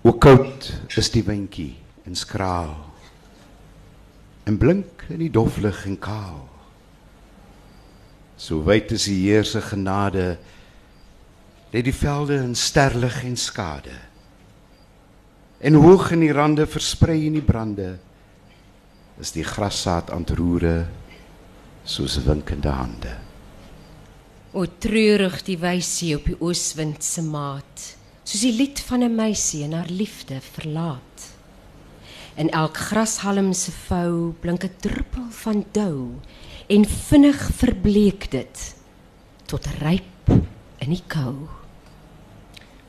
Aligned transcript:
Hoe 0.00 0.16
koud 0.16 0.70
is 0.96 1.10
die 1.12 1.24
windjie 1.26 1.74
en 2.08 2.16
skraal. 2.16 2.72
En 4.48 4.56
blink 4.58 5.04
in 5.12 5.20
die 5.20 5.32
doflig 5.32 5.82
en 5.86 5.98
kaal. 6.00 6.40
So 8.40 8.64
wyd 8.64 8.94
is 8.96 9.04
die 9.10 9.18
Heer 9.26 9.44
se 9.44 9.60
genade, 9.60 10.38
lê 11.70 11.82
die 11.84 11.94
velde 11.94 12.40
in 12.40 12.56
sterlig 12.56 13.20
en 13.28 13.36
skade. 13.36 13.98
En 15.60 15.76
hoog 15.76 16.08
in 16.16 16.24
die 16.24 16.32
rande 16.32 16.64
versprei 16.64 17.18
in 17.26 17.36
die 17.36 17.44
brande 17.44 17.98
is 19.20 19.34
die 19.36 19.44
grassaad 19.44 20.08
aan 20.10 20.24
roere 20.32 20.86
soos 21.84 22.16
winkende 22.24 22.72
hande. 22.72 23.12
O 24.56 24.64
treurig 24.64 25.42
die 25.44 25.58
wysie 25.60 26.14
op 26.16 26.24
die 26.26 26.38
ooswind 26.40 27.04
se 27.04 27.22
maat, 27.22 27.99
soos 28.30 28.44
die 28.46 28.54
lied 28.54 28.78
van 28.86 29.02
'n 29.02 29.14
meisie 29.14 29.64
en 29.64 29.72
haar 29.72 29.90
liefde 29.90 30.38
verlaat. 30.40 31.18
In 32.36 32.50
elk 32.50 32.76
grashalm 32.76 33.52
se 33.52 33.72
vou 33.88 34.34
blink 34.40 34.64
'n 34.64 34.74
druppel 34.80 35.26
van 35.30 35.64
dou 35.72 36.14
en 36.68 36.84
vinnig 36.84 37.50
verbleek 37.56 38.30
dit 38.30 38.74
tot 39.46 39.66
ryp 39.80 40.30
in 40.78 40.90
die 40.90 41.02
kou. 41.06 41.34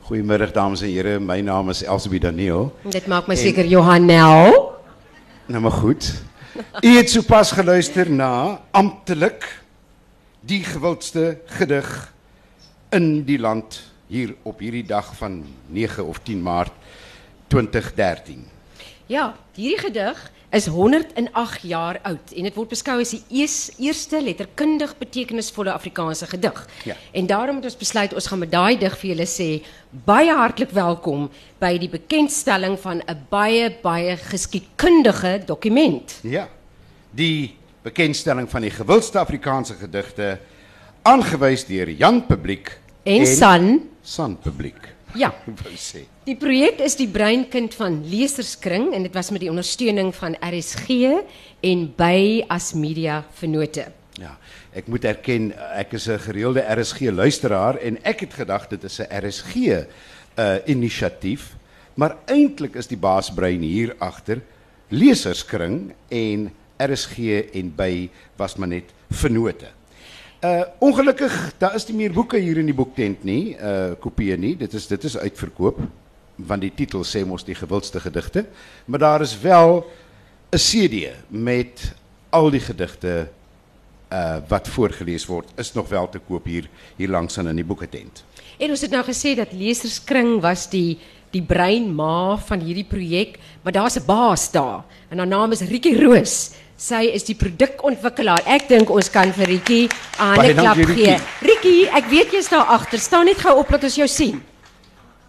Goeiemiddag 0.02 0.52
dames 0.52 0.82
en 0.82 0.92
here, 0.94 1.18
my 1.18 1.40
naam 1.40 1.70
is 1.70 1.82
Elsbie 1.82 2.20
Daniel. 2.20 2.72
Dit 2.84 3.06
maak 3.06 3.26
my 3.26 3.36
seker 3.36 3.66
Johannel. 3.66 4.72
Nou 5.46 5.60
maar 5.60 5.72
goed. 5.72 6.22
U 6.82 6.96
het 6.96 7.10
sopas 7.10 7.52
geluister 7.52 8.10
na 8.10 8.60
amptelik 8.70 9.62
die 10.40 10.64
gewildste 10.64 11.40
gedig 11.46 12.14
in 12.90 13.24
die 13.24 13.38
land 13.38 13.91
hier 14.12 14.34
op 14.44 14.60
hierdie 14.60 14.84
dag 14.84 15.14
van 15.16 15.40
9 15.72 16.04
of 16.04 16.20
10 16.22 16.42
Maart 16.42 16.72
2013. 17.52 18.44
Ja, 19.06 19.32
hierdie 19.56 19.78
gedig 19.78 20.20
is 20.52 20.66
108 20.68 21.62
jaar 21.64 21.96
oud 22.04 22.32
en 22.36 22.44
dit 22.44 22.56
word 22.56 22.74
beskou 22.74 22.98
as 23.00 23.14
die 23.14 23.22
ees, 23.40 23.70
eerste 23.80 24.20
letterkundig 24.20 24.92
betekenisvolle 25.00 25.72
Afrikaanse 25.72 26.28
gedig. 26.28 26.58
Ja. 26.84 26.96
En 27.16 27.26
daarom 27.26 27.60
het 27.60 27.70
ons 27.70 27.78
besluit 27.80 28.12
ons 28.12 28.28
gaan 28.28 28.42
met 28.44 28.52
daai 28.52 28.76
dig 28.80 28.96
vir 29.00 29.14
julle 29.14 29.28
sê 29.28 29.48
baie 30.04 30.34
hartlik 30.36 30.74
welkom 30.76 31.30
by 31.62 31.72
die 31.80 31.88
bekendstelling 31.92 32.76
van 32.84 33.00
'n 33.00 33.26
baie 33.30 33.70
baie 33.82 34.16
geskiedkundige 34.16 35.42
dokument. 35.46 36.18
Ja. 36.22 36.48
Die 37.10 37.56
bekendstelling 37.82 38.50
van 38.50 38.62
die 38.62 38.70
gewildste 38.70 39.18
Afrikaanse 39.18 39.74
gedigte 39.74 40.38
aangewys 41.02 41.64
deur 41.64 41.90
Jan 41.90 42.26
Publiek 42.26 42.78
En 43.04 43.26
San. 43.26 43.36
San 43.36 43.91
Publiek. 44.42 44.94
Ja. 45.14 45.32
Die 46.24 46.36
projek 46.36 46.80
is 46.80 46.96
die 46.96 47.08
breinkind 47.08 47.74
van 47.74 48.00
Leserskring 48.08 48.92
en 48.94 49.02
dit 49.02 49.14
was 49.14 49.30
met 49.30 49.42
die 49.42 49.50
ondersteuning 49.50 50.12
van 50.14 50.36
RSG 50.38 51.10
en 51.60 51.82
by 51.96 52.44
as 52.48 52.72
media 52.78 53.24
vennote. 53.34 53.88
Ja, 54.20 54.36
ek 54.76 54.86
moet 54.92 55.04
erken 55.08 55.50
ek 55.74 55.96
is 55.98 56.06
'n 56.08 56.18
gereelde 56.18 56.62
RSG 56.62 57.10
luisteraar 57.10 57.76
en 57.76 57.98
ek 58.04 58.20
het 58.20 58.34
gedag 58.34 58.68
dit 58.68 58.84
is 58.84 59.00
'n 59.00 59.10
RSG 59.10 59.54
uh 60.38 60.56
inisiatief, 60.66 61.56
maar 61.94 62.16
eintlik 62.26 62.74
is 62.74 62.86
die 62.86 62.96
baasbrein 62.96 63.60
hier 63.60 63.94
agter 63.98 64.40
leserskring 64.88 65.92
en 66.08 66.52
RSG 66.78 67.18
en 67.52 67.72
by 67.76 68.10
was 68.36 68.56
maar 68.56 68.68
net 68.68 68.92
vennote. 69.10 69.81
Uh 70.42 70.62
ongelukkig 70.82 71.54
daar 71.58 71.74
is 71.78 71.84
nie 71.86 71.96
meer 71.96 72.12
boeke 72.12 72.38
hier 72.42 72.58
in 72.58 72.66
die 72.66 72.74
boektent 72.74 73.20
nie, 73.22 73.54
uh 73.54 73.92
kopieë 74.02 74.34
nie. 74.42 74.56
Dit 74.58 74.72
is 74.74 74.88
dit 74.90 75.04
is 75.06 75.14
uitverkoop 75.16 75.78
want 76.36 76.64
die 76.64 76.72
titel 76.74 77.04
sê 77.06 77.20
mos 77.28 77.44
die 77.46 77.54
gewildste 77.54 78.00
gedigte, 78.02 78.46
maar 78.90 78.98
daar 78.98 79.22
is 79.22 79.36
wel 79.38 79.84
'n 80.50 80.58
CD 80.58 81.14
met 81.28 81.94
al 82.30 82.50
die 82.50 82.60
gedigte 82.60 83.28
uh 84.10 84.40
wat 84.48 84.68
voorgeles 84.68 85.26
word 85.26 85.48
is 85.56 85.72
nog 85.72 85.88
wel 85.88 86.08
te 86.08 86.18
koop 86.18 86.44
hier 86.44 86.68
hier 86.96 87.08
langs 87.08 87.38
aan 87.38 87.48
in 87.48 87.56
die 87.56 87.64
boeketent. 87.64 88.24
En 88.58 88.70
ons 88.70 88.80
het 88.80 88.90
nou 88.90 89.04
gesê 89.04 89.36
dat 89.36 89.52
Leserskring 89.52 90.40
was 90.40 90.68
die 90.70 90.98
die 91.30 91.42
breinma 91.42 92.36
van 92.36 92.60
hierdie 92.60 92.84
projek, 92.84 93.38
maar 93.62 93.72
daar's 93.72 93.96
'n 93.96 94.06
baas 94.06 94.50
daar 94.50 94.84
en 95.08 95.18
haar 95.18 95.26
naam 95.26 95.52
is 95.52 95.60
Rietjie 95.60 96.02
Roos. 96.02 96.50
Sy 96.82 97.12
is 97.14 97.22
die 97.22 97.36
produkontwikkelaar. 97.38 98.42
Ek 98.50 98.64
dink 98.66 98.88
ons 98.90 99.06
kan 99.14 99.30
vir 99.36 99.46
Rietjie 99.52 99.84
'n 99.86 99.90
Baie 100.18 100.50
hande 100.50 100.62
klap 100.62 100.80
gee. 100.96 101.14
Rietjie, 101.46 101.86
ek 101.94 102.08
weet 102.10 102.32
jy's 102.34 102.48
daar 102.50 102.66
agter. 102.74 102.98
Staan 102.98 103.26
net 103.26 103.38
gou 103.38 103.54
op 103.58 103.68
dat 103.70 103.84
ons 103.84 103.94
jou 103.94 104.08
sien. 104.08 104.42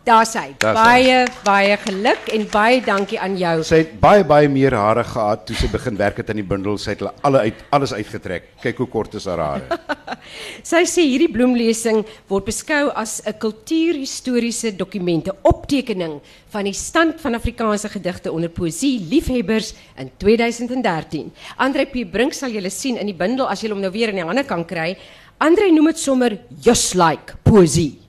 Daar 0.04 0.26
sy. 0.28 0.50
Daar 0.60 0.76
sy. 0.76 0.84
Baie 0.84 1.20
baie 1.46 1.76
geluk 1.80 2.26
en 2.36 2.42
baie 2.52 2.80
dankie 2.84 3.16
aan 3.24 3.38
jou. 3.40 3.54
Sy 3.64 3.78
het 3.86 3.92
baie 4.02 4.26
baie 4.28 4.50
meer 4.52 4.76
hare 4.76 5.06
gehad 5.08 5.46
toe 5.48 5.56
sy 5.56 5.70
begin 5.72 5.96
werk 5.96 6.18
het 6.20 6.34
aan 6.34 6.42
die 6.42 6.48
bundel. 6.48 6.76
Sy 6.76 6.92
het 6.92 7.06
hulle 7.06 7.14
alle 7.24 7.46
uit 7.48 7.62
alles 7.72 7.94
uitgetrek. 7.96 8.50
Kyk 8.66 8.82
hoe 8.84 8.88
kort 8.92 9.16
is 9.16 9.30
haar 9.32 9.40
hare. 9.40 9.78
Sy 10.74 10.82
sê 10.92 11.06
hierdie 11.08 11.30
bloemlesing 11.32 12.02
word 12.28 12.50
beskou 12.50 12.92
as 13.00 13.22
'n 13.24 13.38
kultuurhistoriese 13.40 14.74
dokument, 14.76 15.32
'n 15.32 15.40
optekening 15.48 16.20
van 16.52 16.68
die 16.68 16.76
stand 16.76 17.24
van 17.24 17.40
Afrikaanse 17.40 17.88
gedigte 17.88 18.32
onder 18.32 18.52
poësie 18.52 19.08
liefhebbers 19.08 19.74
in 19.96 20.12
2013. 20.20 21.32
Andre 21.56 21.86
P 21.86 22.04
Brink 22.12 22.34
sal 22.34 22.52
julle 22.52 22.70
sien 22.70 23.00
in 23.00 23.08
die 23.08 23.16
bundel 23.16 23.48
as 23.48 23.64
jy 23.64 23.72
hom 23.72 23.80
nou 23.80 23.92
weer 23.92 24.12
in 24.12 24.20
die 24.20 24.28
hande 24.28 24.44
kan 24.44 24.66
kry. 24.68 24.98
Andre 25.40 25.72
noem 25.72 25.96
dit 25.96 26.00
sommer 26.00 26.38
just 26.60 26.94
like 26.94 27.40
poësie. 27.44 28.04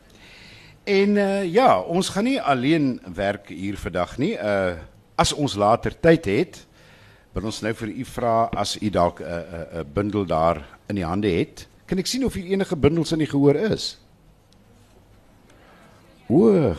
En 0.89 1.09
uh 1.21 1.43
ja, 1.45 1.79
ons 1.81 2.09
gaan 2.09 2.25
nie 2.25 2.39
alleen 2.41 2.95
werk 3.13 3.51
hier 3.53 3.77
vandag 3.77 4.17
nie. 4.17 4.33
Uh 4.37 4.79
as 5.19 5.33
ons 5.35 5.57
later 5.59 5.91
tyd 5.99 6.25
het, 6.31 6.57
wil 7.35 7.49
ons 7.49 7.57
nou 7.61 7.73
vir 7.75 7.89
u 7.91 8.05
vra 8.07 8.35
as 8.55 8.77
u 8.79 8.89
dalk 8.89 9.19
'n 9.19 9.25
uh, 9.27 9.35
'n 9.35 9.65
uh, 9.77 9.81
'n 9.83 9.93
bundel 9.93 10.25
daar 10.25 10.63
in 10.87 10.95
die 10.95 11.05
hande 11.05 11.27
het. 11.27 11.67
Kan 11.85 11.99
ek 11.99 12.07
sien 12.07 12.25
of 12.25 12.33
hier 12.33 12.55
enige 12.55 12.75
bundels 12.75 13.11
in 13.11 13.19
die 13.19 13.29
gehoor 13.29 13.55
is? 13.55 13.99
O, 16.29 16.73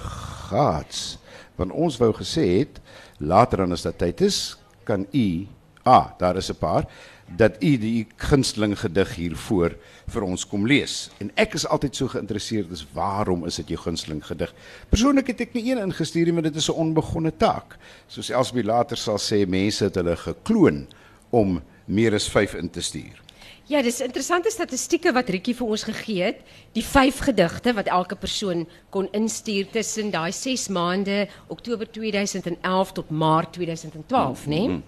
gats. 0.48 1.18
Want 1.54 1.72
ons 1.72 1.98
wou 1.98 2.12
gesê 2.12 2.58
het 2.58 2.80
later 3.18 3.58
dan 3.58 3.72
as 3.72 3.82
dit 3.82 3.98
tyd 3.98 4.20
is, 4.20 4.56
kan 4.84 5.06
u 5.12 5.46
ah, 5.84 6.10
daar 6.18 6.36
is 6.36 6.50
'n 6.50 6.58
paar 6.58 6.86
dat 7.36 7.62
u 7.62 7.76
die 7.78 8.06
gunsteling 8.16 8.74
gedig 8.78 9.14
hiervoor 9.14 9.76
vir 10.10 10.26
ons 10.26 10.46
kom 10.46 10.66
lees. 10.66 11.10
En 11.22 11.30
ek 11.38 11.54
is 11.54 11.66
altyd 11.66 11.96
so 11.96 12.10
geïnteresseerd 12.10 12.72
is 12.74 12.84
waarom 12.94 13.46
is 13.46 13.60
dit 13.62 13.74
jou 13.74 13.78
gunsteling 13.84 14.22
gedig? 14.26 14.52
Persoonlik 14.90 15.30
het 15.30 15.44
ek 15.46 15.54
nie 15.54 15.70
een 15.70 15.82
ingestuur 15.84 16.26
nie, 16.26 16.34
maar 16.34 16.48
dit 16.48 16.56
is 16.56 16.68
'n 16.68 16.80
onbegonne 16.86 17.32
taak. 17.36 17.78
Soos 18.08 18.30
Elsbie 18.30 18.64
later 18.64 18.96
sal 18.96 19.18
sê, 19.18 19.46
mense 19.46 19.84
het 19.84 19.94
hulle 19.94 20.16
gekloon 20.16 20.86
om 21.30 21.62
meer 21.86 22.14
as 22.14 22.28
5 22.28 22.54
in 22.54 22.70
te 22.70 22.80
stuur. 22.80 23.22
Ja, 23.70 23.82
dis 23.82 24.00
interessante 24.00 24.50
statistieke 24.50 25.12
wat 25.12 25.28
Rietjie 25.30 25.54
vir 25.54 25.66
ons 25.66 25.84
gegee 25.86 26.22
het. 26.22 26.38
Die 26.74 26.82
5 26.82 27.18
gedigte 27.18 27.72
wat 27.72 27.86
elke 27.86 28.16
persoon 28.16 28.66
kon 28.90 29.06
instuur 29.12 29.68
tussen 29.70 30.10
daai 30.10 30.32
6 30.32 30.68
maande 30.68 31.28
Oktober 31.46 31.90
2011 31.90 32.92
tot 32.92 33.10
Maart 33.10 33.52
2012, 33.52 34.46
né? 34.46 34.66
Nee? 34.66 34.80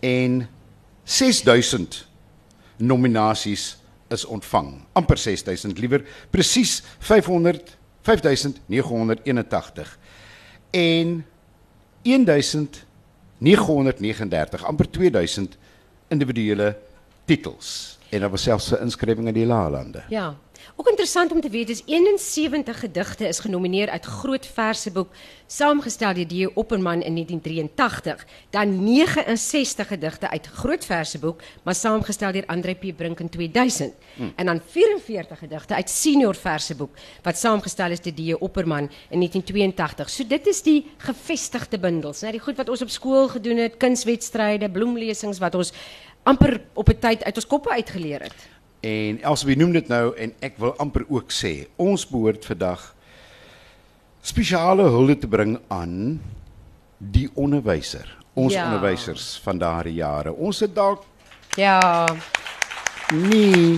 En 0.00 0.48
6000 1.04 2.06
nominasies 2.76 3.76
is 4.08 4.24
ontvang. 4.24 4.80
amper 4.92 5.18
6000 5.18 5.78
liewer, 5.78 6.04
presies 6.30 6.82
500 6.98 7.76
5981. 8.04 9.98
En 10.70 11.26
1939, 12.02 14.64
amper 14.64 14.90
2000 14.90 15.56
individuele 16.08 16.78
titels. 17.24 17.98
En 18.08 18.20
daar 18.20 18.30
was 18.30 18.42
selfs 18.42 18.70
'n 18.70 18.80
inskrywing 18.80 19.26
in 19.26 19.34
die 19.34 19.46
Laalande. 19.46 20.02
Ja. 20.08 20.36
Ook 20.76 20.88
interessant 20.88 21.32
om 21.32 21.40
te 21.40 21.50
weet 21.50 21.68
is 21.68 21.82
71 21.86 22.80
gedigte 22.80 23.28
is 23.28 23.38
genomineer 23.38 23.90
uit 23.90 24.04
Groot 24.04 24.46
Verseboek 24.46 25.08
saamgestel 25.46 26.14
deur 26.14 26.26
D. 26.26 26.56
Opperman 26.56 27.02
in 27.02 27.14
1983, 27.14 28.26
dan 28.50 28.84
69 28.84 29.86
gedigte 29.86 30.30
uit 30.30 30.46
Groot 30.46 30.84
Verseboek 30.84 31.40
maar 31.62 31.74
saamgestel 31.74 32.32
deur 32.32 32.46
Andre 32.46 32.74
P 32.74 32.96
Brink 32.96 33.20
in 33.20 33.28
2000 33.28 33.92
hmm. 34.14 34.32
en 34.36 34.46
dan 34.46 34.60
44 34.66 35.38
gedigte 35.38 35.74
uit 35.74 35.90
Senior 35.90 36.34
Verseboek 36.34 36.96
wat 37.22 37.38
saamgestel 37.38 37.90
is 37.90 38.00
deur 38.00 38.14
D. 38.14 38.40
Opperman 38.40 38.90
in 39.10 39.18
1982. 39.18 40.10
So 40.10 40.26
dit 40.26 40.46
is 40.46 40.62
die 40.62 40.86
gevestigde 40.96 41.78
bundels, 41.78 42.22
né, 42.22 42.30
die 42.30 42.40
goed 42.40 42.56
wat 42.56 42.68
ons 42.68 42.82
op 42.82 42.90
skool 42.90 43.28
gedoen 43.28 43.56
het, 43.56 43.76
kunswedstryde, 43.76 44.70
bloemlesings 44.70 45.38
wat 45.38 45.54
ons 45.54 45.72
amper 46.24 46.60
op 46.74 46.88
'n 46.88 46.98
tyd 46.98 47.24
uit 47.24 47.36
ons 47.36 47.46
koppe 47.46 47.70
uitgeleer 47.70 48.22
het. 48.22 48.34
En 48.84 49.20
Elsbie 49.24 49.56
noem 49.56 49.72
dit 49.78 49.88
nou 49.88 50.10
en 50.20 50.32
ek 50.44 50.58
wil 50.60 50.74
amper 50.82 51.06
ook 51.08 51.32
sê, 51.32 51.54
ons 51.80 52.02
behoort 52.10 52.44
vandag 52.44 52.82
spesiale 54.24 54.84
hulde 54.92 55.16
te 55.22 55.28
bring 55.30 55.54
aan 55.72 56.18
die 56.98 57.28
onderwyser, 57.34 58.04
ons 58.36 58.52
Ja. 58.52 58.66
onderwysers 58.66 59.40
van 59.44 59.58
daardie 59.58 59.94
jare. 59.94 60.32
Ons 60.32 60.60
het 60.60 60.74
dalk 60.74 61.04
Ja, 61.56 62.06
nie 63.12 63.76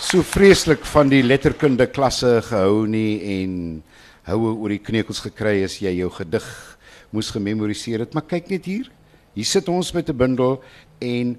so 0.00 0.22
vreeslik 0.22 0.84
van 0.84 1.08
die 1.08 1.22
letterkunde 1.22 1.86
klasse 1.86 2.40
gehou 2.42 2.86
nie 2.86 3.20
en 3.42 3.82
houe 4.24 4.54
oor 4.56 4.68
die 4.68 4.78
kneukels 4.78 5.20
gekry 5.20 5.62
as 5.64 5.78
jy 5.78 5.98
jou 5.98 6.10
gedig 6.10 6.78
moes 7.12 7.30
gememoriseer 7.30 8.00
het, 8.00 8.14
maar 8.14 8.22
kyk 8.22 8.48
net 8.48 8.64
hier. 8.64 8.90
Hier 9.34 9.44
sit 9.44 9.68
ons 9.68 9.92
met 9.92 10.08
'n 10.08 10.16
bundel 10.16 10.62
en 10.98 11.36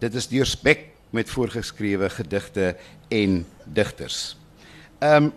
dit 0.00 0.14
is 0.14 0.26
deurspek 0.26 0.89
met 1.10 1.30
voorgeskrewe 1.30 2.10
gedigte 2.10 2.76
en 3.08 3.46
digters. 3.64 4.36
Ehm 4.98 5.24
um, 5.24 5.32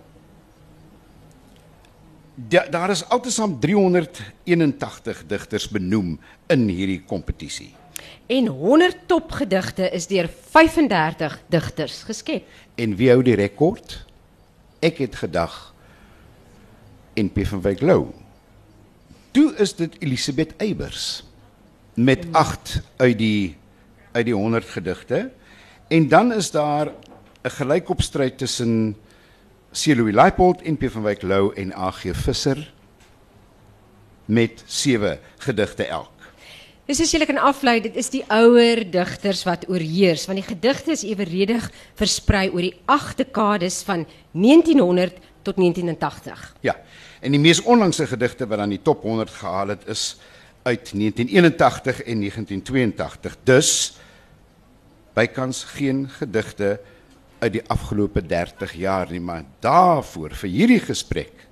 da, 2.35 2.65
daar 2.69 2.89
is 2.89 3.09
altesaam 3.09 3.59
381 3.59 5.23
digters 5.27 5.69
benoem 5.69 6.19
in 6.47 6.67
hierdie 6.67 7.03
kompetisie. 7.05 7.73
En 8.25 8.47
100 8.47 8.97
topgedigte 9.05 9.89
is 9.89 10.07
deur 10.07 10.29
35 10.49 11.41
digters 11.47 12.03
geskep. 12.03 12.47
En 12.75 12.95
wie 12.95 13.09
hou 13.09 13.21
die 13.23 13.35
rekord? 13.35 14.05
Ek 14.79 14.97
het 14.97 15.15
gedag 15.15 15.73
en 17.13 17.29
P 17.31 17.45
van 17.45 17.61
Wyk 17.61 17.81
Lou. 17.81 18.07
Toe 19.31 19.53
is 19.61 19.75
dit 19.75 19.95
Elisabeth 19.99 20.53
Eybers 20.57 21.23
met 21.93 22.25
8 22.31 22.81
uit 22.97 23.17
die 23.17 23.55
uit 24.13 24.25
die 24.25 24.35
100 24.35 24.65
gedigte. 24.69 25.31
En 25.87 26.07
dan 26.07 26.33
is 26.33 26.51
daar 26.51 26.87
'n 27.43 27.49
gelykopstryd 27.49 28.37
tussen 28.37 28.95
Celoe 29.71 30.11
Leipold 30.11 30.61
en 30.61 30.77
P 30.77 30.91
van 30.91 31.03
Wyk 31.03 31.21
Lou 31.21 31.53
en 31.55 31.73
AG 31.73 32.01
Visser 32.11 32.73
met 34.25 34.63
7 34.65 35.19
gedigte 35.37 35.85
elk. 35.85 36.09
Dis 36.85 36.99
as 36.99 37.11
jy 37.11 37.25
kan 37.25 37.39
aflei, 37.39 37.77
dit 37.81 37.95
is 37.95 38.09
die 38.11 38.23
ouer 38.27 38.83
digters 38.91 39.45
wat 39.47 39.69
oorheers, 39.71 40.25
want 40.27 40.41
die 40.41 40.47
gedigte 40.47 40.91
is 40.91 41.05
eweredig 41.07 41.69
versprei 41.95 42.49
oor 42.51 42.65
die 42.65 42.75
8 42.85 43.17
dekades 43.17 43.81
van 43.87 44.03
1900 44.31 45.15
tot 45.43 45.55
1980. 45.55 46.55
Ja. 46.59 46.75
En 47.23 47.31
die 47.31 47.39
mees 47.39 47.61
onlangse 47.63 48.07
gedigte 48.07 48.47
wat 48.47 48.59
aan 48.59 48.75
die 48.75 48.81
top 48.83 49.01
100 49.01 49.31
gehaal 49.31 49.67
het 49.67 49.87
is 49.87 50.17
uit 50.63 50.91
1981 50.91 52.03
en 52.03 52.19
1982. 52.19 53.37
Dus 53.43 53.95
bykans 55.13 55.63
geen 55.75 56.07
gedigte 56.09 56.79
uit 57.39 57.53
die 57.53 57.63
afgelope 57.67 58.21
30 58.21 58.73
jaar 58.79 59.11
nie, 59.11 59.21
maar 59.21 59.43
daarvoor 59.61 60.33
vir 60.41 60.49
hierdie 60.49 60.81
gesprek 60.83 61.47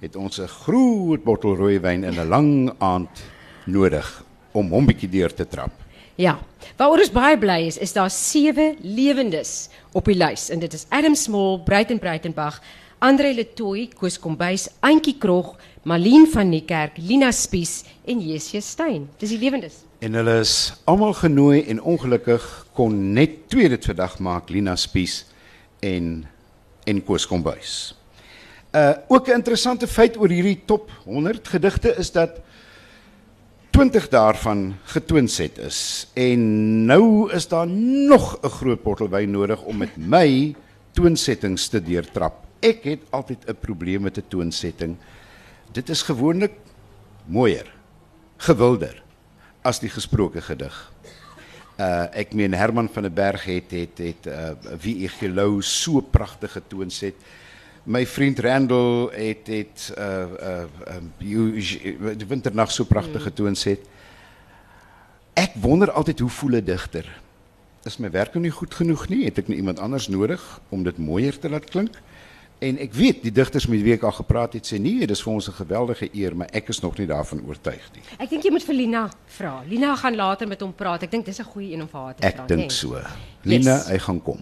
het 0.00 0.16
ons 0.16 0.40
'n 0.40 0.46
groot 0.46 1.24
bottel 1.24 1.56
rooiwyn 1.56 2.04
in 2.04 2.18
'n 2.18 2.28
lang 2.28 2.72
aand 2.78 3.22
nodig 3.66 4.24
om 4.52 4.70
hom 4.70 4.86
bietjie 4.86 5.08
deur 5.08 5.34
te 5.34 5.46
trap. 5.46 5.72
Ja. 6.14 6.38
Waaroor 6.76 6.98
ons 6.98 7.12
baie 7.12 7.38
bly 7.38 7.66
is, 7.66 7.78
is 7.78 7.92
daar 7.92 8.10
sewe 8.10 8.74
lewendes 8.80 9.68
op 9.92 10.04
die 10.04 10.16
lys 10.16 10.50
en 10.50 10.58
dit 10.58 10.72
is 10.72 10.86
Adam 10.88 11.14
Small, 11.14 11.60
Breiten 11.64 11.98
Breitenbach, 11.98 12.60
Andre 12.98 13.34
Letoy, 13.34 13.88
Koos 13.96 14.18
Kombuis, 14.18 14.68
Antjie 14.80 15.16
Krog, 15.18 15.56
Malien 15.88 16.26
van 16.28 16.48
Niekerk, 16.48 16.98
Lina 16.98 17.30
Spies 17.32 17.84
en 18.04 18.20
Jessie 18.20 18.60
Steyn. 18.60 19.08
Dis 19.18 19.30
die 19.30 19.38
lewendes. 19.38 19.84
En 20.04 20.14
hulle 20.14 20.38
is 20.40 20.74
almal 20.84 21.14
genooi 21.16 21.62
en 21.72 21.80
ongelukkig 21.80 22.66
kon 22.80 22.96
net 23.12 23.42
twee 23.52 23.68
dit 23.68 23.84
vandag 23.90 24.14
maak, 24.24 24.48
Lina 24.48 24.72
Spies 24.80 25.24
en 25.84 26.22
en 26.88 27.00
Koos 27.04 27.26
Kombuis. 27.28 27.92
Uh 28.72 28.94
ook 29.08 29.28
'n 29.28 29.36
interessante 29.42 29.86
feit 29.86 30.16
oor 30.16 30.32
hierdie 30.32 30.62
top 30.64 30.88
100 31.04 31.48
gedigte 31.48 31.94
is 31.98 32.10
dat 32.12 32.40
20 33.70 34.08
daarvan 34.08 34.76
getoonset 34.84 35.58
is 35.58 36.08
en 36.14 36.40
nou 36.86 37.30
is 37.32 37.48
daar 37.48 37.66
nog 37.66 38.38
'n 38.42 38.48
groot 38.48 38.82
bottel 38.82 39.08
wyn 39.08 39.30
nodig 39.30 39.62
om 39.62 39.76
met 39.76 39.96
my 39.96 40.54
toonsettings 40.92 41.68
te 41.68 41.82
deurtrap. 41.82 42.46
Ek 42.60 42.84
het 42.84 43.00
altyd 43.10 43.44
'n 43.46 43.60
probleem 43.60 44.02
met 44.02 44.16
'n 44.16 44.28
toonsetting. 44.28 44.96
Dit 45.72 45.88
is 45.88 46.02
gewoonlik 46.02 46.52
mooier, 47.26 47.72
gewilder 48.36 49.02
as 49.62 49.80
die 49.80 49.90
gesproke 49.90 50.40
gedig. 50.40 50.92
Uh 51.80 52.06
ek 52.20 52.34
meen 52.36 52.52
Herman 52.52 52.90
van 52.92 53.06
der 53.06 53.12
Berg 53.12 53.44
het 53.48 53.70
het 53.72 54.00
het 54.04 54.26
uh 54.28 54.50
wie 54.82 55.06
ek 55.06 55.14
gelou 55.22 55.62
so 55.64 56.02
pragtige 56.04 56.60
toonset. 56.68 57.16
My 57.88 58.04
vriend 58.06 58.38
Randall 58.44 59.08
het 59.14 59.48
het 59.48 59.86
uh 59.96 60.66
uh 60.90 60.98
die 61.18 62.28
winternag 62.28 62.72
so 62.72 62.84
pragtige 62.84 63.32
toonset. 63.32 63.86
Ek 65.32 65.56
wonder 65.56 65.90
altyd 65.90 66.20
hoe 66.20 66.28
voel 66.28 66.60
'n 66.60 66.64
digter? 66.64 67.08
Is 67.84 67.96
my 67.96 68.10
werk 68.10 68.34
nou 68.34 68.42
nie 68.44 68.52
goed 68.52 68.74
genoeg 68.74 69.08
nie? 69.08 69.24
Het 69.24 69.38
ek 69.38 69.48
nou 69.48 69.56
iemand 69.56 69.78
anders 69.80 70.08
nodig 70.08 70.60
om 70.68 70.82
dit 70.84 70.98
mooier 70.98 71.38
te 71.38 71.48
laat 71.48 71.64
klink? 71.64 71.96
En 72.60 72.76
ek 72.76 72.92
weet 72.92 73.22
die 73.24 73.32
digters 73.32 73.64
met 73.72 73.80
wie 73.80 73.94
ek 73.96 74.02
al 74.04 74.12
gepraat 74.12 74.52
het 74.58 74.66
sê 74.68 74.76
nee, 74.76 75.00
dit 75.00 75.14
is 75.14 75.22
vir 75.24 75.32
ons 75.32 75.48
'n 75.48 75.56
geweldige 75.62 76.08
eer, 76.12 76.36
maar 76.36 76.48
ek 76.52 76.68
is 76.68 76.80
nog 76.80 76.98
nie 76.98 77.06
daarvan 77.06 77.40
oortuig 77.48 77.88
nie. 77.94 78.02
Ek 78.18 78.28
dink 78.28 78.42
jy 78.44 78.50
moet 78.50 78.64
vir 78.64 78.74
Lina 78.74 79.10
vra. 79.26 79.62
Lina 79.66 79.96
gaan 79.96 80.16
later 80.16 80.48
met 80.48 80.60
hom 80.60 80.74
praat. 80.74 81.02
Ek 81.02 81.10
dink 81.10 81.24
dis 81.24 81.40
'n 81.40 81.44
goeie 81.44 81.72
een 81.72 81.80
om 81.80 81.88
vir 81.88 82.00
haar 82.00 82.14
te 82.14 82.22
vra. 82.22 82.42
Ek 82.42 82.48
dink 82.48 82.70
so. 82.70 83.00
Lina, 83.44 83.76
yes. 83.76 83.88
hy 83.88 83.98
gaan 83.98 84.22
kom. 84.22 84.40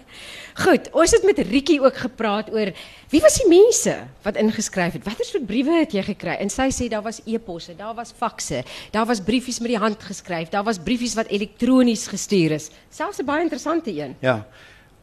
Goed, 0.64 0.90
ons 0.92 1.10
het 1.10 1.24
met 1.24 1.38
Rietjie 1.38 1.80
ook 1.80 1.96
gepraat 1.96 2.52
oor 2.52 2.72
wie 3.08 3.20
was 3.20 3.34
die 3.40 3.48
mense 3.48 4.06
wat 4.22 4.36
ingeskryf 4.36 4.92
het? 4.92 5.04
Watter 5.04 5.24
soort 5.24 5.46
briewe 5.46 5.80
het 5.80 5.92
jy 5.92 6.02
gekry? 6.02 6.36
En 6.40 6.50
sy 6.50 6.68
sê 6.68 6.88
daar 6.88 7.02
was 7.02 7.22
e-posse, 7.24 7.74
daar 7.76 7.94
was 7.94 8.12
fakse, 8.12 8.64
daar 8.90 9.06
was 9.06 9.20
briefies 9.20 9.60
met 9.60 9.68
die 9.68 9.78
hand 9.78 10.02
geskryf, 10.02 10.48
daar 10.48 10.64
was 10.64 10.78
briefies 10.78 11.14
wat 11.14 11.28
elektronies 11.28 12.06
gestuur 12.06 12.50
is. 12.52 12.70
Selfs 12.90 13.18
'n 13.18 13.24
baie 13.24 13.42
interessante 13.42 13.90
een. 13.90 14.16
Ja. 14.20 14.46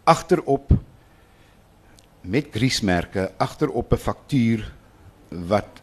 Agterop 0.04 0.72
met 2.24 2.52
griesmerke 2.52 3.32
agterop 3.38 3.94
'n 3.94 3.98
faktuur 3.98 4.72
wat 5.30 5.82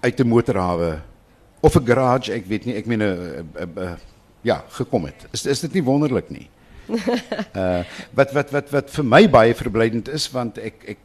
uit 0.00 0.20
'n 0.20 0.28
motorhawe 0.28 1.00
of 1.60 1.76
'n 1.76 1.86
garage, 1.86 2.32
ek 2.32 2.46
weet 2.46 2.64
nie, 2.64 2.74
ek 2.74 2.86
meen 2.86 3.02
'n 3.02 3.98
ja, 4.42 4.64
gekom 4.68 5.04
het. 5.04 5.26
Is 5.32 5.46
is 5.46 5.60
dit 5.60 5.72
nie 5.72 5.82
wonderlik 5.82 6.30
nie? 6.30 6.48
uh 6.88 7.84
wat 8.18 8.32
wat 8.32 8.50
wat 8.50 8.70
wat 8.70 8.90
vir 8.90 9.04
my 9.04 9.24
baie 9.30 9.54
verblydend 9.56 10.08
is 10.12 10.28
want 10.32 10.58
ek 10.60 10.84
ek 10.94 10.98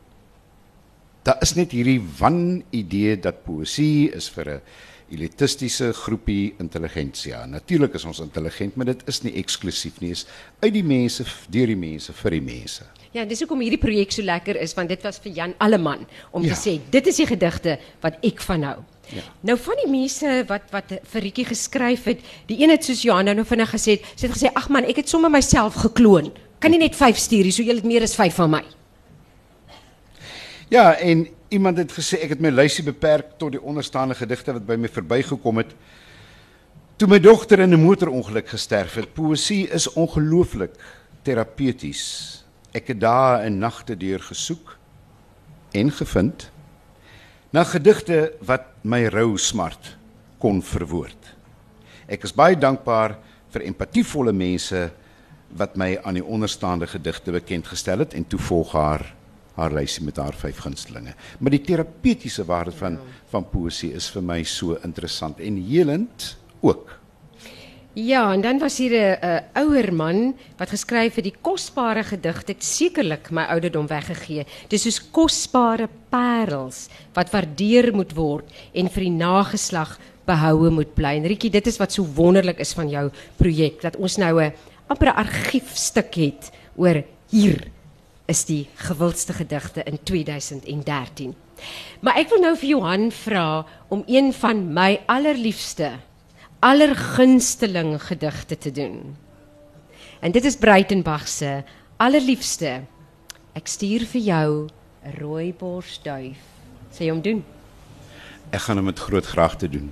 daar 1.24 1.40
is 1.46 1.56
net 1.56 1.72
hierdie 1.76 2.02
wan 2.20 2.64
idee 2.76 3.16
dat 3.20 3.44
poësie 3.46 4.12
is 4.16 4.30
vir 4.36 4.60
'n 4.60 4.62
elitistiese 5.12 5.92
groepie 5.94 6.54
intelligentsia. 6.60 7.46
Natuurlik 7.50 7.98
is 7.98 8.06
ons 8.06 8.22
intelligent, 8.24 8.76
maar 8.76 8.92
dit 8.92 9.04
is 9.10 9.22
nie 9.26 9.34
eksklusief 9.42 10.00
nie. 10.04 10.14
Is 10.16 10.26
uit 10.62 10.74
die 10.74 10.86
mense, 10.86 11.26
deur 11.50 11.70
die 11.70 11.80
mense, 11.80 12.14
vir 12.22 12.38
die 12.38 12.46
mense. 12.46 12.88
Ja, 13.16 13.24
dis 13.26 13.42
hoekom 13.42 13.64
hierdie 13.66 13.82
projek 13.82 14.14
so 14.14 14.22
lekker 14.22 14.60
is 14.62 14.76
want 14.78 14.92
dit 14.94 15.02
was 15.02 15.18
vir 15.24 15.34
Jan 15.34 15.56
Alleman 15.66 16.04
om 16.30 16.44
ja. 16.46 16.54
te 16.54 16.60
sê 16.60 16.76
dit 16.94 17.08
is 17.10 17.18
die 17.18 17.26
gedigte 17.26 17.80
wat 18.04 18.20
ek 18.26 18.44
van 18.46 18.68
hou. 18.68 18.76
Ja. 19.10 19.24
Nou 19.50 19.56
van 19.58 19.80
die 19.82 19.90
mense 19.90 20.44
wat 20.50 20.70
wat 20.70 20.94
vir 21.14 21.26
Rietjie 21.26 21.48
geskryf 21.50 22.06
het, 22.12 22.22
die 22.52 22.60
een 22.62 22.70
het 22.70 22.86
soos 22.86 23.02
Johan 23.02 23.32
nou 23.34 23.46
vinnig 23.50 23.74
gesê, 23.74 23.98
sy 24.14 24.28
het 24.28 24.36
gesê 24.36 24.52
ag 24.54 24.70
man, 24.70 24.86
ek 24.86 25.02
het 25.02 25.10
sommer 25.10 25.34
myself 25.34 25.80
gekloon. 25.82 26.30
Kan 26.62 26.76
nie 26.76 26.84
net 26.84 26.98
5 27.00 27.18
stuur 27.18 27.50
nie, 27.50 27.56
so 27.56 27.66
jy 27.66 27.80
het 27.80 27.88
meer 27.88 28.06
as 28.06 28.14
5 28.20 28.38
van 28.44 28.54
my. 28.60 28.62
Ja, 30.70 30.92
en 31.02 31.26
iemand 31.50 31.78
het 31.82 31.94
gesê 31.94 32.22
ek 32.24 32.36
het 32.36 32.42
my 32.44 32.52
lysie 32.54 32.86
beperk 32.86 33.36
tot 33.42 33.56
die 33.56 33.62
onderstaande 33.62 34.16
gedigte 34.18 34.54
wat 34.54 34.68
by 34.68 34.78
my 34.78 34.90
verbygekom 34.92 35.62
het. 35.64 35.74
Toe 37.00 37.08
my 37.10 37.20
dogter 37.20 37.60
in 37.60 37.74
'n 37.74 37.82
motorongeluk 37.82 38.48
gesterf 38.50 38.96
het, 38.96 39.14
poesie 39.14 39.68
is 39.68 39.94
ongelooflik 39.94 40.74
terapeuties. 41.24 42.44
Ek 42.74 42.88
het 42.88 43.00
dae 43.00 43.42
en 43.46 43.60
nagte 43.60 43.98
deur 43.98 44.20
gesoek 44.20 44.78
en 45.74 45.92
gevind 45.92 46.52
na 47.52 47.64
gedigte 47.64 48.34
wat 48.42 48.66
my 48.84 49.08
rou 49.08 49.38
smart 49.38 49.98
kon 50.38 50.62
verwoord. 50.62 51.36
Ek 52.08 52.24
is 52.24 52.34
baie 52.34 52.56
dankbaar 52.56 53.18
vir 53.50 53.62
empatievolle 53.62 54.34
mense 54.34 54.92
wat 55.50 55.76
my 55.76 55.98
aan 56.04 56.14
die 56.14 56.26
onderstaande 56.26 56.88
gedigte 56.88 57.32
bekend 57.32 57.68
gestel 57.68 58.00
het 58.00 58.14
en 58.14 58.28
toe 58.28 58.40
volg 58.40 58.72
haar 58.72 59.16
haar 59.56 59.74
lysie 59.74 60.04
met 60.04 60.18
haar 60.18 60.34
vyf 60.34 60.58
gunstelinge. 60.58 61.14
Maar 61.40 61.52
die 61.52 61.62
terapeutiese 61.62 62.46
waarde 62.46 62.72
van 62.72 63.00
van 63.30 63.46
poesie 63.50 63.94
is 63.94 64.10
vir 64.10 64.24
my 64.26 64.44
so 64.44 64.78
interessant 64.84 65.40
en 65.40 65.58
helend 65.70 66.38
ook. 66.62 67.00
Ja, 67.94 68.34
en 68.34 68.42
dan 68.42 68.60
was 68.60 68.78
hier 68.78 69.18
'n 69.22 69.44
ouer 69.54 69.94
man 69.94 70.36
wat 70.58 70.70
geskryf 70.70 71.16
het 71.16 71.24
die 71.24 71.36
kosbare 71.42 72.04
gedigte 72.04 72.52
het 72.52 72.64
sekerlik 72.64 73.32
my 73.32 73.44
ouderdom 73.44 73.88
weggegee. 73.88 74.46
Dis 74.68 74.82
soos 74.82 75.12
kosbare 75.12 75.90
parels 76.10 76.88
wat 77.14 77.32
waardeer 77.32 77.96
moet 77.96 78.14
word 78.14 78.46
en 78.74 78.90
vir 78.90 79.04
die 79.04 79.18
nageslag 79.18 80.00
behoue 80.26 80.70
moet 80.70 80.94
bly. 80.94 81.16
En 81.18 81.26
Rietjie, 81.26 81.50
dit 81.50 81.68
is 81.68 81.78
wat 81.78 81.92
so 81.92 82.06
wonderlik 82.06 82.60
is 82.60 82.74
van 82.74 82.90
jou 82.90 83.10
projek 83.38 83.82
dat 83.82 83.96
ons 83.96 84.18
nou 84.18 84.44
'n 84.44 84.54
amper 84.88 85.08
'n 85.08 85.16
argiefstuk 85.26 86.16
het 86.16 86.52
oor 86.76 87.04
hier 87.30 87.72
is 88.30 88.46
die 88.46 88.68
gewildste 88.88 89.34
gedigte 89.34 89.84
in 89.84 89.98
2013. 90.04 91.34
Maar 92.06 92.22
ek 92.22 92.30
wil 92.30 92.44
nou 92.44 92.54
vir 92.60 92.70
Johan 92.70 93.10
vra 93.12 93.66
om 93.90 94.04
een 94.08 94.32
van 94.34 94.62
my 94.74 95.02
allerliefste 95.08 95.98
allergunsteling 96.60 97.96
gedigte 98.04 98.58
te 98.58 98.72
doen. 98.72 99.16
En 100.20 100.32
dit 100.32 100.46
is 100.46 100.60
Breitenbach 100.60 101.28
se 101.28 101.64
allerliefste. 101.98 102.82
Ek 103.56 103.68
stuur 103.68 104.06
vir 104.12 104.22
jou 104.22 104.68
'n 104.68 105.16
rooi 105.20 105.54
borsduif 105.54 106.50
Sê 106.92 107.06
jy 107.06 107.14
hom 107.14 107.22
doen? 107.22 107.44
Ek 108.50 108.66
gaan 108.66 108.82
hom 108.82 108.90
met 108.90 109.00
groot 109.00 109.26
graagte 109.26 109.70
doen. 109.70 109.92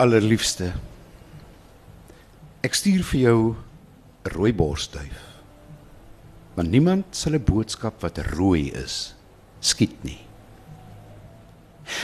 Allerliefste. 0.00 0.72
Ek 2.64 2.76
stuur 2.76 3.04
vir 3.12 3.20
jou 3.20 3.38
'n 3.56 4.30
rooi 4.36 4.52
borsduif. 4.52 5.29
Want 6.54 6.70
niemand 6.70 7.04
sal 7.16 7.34
'n 7.34 7.44
boodskap 7.44 8.00
wat 8.02 8.18
rooi 8.18 8.70
is 8.72 9.14
skiet 9.60 10.02
nie. 10.04 10.20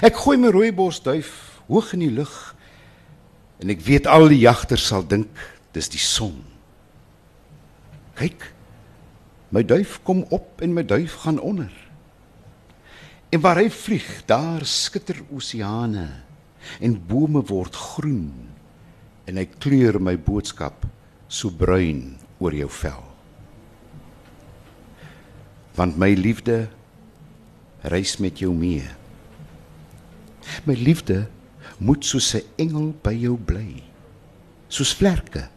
Ek 0.03 0.17
gooi 0.17 0.37
my 0.37 0.51
rooi 0.53 0.73
borsduif 0.73 1.61
hoog 1.69 1.93
in 1.93 2.05
die 2.05 2.13
lug 2.13 2.55
en 3.63 3.71
ek 3.73 3.81
weet 3.87 4.07
al 4.07 4.29
die 4.29 4.45
jagters 4.45 4.87
sal 4.87 5.07
dink 5.07 5.31
dis 5.73 5.89
die 5.89 6.03
son. 6.03 6.45
Kyk. 8.17 8.53
My 9.51 9.63
duif 9.63 10.01
kom 10.03 10.25
op 10.35 10.63
en 10.65 10.75
my 10.75 10.83
duif 10.83 11.15
gaan 11.23 11.39
onder. 11.39 11.73
En 13.31 13.41
waar 13.41 13.61
hy 13.61 13.69
vlieg, 13.71 14.07
daar 14.27 14.65
skitter 14.65 15.19
oseane 15.35 16.09
en 16.81 17.01
bome 17.09 17.43
word 17.47 17.75
groen 17.75 18.33
en 19.27 19.37
hy 19.39 19.47
kleur 19.59 19.99
my 20.03 20.17
boodskap 20.19 20.87
so 21.29 21.51
bruin 21.51 22.17
oor 22.39 22.55
jou 22.55 22.71
vel. 22.83 23.16
Want 25.77 25.99
my 26.01 26.15
liefde 26.17 26.69
reis 27.87 28.17
met 28.17 28.41
jou 28.41 28.53
mee. 28.55 28.85
My 30.65 30.75
liefde 30.75 31.27
moet 31.79 32.05
soos 32.05 32.35
'n 32.35 32.43
engel 32.57 32.95
by 33.03 33.13
jou 33.13 33.37
bly. 33.37 33.83
Soos 34.69 34.95
vlerke, 34.95 35.49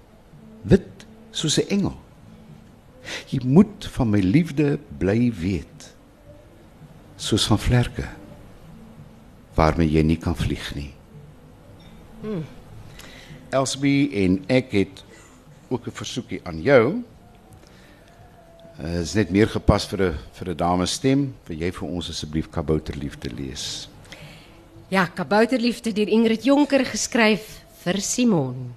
wit 0.61 1.05
soos 1.31 1.57
'n 1.57 1.69
engel. 1.69 1.97
Jy 3.29 3.39
moet 3.45 3.87
van 3.91 4.09
my 4.09 4.19
liefde 4.19 4.79
bly 4.97 5.33
weet. 5.33 5.95
Soos 7.15 7.47
van 7.47 7.59
vlerke 7.59 8.07
waarmee 9.53 9.91
jy 9.91 10.03
nie 10.03 10.17
kan 10.17 10.35
vlieg 10.35 10.75
nie. 10.75 10.93
Hmm. 12.21 12.45
Elsbie 13.49 14.11
en 14.23 14.43
ek 14.47 14.71
het 14.71 15.03
ook 15.69 15.87
'n 15.87 15.91
versoekie 15.91 16.39
aan 16.43 16.61
jou. 16.61 17.03
Uh, 18.79 19.01
is 19.01 19.11
net 19.11 19.27
meer 19.27 19.49
gepas 19.51 19.83
vir 19.91 19.99
'n 19.99 20.17
vir 20.33 20.49
'n 20.49 20.57
dame 20.57 20.85
stem. 20.87 21.35
Wil 21.47 21.57
jy 21.57 21.71
vir 21.71 21.87
ons 21.89 22.09
asseblief 22.09 22.47
Kabouterliefde 22.49 23.29
lees? 23.29 23.89
Ja, 24.89 25.05
Kabouterliefde 25.05 25.91
deur 25.91 26.07
Ingrid 26.07 26.45
Jonker 26.45 26.85
geskryf 26.85 27.59
vir 27.83 27.99
Simon. 27.99 28.73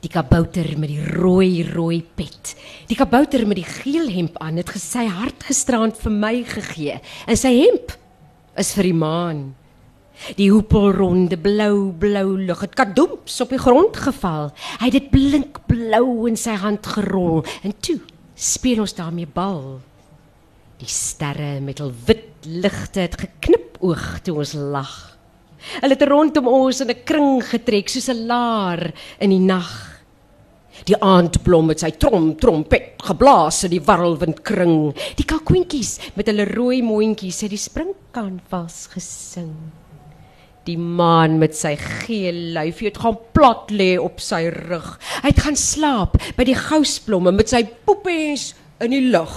Die 0.00 0.08
kabouter 0.08 0.78
met 0.78 0.88
die 0.88 1.04
rooi 1.04 1.62
rooi 1.74 2.02
pet. 2.02 2.54
Die 2.88 2.96
kabouter 2.96 3.46
met 3.46 3.56
die 3.56 3.68
geel 3.68 4.08
hemp 4.08 4.36
aan 4.38 4.56
het 4.56 4.68
gesê 4.68 5.08
hart 5.08 5.44
gisterand 5.44 5.96
vir 5.96 6.12
my 6.12 6.44
gegee. 6.44 7.00
En 7.26 7.36
sy 7.36 7.52
hemp 7.64 7.92
is 8.56 8.72
vir 8.74 8.82
die 8.84 8.96
maan. 8.96 9.54
Die 10.36 10.50
hoepelronde 10.50 11.36
blou 11.36 11.92
blou 11.92 12.38
lug 12.38 12.60
het 12.60 12.74
kadoeps 12.74 13.40
op 13.40 13.50
die 13.50 13.58
grond 13.58 13.96
geval. 13.96 14.52
Hy 14.80 14.86
het 14.88 14.92
dit 14.92 15.10
blink 15.10 15.66
blou 15.66 16.28
in 16.28 16.36
sy 16.36 16.52
hand 16.52 16.86
gerol 16.86 17.44
en 17.62 17.72
toe 17.80 18.00
speel 18.34 18.80
ons 18.84 18.94
daarmee 18.94 19.26
bal. 19.26 19.80
Die 20.80 20.90
sterre 20.90 21.60
met 21.62 21.78
hul 21.82 21.92
wit 22.06 22.46
ligte 22.46 23.06
het 23.06 23.16
geknip 23.20 23.78
oog 23.80 24.20
toe 24.26 24.36
ons 24.42 24.54
lag. 24.58 24.94
Hulle 25.80 25.96
het 25.96 26.04
rondom 26.08 26.48
ons 26.50 26.80
in 26.80 26.90
'n 26.90 27.04
kring 27.04 27.42
getrek 27.42 27.88
soos 27.88 28.08
'n 28.08 28.26
laar 28.26 28.92
in 29.18 29.30
die 29.30 29.38
nag. 29.38 30.02
Die 30.84 30.98
aandblom 31.00 31.66
met 31.66 31.80
sy 31.80 31.90
trom 31.90 32.36
trompet 32.36 33.00
geblaas 33.02 33.64
in 33.64 33.70
die 33.70 33.84
warrelwind 33.84 34.42
kring. 34.42 34.94
Die 35.16 35.24
kalkoentjies 35.24 35.98
met 36.14 36.26
hulle 36.26 36.44
rooi 36.44 36.82
mondjies 36.82 37.40
het 37.40 37.50
die 37.50 37.58
springkanvas 37.58 38.88
gesing. 38.92 39.83
Die 40.64 40.78
maan 40.80 41.36
met 41.40 41.56
sy 41.56 41.74
geel 41.76 42.38
lyfie 42.56 42.88
het 42.88 43.02
gaan 43.02 43.18
plat 43.36 43.68
lê 43.74 43.94
op 44.00 44.22
sy 44.24 44.46
rug. 44.48 44.94
Hy 45.20 45.28
het 45.28 45.42
gaan 45.44 45.58
slaap 45.60 46.16
by 46.38 46.46
die 46.48 46.56
gousblomme 46.56 47.34
met 47.36 47.52
sy 47.52 47.64
poepies 47.84 48.52
in 48.84 48.94
die 48.96 49.02
lug. 49.12 49.34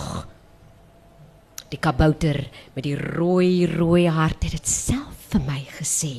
Die 1.68 1.80
kabouter 1.84 2.40
met 2.78 2.86
die 2.88 2.96
rooi 2.96 3.68
rooi 3.68 4.06
hart 4.08 4.48
het 4.48 4.56
dit 4.56 4.72
self 4.72 5.28
vir 5.34 5.44
my 5.44 5.60
gesê. 5.76 6.16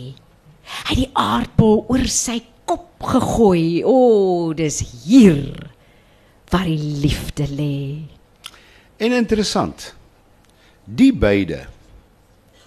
Hy 0.69 0.93
het 0.93 1.01
die 1.01 1.11
aardbol 1.17 1.87
oor 1.89 2.05
sy 2.13 2.43
kop 2.69 3.01
gegooi. 3.09 3.81
O, 3.81 3.97
oh, 3.97 4.53
dis 4.57 4.83
hier 5.07 5.73
waar 6.53 6.69
die 6.69 7.01
liefde 7.01 7.49
lê. 7.49 8.05
En 9.01 9.17
interessant. 9.17 9.95
Die 10.85 11.15
beide 11.17 11.65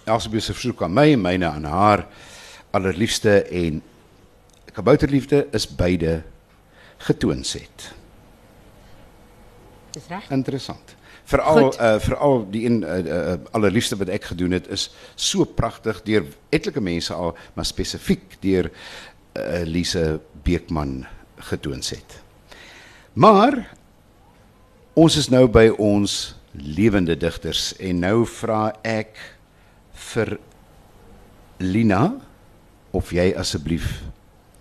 Elsbeth 0.04 0.42
se 0.42 0.54
versoek 0.54 0.82
aan 0.82 0.94
my 0.96 1.12
en 1.14 1.22
myne 1.22 1.46
aan 1.46 1.66
haar 1.70 2.06
allerliefste 2.72 3.42
en 3.42 3.82
kabouterliefde 4.72 5.46
is 5.52 5.66
beide 5.68 6.22
getoons 7.02 7.52
het. 7.52 7.92
Dis 9.92 10.08
reg. 10.08 10.30
Interessant. 10.32 10.96
Veral 11.28 11.68
uh 11.76 11.98
veral 12.02 12.46
die 12.50 12.64
een 12.66 12.82
uh, 12.82 12.98
uh, 12.98 13.34
allerliefste 13.54 13.96
wat 14.00 14.10
ek 14.10 14.24
gedoen 14.32 14.56
het 14.56 14.66
is 14.72 14.88
so 15.14 15.44
pragtig 15.44 16.00
deur 16.02 16.26
etlike 16.50 16.80
mense 16.80 17.14
al, 17.14 17.36
maar 17.54 17.68
spesifiek 17.68 18.38
deur 18.40 18.70
uh, 18.72 19.62
Lise 19.68 20.20
Beekman 20.42 21.04
getoons 21.36 21.92
het. 21.94 22.18
Maar 23.12 23.60
ons 24.98 25.16
is 25.16 25.28
nou 25.28 25.46
by 25.48 25.68
ons 25.78 26.34
lewende 26.52 27.16
digters 27.16 27.72
en 27.80 28.02
nou 28.02 28.24
vra 28.28 28.72
ek 28.84 29.16
vir 30.10 30.36
Lina 31.62 32.04
of 32.92 33.12
jy 33.12 33.32
asseblief 33.36 34.02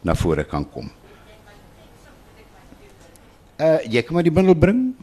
na 0.03 0.15
vore 0.15 0.43
kan 0.47 0.65
kom. 0.65 0.89
Uh 3.61 3.77
jy 3.85 4.01
kan 4.01 4.17
maar 4.17 4.25
die 4.25 4.33
bundel 4.33 4.57
bring. 4.57 4.95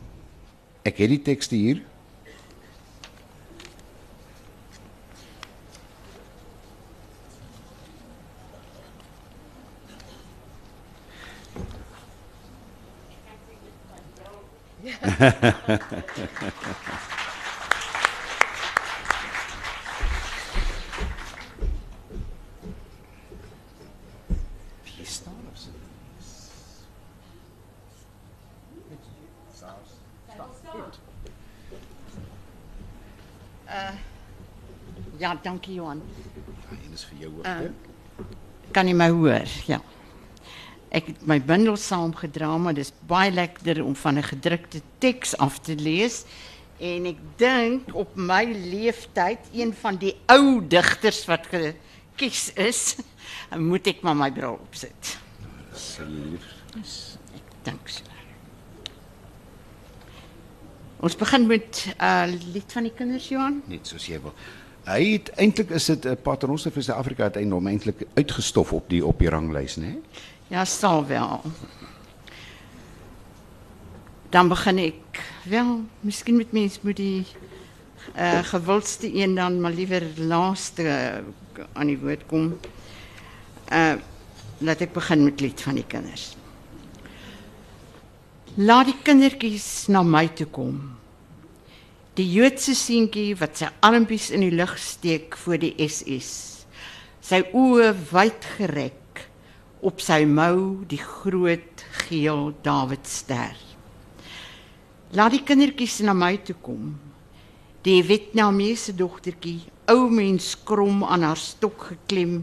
Ek 0.82 0.98
het 1.04 1.12
die 1.12 1.22
tekste 1.22 1.56
hier. 1.56 1.84
Wie 14.82 14.94
Ja, 35.18 35.34
dankie 35.42 35.74
Johan. 35.74 36.02
En 36.70 36.92
is 36.94 37.04
vir 37.04 37.18
jou 37.18 37.30
ook. 37.38 37.46
Uh, 37.46 37.56
hè? 37.56 37.70
Kan 38.70 38.86
jy 38.86 38.94
my 38.94 39.08
hoor? 39.10 39.54
Ja. 39.66 39.80
Ek 40.94 41.10
het 41.10 41.24
my 41.26 41.40
bundel 41.42 41.76
saamgedra, 41.76 42.52
maar 42.62 42.76
dis 42.76 42.92
baie 43.10 43.32
lekkerder 43.34 43.82
om 43.84 43.96
van 43.98 44.18
'n 44.18 44.22
gedrukte 44.22 44.80
teks 44.98 45.36
af 45.36 45.58
te 45.58 45.74
lees. 45.74 46.24
En 46.78 47.06
ek 47.06 47.18
dink 47.36 47.94
op 47.94 48.14
my 48.14 48.44
leeftyd, 48.44 49.38
een 49.52 49.74
van 49.74 49.96
die 49.96 50.14
ou 50.26 50.62
digters 50.66 51.24
wat 51.26 51.46
gekies 51.50 52.52
is, 52.54 52.96
moet 53.70 53.86
ek 53.86 54.02
maar 54.02 54.16
my 54.16 54.30
bril 54.30 54.54
opsit. 54.62 55.18
Asseblief. 55.72 56.46
Ek 57.34 57.50
dink 57.66 57.88
so. 57.88 58.04
Ons 61.00 61.16
begin 61.16 61.46
met 61.46 61.86
'n 61.86 62.04
uh, 62.04 62.26
lied 62.54 62.72
van 62.72 62.82
die 62.82 62.94
kinders, 62.94 63.28
Johan. 63.28 63.62
Net 63.66 63.86
soos 63.86 64.06
jy 64.06 64.20
wil. 64.22 64.34
Hy 64.88 65.04
het 65.12 65.30
is 65.70 65.84
dit 65.84 66.04
'n 66.06 66.16
paternoster 66.22 66.72
vir 66.72 66.82
Suid-Afrika 66.82 67.24
het 67.24 67.36
eintlik 67.36 67.66
eintlik 67.66 68.06
uitgestof 68.14 68.72
op 68.72 68.88
die 68.88 69.04
op 69.06 69.18
die 69.18 69.28
ranglys, 69.28 69.76
né? 69.76 69.96
Ja, 70.48 70.64
sal 70.64 71.06
wel. 71.06 71.42
Dan 74.30 74.48
begin 74.48 74.78
ek 74.78 75.20
wel, 75.44 75.80
miskien 76.00 76.36
met 76.36 76.52
mens 76.52 76.80
moet 76.80 76.96
die 76.96 77.26
uh 78.16 78.38
gewildste 78.42 79.14
een 79.14 79.34
dan 79.34 79.60
maar 79.60 79.72
liewer 79.72 80.02
laaste 80.16 80.82
uh, 80.82 81.64
aan 81.72 81.86
die 81.86 81.98
woord 81.98 82.26
kom. 82.26 82.58
Uh 83.72 83.94
laat 84.58 84.80
ek 84.80 84.92
begin 84.92 85.24
met 85.24 85.40
lied 85.40 85.60
van 85.60 85.74
die 85.74 85.86
kinders. 85.86 86.36
Laat 88.54 88.86
die 88.86 88.96
kindertjies 89.02 89.86
na 89.86 90.02
my 90.02 90.28
toe 90.28 90.46
kom. 90.46 90.97
Die 92.18 92.26
Joodse 92.26 92.72
seentjie 92.74 93.36
wat 93.38 93.60
sy 93.60 93.68
armpies 93.86 94.32
in 94.34 94.42
die 94.42 94.50
lug 94.50 94.72
steek 94.82 95.36
voor 95.38 95.60
die 95.62 95.76
SS. 95.84 96.32
Sy 97.22 97.38
oë 97.54 97.92
wyd 98.10 98.48
gerek 98.56 99.22
op 99.86 100.02
sy 100.02 100.24
mou 100.26 100.82
die 100.90 100.98
groot 100.98 101.86
geel 102.08 102.50
Dawidster. 102.66 103.54
Laat 105.14 105.36
die 105.36 105.44
kindertjies 105.46 106.00
na 106.02 106.18
my 106.18 106.32
toe 106.42 106.58
kom. 106.58 106.90
Die 107.86 108.02
Vietnamese 108.02 108.98
dogtertjie, 108.98 109.60
ou 109.86 110.10
mens 110.10 110.56
krom 110.66 111.06
aan 111.06 111.22
haar 111.22 111.38
stok 111.38 111.92
geklem 111.94 112.40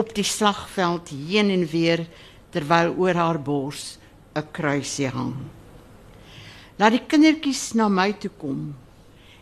op 0.00 0.16
die 0.16 0.24
slagveld 0.24 1.12
heen 1.12 1.52
en 1.52 1.68
weer 1.68 2.08
terwyl 2.56 2.96
oor 2.96 3.26
haar 3.26 3.44
bors 3.52 3.98
'n 4.32 4.48
kruisie 4.48 5.12
hang. 5.12 5.36
Laat 6.78 6.96
die 6.96 7.04
kindertjies 7.04 7.74
na 7.76 7.92
my 7.92 8.14
toe 8.16 8.32
kom. 8.40 8.70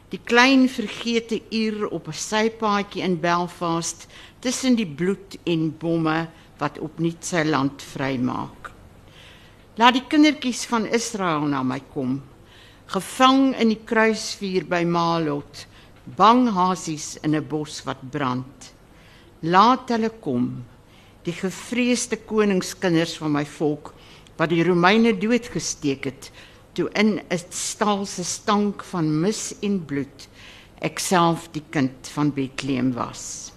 Die 0.09 0.21
klein 0.25 0.69
vergete 0.69 1.41
uur 1.50 1.88
op 1.88 2.09
'n 2.09 2.12
sypaadjie 2.12 3.03
in 3.03 3.21
Belfast 3.21 4.07
tussen 4.41 4.77
die 4.77 4.87
bloed 4.87 5.37
en 5.45 5.77
bomme 5.79 6.29
wat 6.59 6.79
opnuut 6.79 7.25
sy 7.25 7.43
land 7.45 7.83
vrymaak. 7.83 8.73
Laat 9.77 9.95
die 9.95 10.07
kindertjies 10.09 10.65
van 10.67 10.87
Israel 10.87 11.41
na 11.41 11.62
my 11.62 11.81
kom 11.93 12.23
gevang 12.88 13.53
in 13.61 13.69
die 13.69 13.83
kruisvuur 13.85 14.65
by 14.69 14.81
Malot, 14.88 15.67
bang 16.17 16.47
hasies 16.49 17.19
in 17.23 17.35
'n 17.35 17.45
bos 17.45 17.85
wat 17.85 18.00
brand. 18.11 18.73
Laat 19.43 19.91
hulle 19.91 20.11
kom, 20.21 20.65
die 21.23 21.33
gevreesde 21.33 22.17
koningskinders 22.17 23.19
van 23.19 23.33
my 23.33 23.45
volk 23.45 23.93
wat 24.38 24.49
die 24.49 24.65
Romeine 24.65 25.12
doodgesteek 25.12 26.05
het 26.05 26.31
toe 26.78 26.88
in 26.94 27.18
'n 27.18 27.42
stal 27.50 28.06
se 28.06 28.25
stank 28.25 28.85
van 28.92 29.08
mis 29.20 29.54
en 29.61 29.85
bloed 29.85 30.28
ek 30.80 30.99
self 30.99 31.49
die 31.52 31.64
kind 31.70 32.06
van 32.14 32.30
Bethlehem 32.30 32.92
was. 32.94 33.52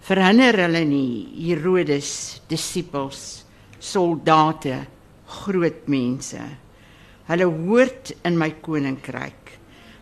Verhinder 0.00 0.54
hulle 0.66 0.84
nie 0.84 1.28
Herodes 1.46 2.42
disippels, 2.48 3.44
soldate, 3.80 4.86
groot 5.26 5.88
mense 5.88 6.42
Hulle 7.24 7.46
hoort 7.48 8.12
in 8.28 8.36
my 8.36 8.50
koninkryk. 8.60 9.54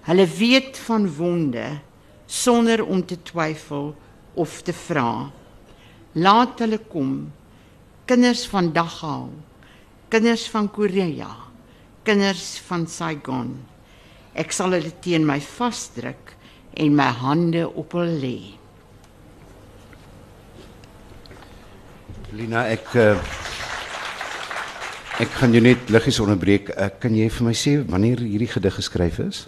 Hulle 0.08 0.26
weet 0.26 0.78
van 0.88 1.06
wonde 1.16 1.66
sonder 2.26 2.82
om 2.82 3.04
te 3.06 3.18
twyfel 3.22 3.92
of 4.34 4.62
te 4.66 4.75
vra. 4.75 5.30
Laat 6.18 6.58
hulle 6.64 6.80
kom. 6.90 7.30
Kinders 8.11 8.42
van 8.50 8.72
Dachau, 8.75 9.30
kinders 10.11 10.49
van 10.50 10.66
Korea, 10.70 11.30
kinders 12.06 12.56
van 12.68 12.87
Saigon. 12.90 13.54
Ek 14.35 14.52
sal 14.54 14.73
hulle 14.76 14.92
teen 15.04 15.26
my 15.28 15.38
vasdruk 15.44 16.35
en 16.80 16.94
my 16.97 17.11
hande 17.21 17.66
op 17.68 17.92
hulle 17.99 18.18
lê. 18.23 18.37
Lina, 22.32 22.64
ek 22.73 22.94
uh, 22.97 23.16
ek 25.21 25.35
gaan 25.37 25.52
jou 25.52 25.61
net 25.64 25.90
liggies 25.92 26.21
onderbreek. 26.25 26.71
Uh, 26.73 26.88
kan 27.02 27.12
jy 27.16 27.28
vir 27.28 27.47
my 27.50 27.52
sê 27.56 27.75
wanneer 27.85 28.23
hierdie 28.25 28.49
gedig 28.54 28.78
geskryf 28.80 29.21
is? 29.26 29.42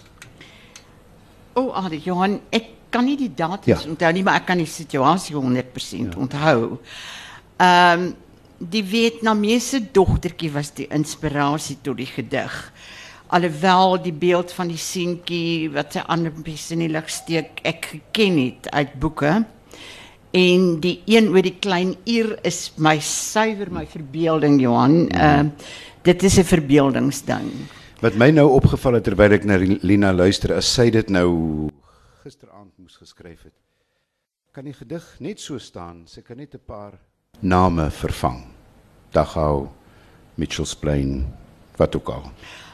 O, 1.55 1.63
oh, 1.63 1.69
Adi 1.79 2.01
Johan, 2.05 2.37
ek 2.53 2.69
kan 2.93 3.07
nie 3.07 3.17
die 3.19 3.31
datums 3.33 3.67
Ja. 3.83 3.89
onthou 3.89 4.11
nie, 4.13 4.23
maar 4.23 4.37
ek 4.41 4.45
kan 4.51 4.61
die 4.61 4.69
situasie 4.69 5.35
100% 5.35 6.15
onthou. 6.19 6.77
Ehm 7.57 8.13
die 8.59 8.83
Vietnamese 8.83 9.81
dogtertjie 9.91 10.51
was 10.53 10.71
die 10.77 10.87
inspirasie 10.93 11.77
tot 11.83 11.97
die 11.97 12.09
gedig. 12.09 12.53
Alhoewel 13.27 13.97
die 14.03 14.13
beeld 14.13 14.53
van 14.53 14.69
die 14.69 14.79
seentjie 14.79 15.69
wat 15.73 15.97
sy 15.97 16.03
armpies 16.05 16.69
in 16.75 16.85
die 16.85 16.91
lug 16.93 17.09
steek 17.09 17.61
ek 17.65 17.89
geken 17.93 18.37
het 18.37 18.69
uit 18.71 18.93
boeke. 19.01 19.33
En 20.35 20.67
die 20.83 20.99
een 21.07 21.31
oor 21.31 21.45
die 21.45 21.57
klein 21.59 21.95
uur 22.05 22.35
is 22.43 22.73
my 22.77 22.97
suiwer 22.99 23.71
my 23.71 23.85
verbeelding 23.87 24.59
Johan. 24.61 25.09
Ehm 25.09 25.51
dit 26.05 26.23
is 26.23 26.37
'n 26.37 26.43
verbeeldingsding. 26.43 27.49
Wat 28.01 28.13
my 28.13 28.29
nou 28.29 28.49
opgeval 28.49 28.93
het 28.93 29.03
terwyl 29.03 29.31
ek 29.31 29.43
na 29.43 29.57
Lina 29.57 30.13
luister, 30.13 30.51
is 30.57 30.73
sy 30.73 30.89
dit 30.89 31.09
nou 31.09 31.69
gisteraand 32.23 32.77
moes 32.77 32.97
geskryf 32.97 33.43
het. 33.43 33.53
Kan 34.51 34.65
die 34.65 34.73
gedig 34.73 35.15
net 35.19 35.39
so 35.39 35.57
staan? 35.57 36.03
Sy 36.05 36.21
kan 36.21 36.37
net 36.37 36.53
'n 36.53 36.61
paar 36.65 36.99
name 37.39 37.89
vervang. 37.91 38.43
Dachau, 39.11 39.69
Mitchells 40.35 40.75
Plain, 40.75 41.25
wat 41.77 41.95
ook 41.95 42.09
al. 42.09 42.31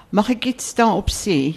Mag 0.09 0.29
ek 0.29 0.45
iets 0.45 0.73
daarop 0.75 1.09
sê? 1.09 1.55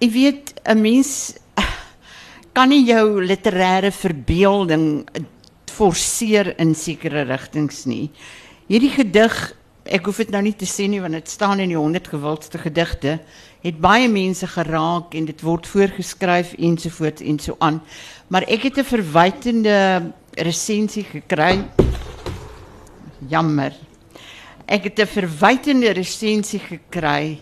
Jy 0.00 0.10
weet, 0.10 0.54
'n 0.64 0.80
mens 0.80 1.34
kan 2.56 2.68
nie 2.68 2.84
jou 2.84 3.20
literêre 3.20 3.92
verbeelding 3.92 5.04
forceer 5.70 6.54
in 6.58 6.74
sekere 6.74 7.24
rigtings 7.24 7.84
nie. 7.86 8.10
Hierdie 8.68 8.92
gedig, 8.94 9.34
ek 9.84 10.06
hoef 10.06 10.20
dit 10.22 10.30
nou 10.30 10.42
nie 10.42 10.54
te 10.54 10.68
sê 10.68 10.86
nie 10.88 11.00
want 11.00 11.16
dit 11.16 11.28
staan 11.28 11.60
in 11.60 11.72
die 11.72 11.78
100 11.78 12.10
gewildste 12.12 12.58
gedigte, 12.58 13.18
het 13.60 13.80
baie 13.80 14.08
mense 14.08 14.46
geraak 14.46 15.14
en 15.14 15.26
dit 15.28 15.42
word 15.44 15.66
voorgeskryf 15.68 16.54
ensovoorts 16.58 17.22
en 17.22 17.38
so 17.38 17.56
aan. 17.60 17.80
Maar 18.28 18.46
ek 18.48 18.68
het 18.68 18.78
'n 18.78 18.84
verwytende 18.84 20.12
resensie 20.36 21.04
gekry. 21.04 21.64
Jammer. 23.28 23.74
Ek 24.66 24.84
het 24.84 24.98
'n 24.98 25.06
verwytende 25.06 25.90
resensie 25.92 26.60
gekry 26.60 27.40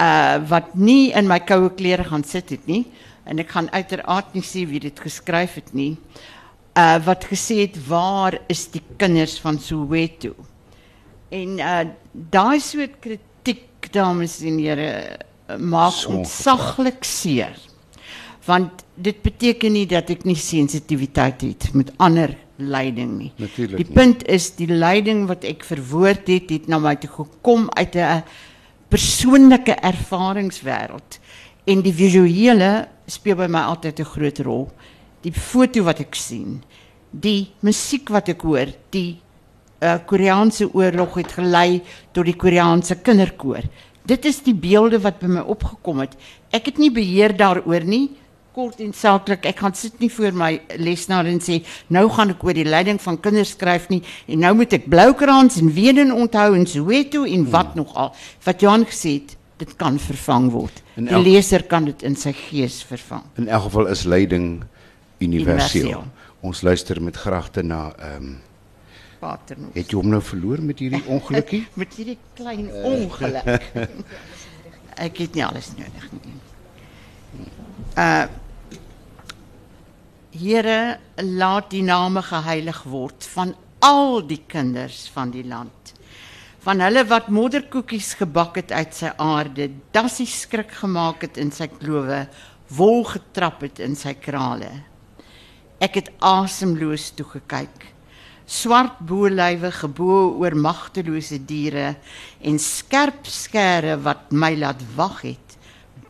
uh 0.00 0.38
wat 0.48 0.74
nie 0.74 1.12
in 1.12 1.26
my 1.26 1.38
koue 1.40 1.70
klere 1.70 2.04
gaan 2.04 2.24
sit 2.24 2.50
het 2.50 2.66
nie 2.66 2.84
en 3.24 3.38
ek 3.38 3.50
gaan 3.50 3.70
uiteraard 3.70 4.34
nie 4.34 4.42
sê 4.42 4.66
wie 4.66 4.80
dit 4.80 5.00
geskryf 5.00 5.54
het 5.54 5.74
nie. 5.74 5.96
Uh 6.76 6.98
wat 7.04 7.24
gesê 7.24 7.62
het 7.68 7.76
waar 7.86 8.38
is 8.48 8.66
die 8.70 8.82
kinders 8.96 9.38
van 9.40 9.58
Soweto? 9.58 10.34
En 11.30 11.58
uh 11.58 11.84
daai 12.12 12.60
soort 12.60 12.98
kritiek 13.00 13.92
dames 13.92 14.40
en 14.42 14.58
here 14.58 15.18
maak 15.58 16.06
ontsaglik 16.08 17.04
seer. 17.04 17.54
Want 18.46 18.84
dit 18.94 19.22
beteken 19.22 19.72
nie 19.72 19.86
dat 19.86 20.10
ek 20.10 20.24
nie 20.24 20.36
sensitiwiteit 20.36 21.40
het 21.40 21.70
met 21.74 21.92
ander 21.96 22.36
lyding 22.56 23.18
nie. 23.18 23.32
Natuurlik 23.36 23.76
Die 23.76 23.86
nie. 23.86 23.94
punt 23.94 24.26
is 24.28 24.50
die 24.56 24.68
lyding 24.68 25.26
wat 25.26 25.44
ek 25.44 25.64
verwoord 25.64 26.28
het, 26.28 26.50
het 26.50 26.68
na 26.68 26.78
my 26.78 26.94
toe 26.96 27.10
gekom 27.10 27.68
uit 27.74 27.96
'n 27.96 28.22
persoonlike 28.88 29.74
ervaringswêreld 29.82 31.18
en 31.66 31.82
die 31.82 31.92
visuele 31.92 32.88
speel 33.06 33.36
by 33.36 33.46
my 33.48 33.60
altyd 33.60 34.00
'n 34.00 34.04
groot 34.04 34.38
rol. 34.38 34.70
Die 35.22 35.32
foto 35.32 35.82
wat 35.82 36.00
ek 36.00 36.14
sien, 36.14 36.62
die 37.10 37.48
musiek 37.60 38.08
wat 38.08 38.28
ek 38.28 38.42
hoor, 38.42 38.66
die 38.90 39.20
uh, 39.82 39.98
Koreaanse 40.06 40.68
oorlog 40.74 41.14
het 41.14 41.32
gelei 41.32 41.82
tot 42.12 42.24
die 42.26 42.36
Koreaanse 42.36 42.96
kinderkoor. 43.02 43.62
Dit 44.06 44.24
is 44.24 44.42
die 44.42 44.54
beelde 44.54 44.98
wat 45.00 45.18
by 45.20 45.26
my 45.26 45.40
opgekom 45.40 45.98
het. 46.00 46.14
Ek 46.52 46.66
het 46.66 46.78
nie 46.78 46.90
beheer 46.90 47.36
daaroor 47.36 47.84
nie. 47.84 48.10
Kort 48.54 48.78
en 48.78 48.92
saaklik, 48.94 49.48
ek 49.50 49.58
gaan 49.64 49.74
sit 49.74 49.96
nie 49.98 50.08
voor 50.14 50.36
my 50.38 50.52
lesenaar 50.78 51.26
en 51.26 51.40
sê 51.42 51.56
nou 51.90 52.04
gaan 52.14 52.30
ek 52.30 52.42
oor 52.46 52.54
die 52.54 52.66
lyding 52.68 53.00
van 53.02 53.16
kinders 53.18 53.50
skryf 53.56 53.88
nie 53.90 53.98
en 54.30 54.44
nou 54.44 54.52
moet 54.60 54.76
ek 54.76 54.84
Bloukrans 54.92 55.56
en 55.58 55.72
Weden 55.74 56.12
onthou 56.14 56.52
en 56.54 56.66
Soweto 56.70 57.24
en 57.26 57.48
wat 57.50 57.72
hmm. 57.72 57.82
nog 57.82 57.96
al. 57.98 58.12
Wat 58.46 58.62
Johan 58.62 58.86
gesê 58.86 59.16
het, 59.16 59.34
dit 59.58 59.72
kan 59.80 59.98
vervang 59.98 60.46
word. 60.54 60.82
In 60.94 61.08
Die 61.08 61.16
elk- 61.18 61.26
leser 61.26 61.64
kan 61.66 61.88
dit 61.90 62.04
in 62.06 62.14
sy 62.16 62.30
gees 62.44 62.76
vervang. 62.86 63.24
In 63.42 63.48
elk 63.50 63.66
geval 63.66 63.90
is 63.90 64.04
lyding 64.06 64.46
universeel. 65.18 65.90
Universeel. 65.90 66.04
Ons 66.44 66.62
luister 66.62 67.02
met 67.02 67.16
gragte 67.16 67.62
na 67.66 67.88
ehm 67.98 68.22
um, 68.22 68.34
Paternoos. 69.24 69.72
het 69.74 69.90
jy 69.90 69.96
hom 69.98 70.10
nou 70.12 70.22
verloor 70.22 70.60
met 70.62 70.78
hierdie 70.78 71.02
ongelukkie? 71.16 71.64
met 71.74 71.94
hierdie 71.96 72.18
klein 72.38 72.70
ongeluk. 72.70 73.66
ek 75.08 75.22
het 75.24 75.34
nie 75.34 75.44
alles 75.46 75.72
nodig 75.74 76.08
nie. 76.20 76.38
Uh 77.98 78.24
Here, 80.34 80.98
laat 81.22 81.68
die 81.70 81.84
name 81.86 82.18
geheilig 82.26 82.80
word 82.90 83.22
van 83.36 83.52
al 83.86 84.16
die 84.26 84.40
kinders 84.50 85.04
van 85.14 85.30
die 85.30 85.44
land. 85.46 85.92
Van 86.64 86.80
hulle 86.82 87.04
wat 87.06 87.28
modderkoekies 87.30 88.16
gebak 88.18 88.58
het 88.58 88.72
uit 88.74 88.96
sy 88.98 89.12
aarde, 89.22 89.68
dassie 89.94 90.26
skrik 90.26 90.72
gemaak 90.80 91.22
het 91.22 91.38
in 91.38 91.52
sy 91.54 91.68
klowe, 91.70 92.24
wol 92.74 93.06
getrap 93.12 93.62
het 93.62 93.78
in 93.84 93.94
sy 93.94 94.16
krale. 94.18 94.72
Ek 95.78 96.00
het 96.00 96.10
asemloos 96.18 97.12
toe 97.14 97.28
gekyk. 97.36 97.86
Swart 98.42 98.98
bolywe 99.06 99.70
gebo 99.78 100.18
oor 100.42 100.58
magtelose 100.58 101.38
diere 101.46 101.92
en 102.42 102.58
skerp 102.58 103.30
skere 103.30 104.00
wat 104.02 104.34
my 104.34 104.50
laat 104.58 104.82
wag 104.98 105.22
het, 105.30 105.56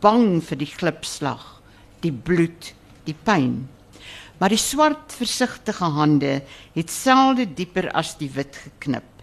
bang 0.01 0.41
vir 0.49 0.63
die 0.65 0.73
glipslag, 0.73 1.47
die 2.01 2.15
bloed, 2.25 2.73
die 3.05 3.13
pyn. 3.13 3.67
Maar 4.37 4.51
die 4.51 4.59
swart 4.61 5.15
versigtige 5.15 5.87
hande 5.95 6.41
het 6.75 6.91
selde 6.91 7.47
dieper 7.47 7.91
as 7.95 8.17
die 8.19 8.29
wit 8.35 8.57
geknip 8.65 9.15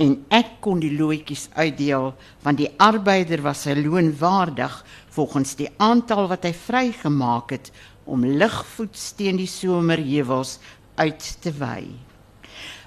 en 0.00 0.14
ek 0.32 0.56
kon 0.64 0.80
die 0.80 0.92
loetjies 0.96 1.48
uitdeel 1.54 2.12
want 2.42 2.58
die 2.60 2.70
arbeider 2.80 3.42
was 3.44 3.66
sy 3.66 3.74
loon 3.78 4.10
waardig 4.18 4.78
volgens 5.14 5.54
die 5.58 5.68
aantal 5.82 6.30
wat 6.30 6.46
hy 6.48 6.52
vrygemaak 6.56 7.52
het 7.54 7.70
om 8.08 8.24
ligvoets 8.24 9.12
teen 9.18 9.38
die 9.38 9.50
somerheuwels 9.50 10.56
uit 10.98 11.26
te 11.44 11.52
wy. 11.54 11.84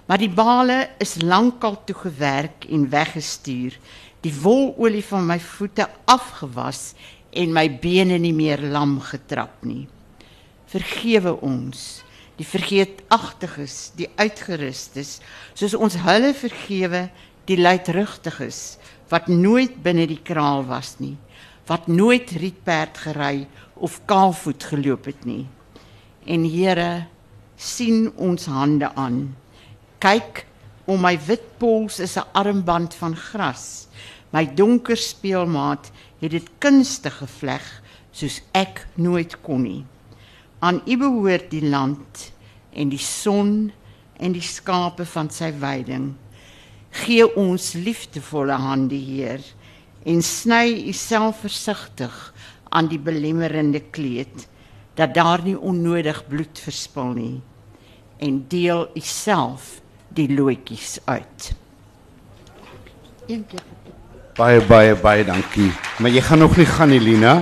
Maar 0.06 0.22
die 0.22 0.30
bale 0.30 0.80
is 1.02 1.16
lankal 1.22 1.80
toegewerk 1.88 2.68
en 2.70 2.90
weggestuur, 2.92 3.78
die 4.22 4.34
wololie 4.42 5.04
van 5.06 5.26
my 5.30 5.40
voete 5.42 5.88
afgewas 6.12 6.94
en 7.32 7.56
my 7.56 7.66
bene 7.82 8.20
nie 8.22 8.36
meer 8.36 8.62
lam 8.62 9.00
getrap 9.02 9.64
nie. 9.66 9.86
Vergewe 10.76 11.38
ons 11.40 12.04
die 12.36 12.48
vergeetachtiges, 12.48 13.94
die 13.96 14.10
uitgerustes, 14.20 15.20
soos 15.56 15.76
ons 15.78 15.96
hulle 16.04 16.34
vergewe 16.36 17.06
die 17.48 17.56
luidrugtiges 17.62 18.76
wat 19.12 19.30
nooit 19.32 19.78
binne 19.86 20.08
die 20.10 20.20
kraal 20.20 20.66
was 20.68 20.96
nie, 21.00 21.16
wat 21.70 21.88
nooit 21.88 22.34
rietperd 22.42 23.00
gery 23.06 23.46
of 23.76 24.02
kaalvoet 24.10 24.68
geloop 24.72 25.08
het 25.08 25.24
nie. 25.28 25.46
En 26.28 26.44
Here, 26.44 27.06
sien 27.56 28.10
ons 28.20 28.50
hande 28.52 28.90
aan. 29.00 29.30
Kyk, 30.04 30.44
om 30.92 31.00
my 31.02 31.16
wit 31.28 31.46
pols 31.58 32.00
is 32.00 32.18
'n 32.18 32.28
armband 32.34 32.94
van 32.94 33.16
gras. 33.16 33.88
My 34.32 34.46
donker 34.46 34.98
speelmaat 34.98 35.92
het 36.20 36.32
dit 36.32 36.50
kunstig 36.60 37.18
gevleg 37.18 37.64
soos 38.12 38.42
ek 38.52 38.88
nooit 38.96 39.42
kon 39.42 39.62
nie. 39.62 39.86
Aan 40.66 40.82
U 40.90 40.98
behoort 40.98 41.52
die 41.52 41.66
land 41.70 42.30
en 42.74 42.90
die 42.90 43.02
son 43.02 43.70
en 44.18 44.34
die 44.34 44.44
skape 44.44 45.06
van 45.06 45.30
sy 45.30 45.52
weiding. 45.62 46.14
Gee 47.06 47.28
ons 47.38 47.74
liefdevolle 47.78 48.56
hande, 48.58 48.98
Heer, 48.98 49.44
en 50.08 50.24
sny 50.26 50.88
U 50.90 50.94
self 50.96 51.44
versigtig 51.46 52.16
aan 52.74 52.90
die 52.90 53.00
belemmerende 53.02 53.84
kleed 53.94 54.48
dat 54.98 55.14
daar 55.14 55.44
nie 55.44 55.58
onnodig 55.60 56.24
bloed 56.32 56.60
verspil 56.62 57.14
nie 57.14 57.36
en 58.24 58.42
deel 58.50 58.88
U 58.96 59.04
self 59.04 59.76
die 60.16 60.30
loetjies 60.32 60.98
uit. 61.06 61.50
Baie 64.36 64.62
baie 64.68 64.96
baie 65.00 65.26
dankie. 65.28 65.72
Maar 66.00 66.14
jy 66.14 66.22
gaan 66.22 66.40
nog 66.46 66.58
nie 66.58 66.70
gaan 66.70 66.96
Elina. 66.96 67.40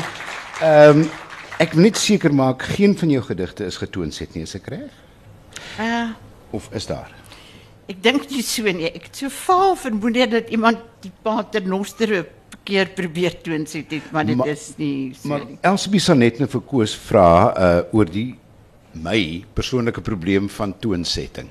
Ehm 0.61 1.03
um, 1.03 1.11
ek 1.59 1.73
wil 1.75 1.83
net 1.87 1.97
seker 1.99 2.33
maak 2.33 2.63
geen 2.75 2.95
van 2.97 3.09
jou 3.13 3.21
gedigte 3.23 3.65
is 3.65 3.77
getoonset 3.81 4.35
nie, 4.35 4.43
is 4.47 4.55
ek 4.55 4.67
reg? 4.73 4.93
uh 5.79 6.09
Of 6.53 6.67
is 6.77 6.85
daar? 6.85 7.09
Ek 7.89 7.97
dink 8.03 8.27
nie 8.29 8.43
so 8.45 8.63
nie. 8.69 8.85
Ek 8.93 9.07
het 9.09 9.15
so 9.23 9.29
vaal 9.33 9.73
vermoed 9.75 10.19
dat 10.31 10.49
iemand 10.53 10.79
die 11.01 11.11
Pater 11.23 11.65
Noster 11.65 12.27
keer 12.63 12.91
probeer 12.95 13.33
toonset 13.43 13.89
het, 13.91 14.11
maar 14.13 14.23
dit 14.25 14.37
Ma- 14.37 14.45
is 14.47 14.73
nie 14.77 15.13
so 15.17 15.27
Maar 15.27 15.45
nie. 15.49 15.57
Elsbie 15.65 15.99
sal 15.99 16.15
net 16.21 16.37
nou 16.39 16.47
vir 16.47 16.61
Koos 16.61 16.93
vra 16.95 17.25
uh 17.57 17.81
oor 17.91 18.05
die 18.05 18.35
my 18.93 19.43
persoonlike 19.57 20.01
probleem 20.05 20.45
van 20.53 20.75
toonsetting. 20.79 21.47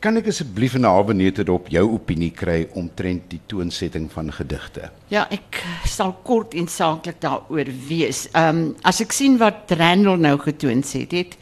Kan 0.00 0.16
ek 0.16 0.30
asseblief 0.32 0.78
in 0.78 0.86
'n 0.86 0.88
halwe 0.88 1.12
minute 1.12 1.44
op 1.52 1.66
jou 1.68 1.82
opinie 1.92 2.30
kry 2.32 2.66
omtrent 2.72 3.26
die 3.28 3.40
toonsetting 3.46 4.08
van 4.08 4.32
gedigte? 4.32 4.88
Ja, 5.12 5.26
ek 5.30 5.60
sal 5.84 6.14
kort 6.24 6.54
en 6.54 6.68
saaklik 6.68 7.20
daaroor 7.20 7.68
wees. 7.88 8.28
Ehm 8.32 8.56
um, 8.56 8.76
as 8.82 9.00
ek 9.00 9.12
sien 9.12 9.36
wat 9.36 9.68
Randall 9.68 10.16
nou 10.16 10.38
getoonset 10.38 11.12
het, 11.12 11.36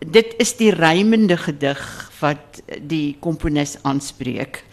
dit 0.00 0.34
is 0.38 0.56
die 0.58 0.72
rymende 0.74 1.36
gedig 1.36 2.10
wat 2.20 2.60
die 2.82 3.16
komponis 3.20 3.76
aanspreek 3.84 4.64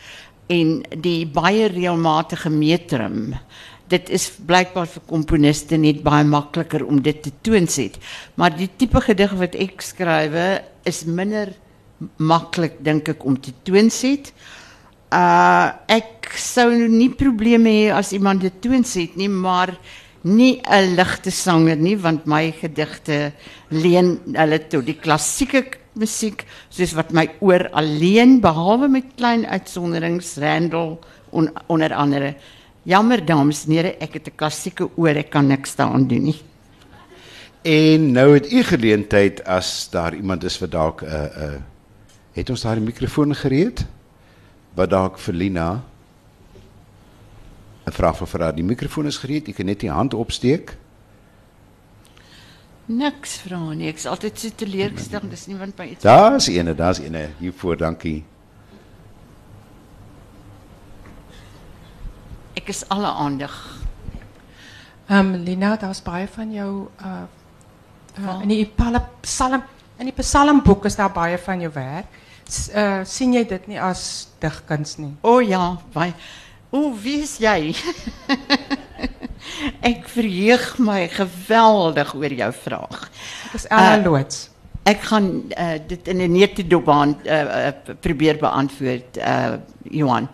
en 0.50 0.82
die 0.90 1.26
baie 1.26 1.70
reëlmatige 1.70 2.50
metrum. 2.50 3.36
Dit 3.90 4.10
is 4.10 4.32
blykbaar 4.32 4.88
vir 4.88 5.04
komponiste 5.06 5.78
net 5.78 6.02
baie 6.02 6.26
makliker 6.26 6.82
om 6.86 7.02
dit 7.02 7.22
te 7.22 7.32
toonset. 7.42 8.00
Maar 8.36 8.58
die 8.58 8.70
tipe 8.78 9.02
gedig 9.02 9.38
wat 9.38 9.54
ek 9.54 9.82
skrywe 9.82 10.64
is 10.84 11.06
minder 11.06 11.54
maklik 12.18 12.80
dink 12.84 13.10
ek 13.10 13.26
om 13.26 13.38
te 13.40 13.54
toonset. 13.64 14.34
Uh 15.14 15.72
ek 15.88 16.32
sou 16.38 16.70
nie 16.90 17.10
probleme 17.10 17.70
hê 17.70 17.92
as 17.94 18.14
iemand 18.14 18.42
dit 18.42 18.62
toonset 18.62 19.16
nie, 19.16 19.30
maar 19.30 19.78
nie 20.24 20.62
'n 20.64 20.96
ligte 20.96 21.32
sanger 21.32 21.76
nie 21.76 21.96
want 21.96 22.26
my 22.26 22.52
gedigte 22.52 23.34
leen 23.70 24.20
hulle 24.34 24.60
tot 24.70 24.86
die 24.86 24.96
klassieke 24.96 25.64
musiek 25.96 26.46
soos 26.70 26.94
wat 26.96 27.12
my 27.12 27.28
oor 27.40 27.68
alleen 27.74 28.40
behalwe 28.42 28.88
met 28.88 29.16
klein 29.18 29.46
uitsonderings 29.46 30.38
Randall 30.38 30.98
on, 31.32 31.50
onder 31.68 31.94
andere. 31.94 32.36
Jammer 32.84 33.26
dames 33.26 33.66
en 33.66 33.76
here, 33.76 33.96
ek 34.00 34.14
het 34.14 34.28
'n 34.28 34.36
klassieke 34.36 34.90
oor, 34.96 35.16
ek 35.16 35.30
kan 35.30 35.48
niks 35.48 35.76
daaraan 35.76 36.08
doen 36.08 36.24
nie. 36.24 36.42
En 37.64 38.12
nou 38.12 38.34
het 38.34 38.52
u 38.52 38.64
geleentheid 38.64 39.44
as 39.46 39.90
daar 39.92 40.14
iemand 40.14 40.44
is 40.44 40.60
wat 40.60 40.72
dalk 40.72 41.02
'n 41.02 41.06
uh, 41.06 41.12
'n 41.12 41.54
uh, 41.54 41.62
het 42.34 42.50
ons 42.50 42.62
daar 42.62 42.76
die 42.76 42.86
mikrofoon 42.86 43.36
gereed? 43.36 43.86
Wat 44.74 44.90
dalk 44.90 45.20
vir 45.20 45.34
Lina 45.34 45.84
'n 47.84 47.92
vraag 47.92 48.18
vir 48.18 48.42
haar. 48.42 48.56
Die 48.56 48.64
mikrofoon 48.64 49.06
is 49.06 49.18
gereed. 49.18 49.48
Jy 49.48 49.54
kan 49.54 49.66
net 49.66 49.80
die 49.80 49.92
hand 49.92 50.14
opsteek. 50.14 50.78
Niks 52.86 53.38
vra 53.44 53.60
nie. 53.74 53.88
Ek's 53.88 54.06
altyd 54.06 54.40
so 54.40 54.50
teleurgesteld, 54.56 55.30
dis 55.32 55.48
niemand 55.48 55.76
by 55.76 55.90
iets. 55.92 56.04
Daar's 56.04 56.48
eene, 56.48 56.76
daar's 56.76 57.00
eene 57.00 57.30
hiervoor. 57.40 57.78
Dankie. 57.78 58.24
Ek 62.60 62.68
is 62.72 62.84
alle 62.88 63.08
aandag. 63.08 63.56
Ehm 65.08 65.34
um, 65.34 65.44
Lina, 65.44 65.76
daar's 65.76 66.02
baie 66.02 66.28
van 66.28 66.52
jou 66.54 66.88
uh, 67.02 67.24
uh 68.20 68.42
in 68.42 68.48
die 68.48 68.72
psalm 69.22 69.64
in 69.98 70.06
die 70.06 70.16
psalmboek 70.16 70.86
is 70.86 70.96
daar 70.96 71.12
baie 71.12 71.38
van 71.38 71.60
jou 71.60 71.72
werk. 71.74 72.08
Uh 72.76 73.02
sien 73.06 73.34
jy 73.34 73.44
dit 73.48 73.68
nie 73.68 73.80
as 73.82 74.28
digkuns 74.40 74.98
nie? 74.98 75.14
O 75.22 75.38
oh, 75.38 75.42
ja, 75.42 75.78
baie. 75.94 76.14
O, 76.74 76.90
wie 76.98 77.22
is 77.22 77.38
jy? 77.38 77.74
ek 79.90 80.08
verheug 80.10 80.66
my 80.82 81.04
geweldig 81.14 82.14
oor 82.18 82.36
jou 82.40 82.50
vraag. 82.64 83.06
Dit 83.52 83.62
is 83.62 83.68
Ella 83.70 83.98
Uh, 83.98 84.04
Loots. 84.08 84.50
Ek 84.90 85.06
gaan 85.08 85.30
uh, 85.56 85.78
dit 85.88 86.08
in 86.12 86.22
'n 86.26 86.32
neutedop 86.32 86.88
uh, 86.88 87.06
uh, 87.24 87.72
probeer 88.02 88.38
beantwoord 88.42 89.18
uh, 89.18 89.54
Johan. 89.90 90.28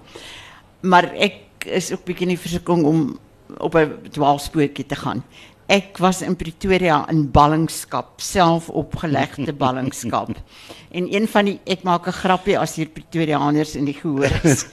Maar 0.81 1.11
ek 1.13 1.67
is 1.67 1.91
ook 1.91 2.05
bietjie 2.07 2.25
in 2.25 2.33
die 2.33 2.41
versoeking 2.41 2.85
om 2.85 3.19
op 3.57 3.75
'n 3.75 4.09
dwaalspoortjie 4.09 4.85
te 4.85 4.95
gaan. 4.95 5.23
Ek 5.69 5.99
was 6.01 6.23
in 6.25 6.33
Pretoria 6.35 7.03
in 7.11 7.27
ballingskap, 7.31 8.17
selfopgelegde 8.21 9.53
ballingskap. 9.53 10.33
En 10.89 11.05
een 11.13 11.27
van 11.29 11.45
die 11.45 11.59
ek 11.69 11.83
maak 11.85 12.07
'n 12.07 12.17
grappie 12.17 12.57
as 12.57 12.75
hier 12.75 12.89
Pretoriaaners 12.89 13.75
in 13.75 13.85
die 13.85 13.93
gehoor 13.93 14.31
is. 14.43 14.65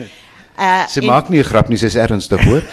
Uh, 0.57 0.87
Sy 0.95 1.01
en- 1.01 1.07
maak 1.07 1.29
nie 1.29 1.41
'n 1.41 1.45
grap 1.45 1.69
nie, 1.69 1.77
sy's 1.77 1.95
ernstig 2.01 2.41
hoor. 2.49 2.65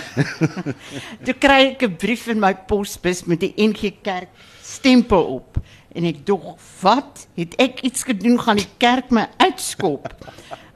Toe 1.25 1.35
kry 1.35 1.75
ek 1.75 1.83
'n 1.83 1.97
brief 1.99 2.27
in 2.31 2.39
my 2.39 2.53
posbus 2.55 3.25
met 3.27 3.39
die 3.43 3.53
NG 3.57 3.99
Kerk 4.01 4.29
stempel 4.63 5.23
op. 5.43 5.59
En 5.91 6.05
ek 6.05 6.25
dog, 6.25 6.55
"Wat? 6.81 7.27
Het 7.35 7.55
ek 7.59 7.81
iets 7.83 8.03
gedoen 8.03 8.39
gaan 8.39 8.55
die 8.55 8.71
kerk 8.79 9.11
my 9.11 9.27
uitskop?" 9.37 10.07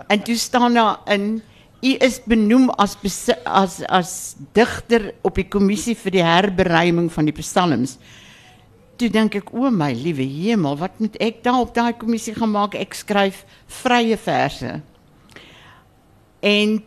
En 0.07 0.23
toe 0.23 0.35
staan 0.35 0.73
daar 0.73 0.99
in 1.07 1.41
U 1.77 1.91
is 2.01 2.17
benoem 2.25 2.69
as 2.81 2.97
as 3.45 3.81
as 3.85 4.11
digter 4.57 5.11
op 5.21 5.35
die 5.37 5.45
kommissie 5.45 5.95
vir 5.95 6.15
die 6.15 6.25
herberuiming 6.25 7.11
van 7.13 7.29
die 7.29 7.35
psalms. 7.37 7.97
Toe 8.97 9.11
dink 9.13 9.35
ek, 9.37 9.51
o 9.53 9.69
my 9.69 9.91
liewe 9.93 10.25
hemel, 10.25 10.73
wat 10.79 10.97
moet 10.97 11.19
ek 11.21 11.43
daar 11.45 11.61
op 11.61 11.75
daai 11.75 11.93
kommissie 11.93 12.33
gaan 12.33 12.49
maak? 12.55 12.73
Ek 12.73 12.97
skryf 12.97 13.43
vrye 13.83 14.17
verse. 14.17 14.79
En 16.41 16.79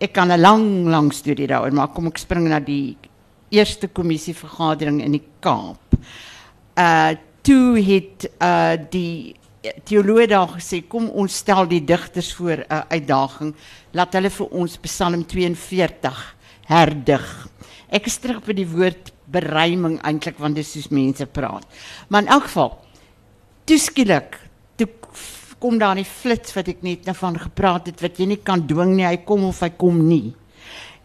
ek 0.00 0.12
kan 0.12 0.32
'n 0.32 0.40
lang 0.40 0.88
lang 0.90 1.12
studie 1.12 1.46
daaroor, 1.46 1.72
maar 1.72 1.94
kom 1.94 2.06
ek 2.06 2.18
spring 2.18 2.48
na 2.48 2.58
die 2.58 2.96
eerste 3.50 3.86
kommissievergadering 3.88 5.02
in 5.04 5.12
die 5.12 5.26
Kaap. 5.40 5.94
Uh 6.76 7.14
toe 7.42 7.78
het 7.78 8.26
uh 8.42 8.74
die 8.90 9.36
teoloog 9.84 10.28
daar 10.28 10.48
gesê 10.56 10.82
kom 10.88 11.08
ons 11.10 11.36
stel 11.42 11.66
die 11.68 11.84
digters 11.84 12.32
voor 12.34 12.64
'n 12.64 12.72
uh, 12.72 12.82
uitdaging 12.88 13.54
laat 13.92 14.12
hulle 14.12 14.30
vir 14.30 14.46
ons 14.50 14.76
Psalm 14.76 15.24
42 15.24 16.36
herdig. 16.66 17.48
Ek 17.88 18.06
is 18.06 18.18
terug 18.18 18.44
by 18.44 18.52
die 18.52 18.68
woord 18.68 19.12
beruiming 19.30 20.00
eintlik 20.02 20.38
want 20.38 20.54
dis 20.54 20.72
soos 20.72 20.88
mense 20.88 21.26
praat. 21.26 21.66
Maar 22.08 22.22
in 22.22 22.28
elk 22.28 22.42
geval 22.42 22.78
toe 23.64 23.78
skielik 23.78 24.40
toe 24.76 24.88
kom 25.58 25.78
daar 25.78 25.96
die 25.96 26.04
flits 26.04 26.52
wat 26.54 26.68
ek 26.68 26.82
net 26.82 27.06
nou 27.06 27.14
van 27.16 27.38
gepraat 27.38 27.86
het 27.86 28.00
wat 28.00 28.18
jy 28.18 28.26
nie 28.26 28.42
kan 28.44 28.66
dwing 28.66 28.94
nie, 28.96 29.06
hy 29.06 29.16
kom 29.24 29.44
of 29.44 29.60
hy 29.60 29.70
kom 29.70 30.02
nie. 30.08 30.34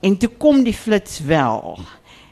En 0.02 0.18
toe 0.18 0.30
kom 0.42 0.64
die 0.64 0.76
flits 0.76 1.22
wel. 1.24 1.80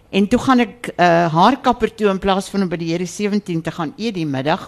En 0.09 0.27
toe 0.27 0.39
gaan 0.41 0.63
ek 0.63 0.89
uh, 0.95 1.29
haarkapper 1.29 1.91
toe 1.93 2.09
in 2.09 2.19
plaas 2.21 2.49
van 2.49 2.65
om 2.65 2.69
by 2.71 2.79
die 2.81 2.89
Here 2.91 3.05
17 3.05 3.61
te 3.61 3.71
gaan 3.71 3.93
eet 3.97 4.17
die 4.17 4.25
middag 4.25 4.67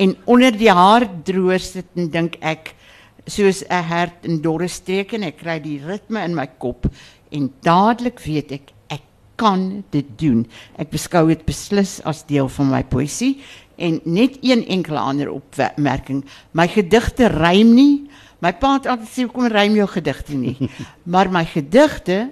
en 0.00 0.16
onder 0.24 0.54
die 0.56 0.72
haardroër 0.72 1.60
sit 1.60 1.88
en 1.98 2.08
dink 2.12 2.38
ek 2.40 2.74
soos 3.28 3.62
'n 3.68 3.84
hert 3.84 4.24
in 4.24 4.40
dorre 4.40 4.68
streke 4.68 5.16
en 5.16 5.28
ek 5.28 5.38
kry 5.42 5.58
die 5.60 5.78
ritme 5.84 6.24
in 6.24 6.34
my 6.34 6.46
kop 6.58 6.86
en 7.30 7.52
dadelik 7.62 8.20
weet 8.24 8.52
ek 8.52 8.72
ek 8.88 9.02
kan 9.36 9.84
dit 9.90 10.06
doen. 10.18 10.46
Ek 10.76 10.90
beskou 10.90 11.28
dit 11.28 11.44
beslis 11.46 12.00
as 12.04 12.26
deel 12.26 12.48
van 12.48 12.70
my 12.70 12.82
poësie 12.82 13.40
en 13.78 14.00
net 14.04 14.38
een 14.42 14.66
enkele 14.66 14.98
ander 14.98 15.30
opmerking. 15.30 16.24
My 16.52 16.68
gedigte 16.68 17.28
rym 17.28 17.74
nie. 17.74 18.10
My 18.40 18.52
pa 18.52 18.74
het 18.74 18.86
altyd 18.86 19.08
sê 19.08 19.28
kom 19.28 19.46
rym 19.46 19.76
jou 19.76 19.86
gedigte 19.88 20.34
nie. 20.34 20.56
maar 21.12 21.30
my 21.30 21.44
gedigte 21.44 22.30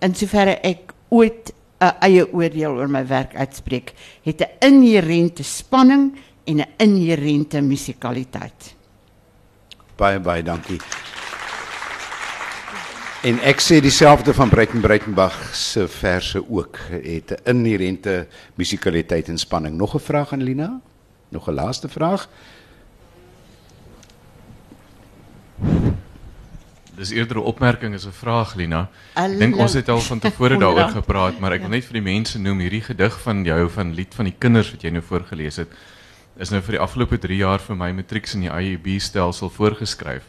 in 0.00 0.14
soverre 0.14 0.58
ek 0.62 0.92
ooit 1.08 1.52
'n 1.80 1.92
eie 2.00 2.24
oordeel 2.32 2.72
oor 2.72 2.88
my 2.88 3.04
werk 3.06 3.34
uitspreek, 3.36 3.92
het 4.24 4.40
'n 4.40 4.52
inherente 4.60 5.42
spanning 5.42 6.16
en 6.46 6.56
'n 6.56 6.66
inherente 6.76 7.60
musikaliteit. 7.60 8.74
Baie 9.96 10.20
baie 10.20 10.42
dankie. 10.42 10.80
En 13.26 13.40
ek 13.42 13.60
sê 13.60 13.80
dieselfde 13.82 14.34
van 14.34 14.48
Breiten 14.48 14.80
Breitenbach 14.80 15.54
se 15.54 15.88
verse 15.88 16.50
ook 16.50 16.78
het 17.02 17.30
'n 17.30 17.50
inherente 17.50 18.28
musikaliteit 18.54 19.28
en 19.28 19.38
spanning. 19.38 19.76
Nog 19.76 19.94
'n 19.94 19.98
vraag 19.98 20.32
aan 20.32 20.42
Lina? 20.42 20.80
Nog 21.28 21.48
'n 21.48 21.54
laaste 21.54 21.88
vraag? 21.88 22.28
Dis 26.94 27.10
eerder 27.10 27.36
'n 27.36 27.40
opmerking 27.40 27.94
as 27.94 28.06
'n 28.06 28.12
vraag, 28.12 28.54
Lina. 28.54 28.90
Ek 29.14 29.38
dink 29.38 29.56
ons 29.56 29.72
het 29.72 29.88
al 29.88 30.00
van 30.00 30.18
tevore 30.18 30.58
daaroor 30.58 30.88
gepraat, 30.88 31.38
maar 31.38 31.52
ek 31.52 31.60
wil 31.60 31.70
net 31.70 31.84
vir 31.84 31.92
die 31.92 32.12
mense 32.14 32.38
noem 32.38 32.58
hierdie 32.58 32.82
gedig 32.82 33.20
van 33.20 33.44
jou 33.44 33.70
van 33.70 33.94
lied 33.94 34.14
van 34.14 34.24
die 34.24 34.34
kinders 34.38 34.70
wat 34.70 34.82
jy 34.82 34.90
nou 34.90 35.02
voorgeles 35.02 35.56
het 35.56 35.68
is 36.36 36.50
nou 36.52 36.60
vir 36.60 36.76
die 36.76 36.82
afgelope 36.82 37.18
3 37.18 37.36
jaar 37.36 37.62
vir 37.64 37.76
my 37.76 37.90
matrieks 37.96 38.34
in 38.36 38.44
die 38.44 38.52
IUB 38.52 39.00
stelsel 39.00 39.50
voorgeskryf. 39.50 40.24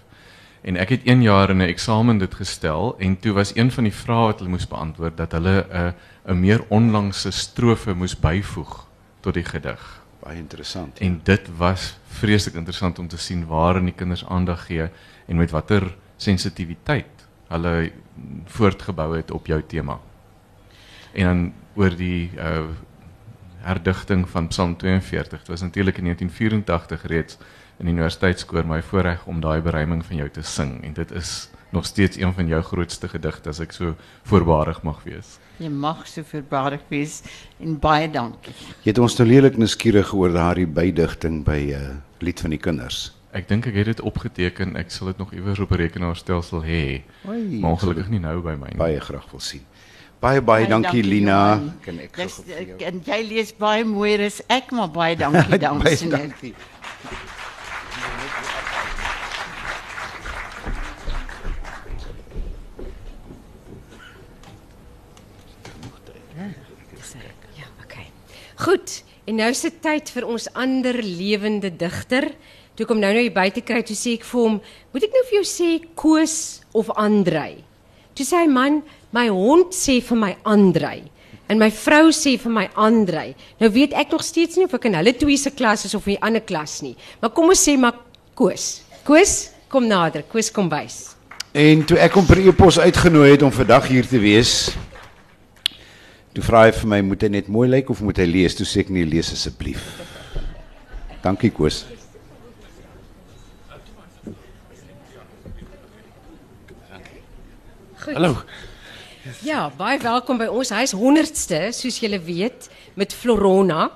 En 0.67 0.77
ek 0.79 0.89
het 0.95 1.05
1 1.07 1.21
jaar 1.21 1.49
in 1.49 1.61
'n 1.61 1.69
eksamen 1.69 2.17
dit 2.17 2.33
gestel 2.33 2.95
en 2.99 3.19
toe 3.19 3.33
was 3.33 3.55
een 3.55 3.71
van 3.71 3.83
die 3.83 3.93
vrae 3.93 4.25
wat 4.25 4.39
hulle 4.39 4.49
moes 4.49 4.67
beantwoord 4.67 5.17
dat 5.17 5.31
hulle 5.31 5.65
'n 5.69 5.93
'n 6.25 6.39
meer 6.39 6.63
onlangse 6.69 7.31
strofe 7.31 7.93
moes 7.93 8.15
byvoeg 8.19 8.87
tot 9.21 9.33
die 9.33 9.43
gedig. 9.43 10.01
Baie 10.19 10.37
interessant. 10.37 10.99
En 10.99 11.19
dit 11.23 11.49
was 11.57 11.99
vreeslik 12.07 12.55
interessant 12.55 12.99
om 12.99 13.07
te 13.07 13.17
sien 13.17 13.45
waarin 13.45 13.85
die 13.85 13.93
kinders 13.93 14.25
aandag 14.25 14.65
gee 14.65 14.89
en 15.27 15.37
met 15.37 15.51
watter 15.51 15.95
sensitiwiteit 16.17 17.27
hulle 17.47 17.91
voortgebou 18.45 19.15
het 19.15 19.31
op 19.31 19.47
jou 19.47 19.63
tema. 19.67 19.99
En 21.13 21.25
dan 21.25 21.53
oor 21.75 21.95
die 21.95 22.31
uh 22.37 22.69
herdigting 23.59 24.29
van 24.29 24.47
Psalm 24.47 24.77
42. 24.77 25.39
Dit 25.39 25.47
was 25.47 25.61
natuurlik 25.61 25.97
in 25.97 26.03
1984 26.03 27.07
reeds 27.07 27.37
in 27.77 27.85
die 27.85 27.93
universiteitskoor 27.93 28.65
my 28.65 28.81
voorreg 28.81 29.25
om 29.25 29.41
daai 29.41 29.61
beruiming 29.61 30.05
van 30.05 30.15
jou 30.15 30.29
te 30.29 30.41
sing 30.41 30.83
en 30.83 30.93
dit 30.93 31.11
is 31.11 31.49
nog 31.69 31.85
steeds 31.85 32.17
een 32.17 32.33
van 32.33 32.47
jou 32.47 32.61
grootste 32.63 33.07
gedigte 33.07 33.49
as 33.49 33.59
ek 33.59 33.75
so 33.75 33.95
voorbarig 34.23 34.81
mag 34.87 35.03
wees. 35.03 35.37
Jy 35.57 35.69
mag 35.73 36.05
so 36.07 36.23
verbaasd 36.23 36.87
wees 36.89 37.21
en 37.59 37.77
baie 37.81 38.07
dankie. 38.11 38.55
Jy 38.85 38.93
het 38.93 39.01
ons 39.03 39.17
nou 39.19 39.27
lelik 39.27 39.57
nuuskierig 39.57 40.13
oor 40.13 40.33
daardie 40.33 40.67
bydigting 40.67 41.43
by 41.45 41.59
'n 41.59 41.73
uh, 41.75 41.95
lied 42.19 42.39
van 42.39 42.49
die 42.49 42.61
kinders. 42.61 43.13
Ek 43.31 43.47
dink 43.47 43.67
ek 43.67 43.75
het 43.75 43.85
dit 43.85 44.01
opgeteken. 44.01 44.77
Ek 44.77 44.91
sal 44.91 45.07
dit 45.07 45.17
nog 45.17 45.33
iewers 45.33 45.59
op 45.59 45.71
'n 45.71 45.75
rekenaarstelsel 45.75 46.63
hê. 46.63 47.01
Maar 47.25 47.71
ongelukkig 47.71 48.09
nie 48.09 48.19
nou 48.19 48.41
by 48.41 48.55
my 48.55 48.69
nie. 48.71 48.77
Baie 48.77 48.99
graag 48.99 49.29
wil 49.31 49.39
sien. 49.39 49.65
Baie 50.19 50.41
baie 50.41 50.65
dankie 50.65 51.03
Lina. 51.05 51.37
Johan. 51.61 51.73
Kan 51.85 51.99
ek 52.01 52.15
Dis, 52.17 52.39
jou? 52.47 52.77
en 52.89 53.01
jy 53.05 53.19
lees 53.27 53.51
baie 53.53 53.83
mooier 53.85 54.23
as 54.25 54.39
ek, 54.49 54.71
maar 54.73 54.89
baie 54.89 55.13
dankie 55.19 55.59
dames 55.67 56.01
en 56.07 56.15
here. 67.13 67.33
Ja, 67.55 67.69
okay. 67.83 68.09
Goed, 68.65 69.03
en 69.29 69.37
nou 69.39 69.49
is 69.53 69.61
dit 69.61 69.79
tyd 69.85 70.09
vir 70.15 70.25
ons 70.27 70.49
ander 70.57 70.97
lewende 71.03 71.69
digter. 71.77 72.31
Toe 72.77 72.85
kom 72.89 72.99
nou 73.01 73.13
nou 73.13 73.21
hier 73.21 73.33
buite 73.33 73.61
kry, 73.65 73.83
toe 73.85 73.97
sê 73.97 74.17
ek 74.17 74.25
vir 74.25 74.41
hom, 74.43 74.59
"Moet 74.93 75.07
ek 75.07 75.13
nou 75.13 75.23
vir 75.29 75.37
jou 75.41 75.47
sê 75.49 75.69
Koos 75.95 76.37
of 76.73 76.89
Andrei?" 76.97 77.66
Toe 78.17 78.25
sê 78.25 78.41
hy, 78.41 78.47
"Man, 78.49 78.81
my 79.13 79.27
hond 79.29 79.73
sê 79.73 80.01
vir 80.01 80.17
my 80.17 80.35
Andrei." 80.43 81.03
En 81.47 81.57
my 81.57 81.69
vrou 81.71 82.09
sê 82.11 82.35
vir 82.37 82.51
my 82.51 82.65
Andrei. 82.75 83.35
Nou 83.59 83.69
weet 83.71 83.93
ek 83.93 84.11
nog 84.11 84.23
steeds 84.23 84.57
nie 84.57 84.65
of 84.65 84.73
ek 84.73 84.85
in 84.85 84.97
hulle 84.99 85.13
twee 85.15 85.37
se 85.37 85.51
klas 85.55 85.85
is 85.85 85.95
of 85.95 86.07
in 86.07 86.17
die 86.17 86.21
ander 86.21 86.41
klas 86.41 86.81
nie. 86.81 86.95
Maar 87.21 87.29
kom 87.29 87.47
ons 87.47 87.63
sê 87.63 87.77
maar 87.77 87.93
Koos. 88.35 88.81
Koos, 89.03 89.49
kom 89.69 89.87
nader. 89.87 90.23
Koos 90.27 90.51
kom 90.51 90.69
wys. 90.69 91.15
En 91.53 91.85
toe 91.85 91.97
ek 91.97 92.13
hom 92.19 92.25
per 92.27 92.37
e-pos 92.37 92.77
uitgenooi 92.77 93.31
het 93.31 93.41
om 93.41 93.51
vandag 93.51 93.87
hier 93.87 94.05
te 94.05 94.19
wees, 94.19 94.75
toe 96.33 96.43
vra 96.43 96.67
hy 96.67 96.73
vir 96.75 96.87
my, 96.91 97.01
moet 97.01 97.23
hy 97.23 97.29
net 97.29 97.47
mooi 97.47 97.69
lyk 97.69 97.89
of 97.89 98.03
moet 98.05 98.19
hy 98.21 98.27
lees? 98.29 98.53
Toe 98.53 98.67
sê 98.67 98.83
ek 98.83 98.91
nee, 98.93 99.07
lees 99.07 99.31
asseblief. 99.33 99.81
Dankie 101.23 101.49
Koos. 101.49 101.85
Goed. 108.07 108.15
Hallo. 108.15 108.37
Ja, 109.43 109.65
baie 109.75 109.97
welkom 109.99 110.37
by 110.39 110.45
ons. 110.47 110.69
Hy 110.71 110.85
is 110.85 110.93
100ste, 110.95 111.57
soos 111.75 111.97
julle 111.99 112.21
weet, 112.23 112.69
met 112.95 113.11
Florona. 113.11 113.89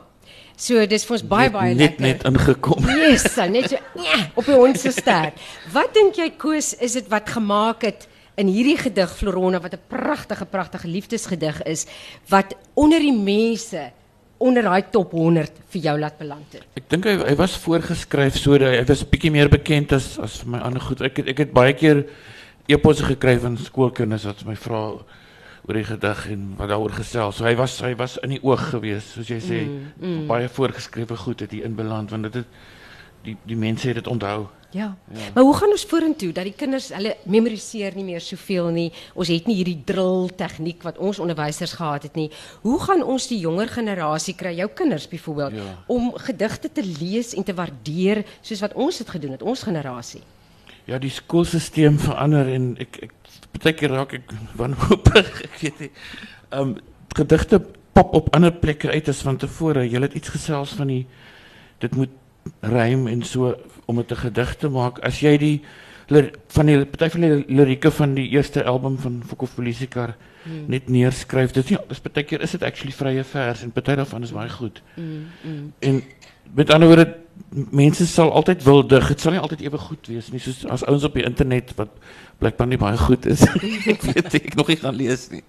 So 0.59 0.81
dis 0.83 1.05
vir 1.07 1.15
ons 1.15 1.23
baie 1.29 1.51
baie 1.53 1.71
net 1.71 1.95
lekker. 1.95 2.03
net 2.03 2.25
ingekom. 2.27 2.89
Yes, 2.91 3.23
so, 3.31 3.45
net 3.47 3.69
so 3.71 3.79
ja, 4.03 4.17
op 4.35 4.49
die 4.49 4.57
hond 4.59 4.81
se 4.81 4.91
ster. 4.91 5.31
Wat 5.71 5.95
dink 5.95 6.19
jy 6.19 6.27
Koos 6.41 6.73
is 6.83 6.97
dit 6.99 7.07
wat 7.13 7.31
gemaak 7.31 7.85
het 7.87 8.03
in 8.35 8.51
hierdie 8.51 8.75
gedig 8.81 9.13
Florona 9.15 9.61
wat 9.63 9.79
'n 9.79 9.87
pragtige 9.87 10.45
pragtige 10.57 10.91
liefdesgedig 10.91 11.63
is 11.63 11.85
wat 12.27 12.51
onder 12.75 12.99
die 12.99 13.15
mense 13.15 13.93
onder 14.43 14.63
daai 14.63 14.83
top 14.91 15.11
100 15.15 15.63
vir 15.71 15.81
jou 15.81 15.95
laat 15.99 16.17
beland 16.17 16.51
het. 16.51 16.67
Ek 16.75 16.89
dink 16.89 17.07
hy 17.07 17.15
hy 17.15 17.35
was 17.39 17.55
voorgeskryf 17.55 18.35
sodat 18.35 18.75
hy 18.75 18.83
was 18.91 19.07
bietjie 19.07 19.31
meer 19.31 19.47
bekend 19.47 19.93
as 19.93 20.19
as 20.19 20.41
vir 20.43 20.51
my 20.57 20.59
ander 20.59 20.81
goed. 20.81 20.99
Ek 20.99 21.15
het, 21.15 21.27
ek 21.31 21.37
het 21.37 21.53
baie 21.53 21.73
keer 21.73 22.03
e-posse 22.71 23.05
gekry 23.05 23.37
van 23.39 23.57
skoolkinders 23.57 24.25
wat 24.29 24.45
my 24.47 24.55
vra 24.55 24.81
oor 25.61 25.77
die 25.77 25.85
gedig 25.85 26.23
en 26.33 26.47
wat 26.57 26.71
daaroor 26.71 26.93
gesels. 26.97 27.37
So 27.37 27.45
hy 27.45 27.55
was 27.59 27.77
hy 27.85 27.93
was 27.99 28.17
in 28.25 28.35
die 28.35 28.41
oog 28.43 28.69
gewees, 28.71 29.11
soos 29.13 29.29
jy 29.29 29.39
sê. 29.43 29.59
Mm, 29.67 29.91
mm. 29.99 30.23
Baie 30.31 30.49
voorgeskrewe 30.49 31.17
goed 31.17 31.43
het 31.45 31.53
hier 31.53 31.67
inbeland 31.69 32.09
want 32.13 32.29
dit 32.29 32.41
het 32.41 32.57
die 33.25 33.37
die 33.45 33.59
mense 33.59 33.87
het 33.87 34.01
dit 34.01 34.09
onthou. 34.09 34.47
Ja. 34.71 34.95
ja. 35.11 35.19
Maar 35.33 35.43
hoe 35.43 35.55
gaan 35.55 35.73
ons 35.75 35.83
vorentoe 35.85 36.31
dat 36.31 36.47
die 36.47 36.55
kinders 36.55 36.89
hulle 36.95 37.17
memoriseer 37.27 37.95
nie 37.95 38.05
meer 38.07 38.23
soveel 38.23 38.69
nie. 38.71 38.87
Ons 39.13 39.27
het 39.27 39.47
nie 39.49 39.57
hierdie 39.59 39.81
drill 39.85 40.29
tegniek 40.39 40.83
wat 40.87 40.97
ons 40.97 41.19
onderwysers 41.19 41.75
gehad 41.75 42.07
het 42.07 42.15
nie. 42.15 42.29
Hoe 42.63 42.79
gaan 42.79 43.03
ons 43.03 43.27
die 43.27 43.41
jonger 43.43 43.67
generasie 43.67 44.35
kry, 44.39 44.55
jou 44.55 44.69
kinders 44.73 45.09
byvoorbeeld, 45.11 45.59
Ja. 45.59 45.75
om 45.87 46.13
gedigte 46.15 46.71
te 46.71 46.83
lees 46.83 47.35
en 47.35 47.43
te 47.43 47.53
waardeer 47.53 48.23
soos 48.41 48.63
wat 48.63 48.73
ons 48.73 48.97
dit 48.97 49.09
gedoen 49.09 49.31
het, 49.31 49.41
ons 49.43 49.63
generasie? 49.63 50.21
Ja, 50.91 50.97
die 50.99 51.11
skoolstelsel 51.13 51.95
verander 52.03 52.49
en 52.51 52.73
ek 52.83 52.97
ek 53.05 53.11
baie 53.61 53.71
keer 53.79 53.93
raak 53.95 54.15
ek 54.17 54.33
wanhoopig. 54.59 55.29
Ek 55.47 55.59
weet 55.61 55.85
nie. 55.85 55.91
Ehm 56.51 56.73
um, 56.73 56.73
gedigte 57.15 57.59
pop 57.95 58.13
op 58.15 58.29
ander 58.35 58.51
plekke 58.55 58.91
uit 58.91 59.07
as 59.11 59.21
van 59.23 59.37
tevore. 59.39 59.83
Jy 59.87 60.01
het 60.03 60.17
iets 60.19 60.31
gesels 60.33 60.73
van 60.79 60.91
die 60.91 61.05
dit 61.83 61.95
moet 61.95 62.11
rym 62.63 63.07
en 63.11 63.23
so 63.27 63.53
om 63.87 63.99
dit 63.99 64.11
'n 64.11 64.21
gedig 64.25 64.55
te 64.55 64.69
maak. 64.69 64.99
As 64.99 65.19
jy 65.19 65.37
die 65.37 65.61
lir- 66.07 66.31
van 66.47 66.65
die 66.65 66.85
party 66.85 67.09
van 67.09 67.21
die 67.21 67.45
lirieke 67.47 67.91
van 67.91 68.15
die 68.15 68.27
eerste 68.29 68.63
album 68.63 68.97
van 68.97 69.23
Foko 69.27 69.47
Polisikar 69.55 70.15
hmm. 70.43 70.67
net 70.67 70.89
neerskryf. 70.89 71.51
Dit 71.51 71.63
is 71.63 71.69
nie 71.71 71.79
dis 71.87 72.01
baie 72.01 72.23
keer 72.23 72.41
is 72.41 72.51
dit 72.51 72.63
actually 72.63 72.91
vrye 72.91 73.23
vers 73.23 73.63
en 73.63 73.71
party 73.71 73.95
daarvan 73.95 74.23
is 74.23 74.31
baie 74.31 74.49
goed. 74.49 74.81
Mm, 74.95 75.27
mm. 75.43 75.73
En 75.79 76.03
met 76.53 76.69
ander 76.69 76.87
woorde 76.87 77.20
mense 77.49 78.07
sal 78.07 78.31
altyd 78.31 78.63
wil 78.63 78.83
dig. 78.87 79.07
Dit 79.13 79.23
sal 79.23 79.35
nie 79.35 79.41
altyd 79.41 79.61
ewe 79.65 79.79
goed 79.81 80.07
wees 80.11 80.31
nie, 80.31 80.41
soos 80.43 80.65
as 80.65 81.05
op 81.07 81.17
die 81.17 81.25
internet 81.27 81.73
wat 81.77 81.93
blykbaar 82.41 82.69
nie 82.69 82.79
baie 82.81 82.97
goed 82.97 83.27
is. 83.29 83.43
ek 83.93 84.05
weet 84.07 84.33
ek 84.39 84.55
nog 84.59 84.71
nie 84.71 84.79
gaan 84.81 84.97
lees 84.97 85.27
nie. 85.33 85.43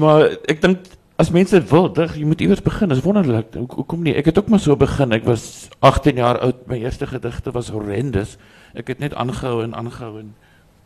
Maar 0.00 0.28
ek 0.50 0.62
dink 0.64 0.92
as 1.20 1.30
mense 1.34 1.60
wil 1.70 1.88
dig, 1.94 2.16
jy 2.18 2.26
moet 2.26 2.42
iewers 2.42 2.64
begin. 2.64 2.90
Dit 2.90 2.98
is 2.98 3.04
wonderlik. 3.06 3.52
Hoe 3.54 3.68
hoekom 3.78 4.02
nie? 4.02 4.16
Ek 4.18 4.28
het 4.30 4.38
ook 4.40 4.50
maar 4.52 4.62
so 4.62 4.76
begin. 4.76 5.14
Ek 5.14 5.26
was 5.28 5.68
18 5.78 6.18
jaar 6.18 6.40
oud. 6.42 6.64
My 6.70 6.80
eerste 6.82 7.06
gedigte 7.06 7.54
was 7.54 7.70
horrendous. 7.74 8.36
Ek 8.74 8.90
het 8.90 9.04
net 9.04 9.14
aangehou 9.14 9.62
en 9.62 9.76
aangehou 9.78 10.18
en 10.20 10.34